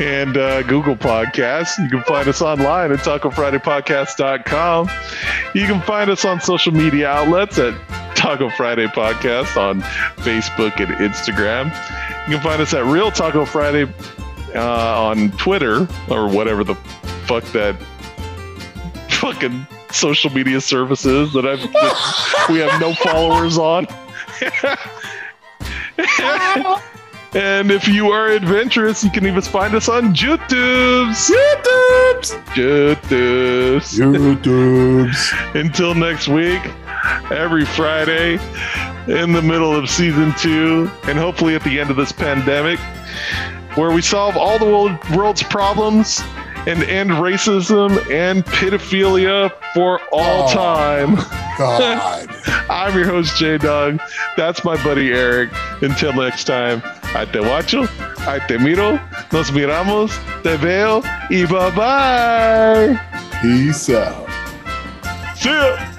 and 0.00 0.36
uh, 0.36 0.62
Google 0.62 0.96
Podcasts. 0.96 1.78
You 1.78 1.88
can 1.88 2.02
find 2.02 2.26
us 2.28 2.42
online 2.42 2.92
at 2.92 3.00
TacoFridayPodcast.com. 3.00 4.90
You 5.54 5.66
can 5.66 5.80
find 5.82 6.10
us 6.10 6.24
on 6.24 6.40
social 6.40 6.72
media 6.72 7.08
outlets 7.08 7.58
at 7.58 7.74
Taco 8.16 8.50
Friday 8.50 8.86
Podcast 8.86 9.56
on 9.56 9.82
Facebook 10.22 10.80
and 10.80 10.90
Instagram. 10.96 11.66
You 12.28 12.36
can 12.36 12.42
find 12.42 12.60
us 12.60 12.72
at 12.74 12.84
Real 12.86 13.10
Taco 13.10 13.44
Friday 13.44 13.86
uh, 14.54 15.04
on 15.04 15.30
Twitter 15.32 15.86
or 16.08 16.28
whatever 16.28 16.64
the 16.64 16.74
fuck 17.26 17.44
that 17.52 17.76
fucking 19.10 19.66
social 19.94 20.30
media 20.30 20.60
services 20.60 21.32
that 21.32 21.46
I've 21.46 21.60
that 21.72 22.46
we 22.50 22.58
have 22.58 22.80
no 22.80 22.94
followers 22.94 23.58
on. 23.58 23.86
and 27.34 27.70
if 27.70 27.86
you 27.88 28.10
are 28.10 28.28
adventurous, 28.28 29.04
you 29.04 29.10
can 29.10 29.26
even 29.26 29.42
find 29.42 29.74
us 29.74 29.88
on 29.88 30.14
YouTube's. 30.14 31.30
YouTube's. 31.30 32.30
YouTube's. 32.54 33.98
YouTube's. 33.98 35.32
Until 35.54 35.94
next 35.94 36.28
week, 36.28 36.62
every 37.30 37.64
Friday 37.64 38.38
in 39.06 39.32
the 39.32 39.42
middle 39.42 39.74
of 39.74 39.88
season 39.88 40.34
two, 40.38 40.90
and 41.04 41.18
hopefully 41.18 41.54
at 41.54 41.62
the 41.62 41.78
end 41.78 41.90
of 41.90 41.96
this 41.96 42.12
pandemic, 42.12 42.78
where 43.76 43.92
we 43.92 44.00
solve 44.00 44.36
all 44.36 44.58
the 44.58 44.64
world- 44.64 44.98
world's 45.10 45.42
problems 45.42 46.22
and 46.66 46.82
end 46.84 47.10
racism 47.10 47.98
and 48.10 48.44
pedophilia 48.46 49.52
for 49.74 50.00
all 50.12 50.48
Oh. 50.48 50.52
time. 50.52 51.16
God. 51.58 52.28
I'm 52.70 52.94
your 52.96 53.06
host, 53.06 53.36
J 53.36 53.58
Dog. 53.58 54.00
That's 54.36 54.64
my 54.64 54.82
buddy 54.82 55.12
Eric. 55.12 55.50
Until 55.82 56.12
next 56.14 56.44
time, 56.44 56.82
I 57.14 57.24
te 57.26 57.38
guacho, 57.40 57.86
I 58.26 58.38
te 58.46 58.58
miro, 58.58 58.92
nos 59.32 59.50
miramos, 59.50 60.10
te 60.42 60.56
veo, 60.56 61.02
y 61.30 61.44
bye 61.46 61.70
bye. 61.76 63.00
Peace 63.42 63.90
out. 63.90 64.26
See 65.36 65.50
ya. 65.50 65.90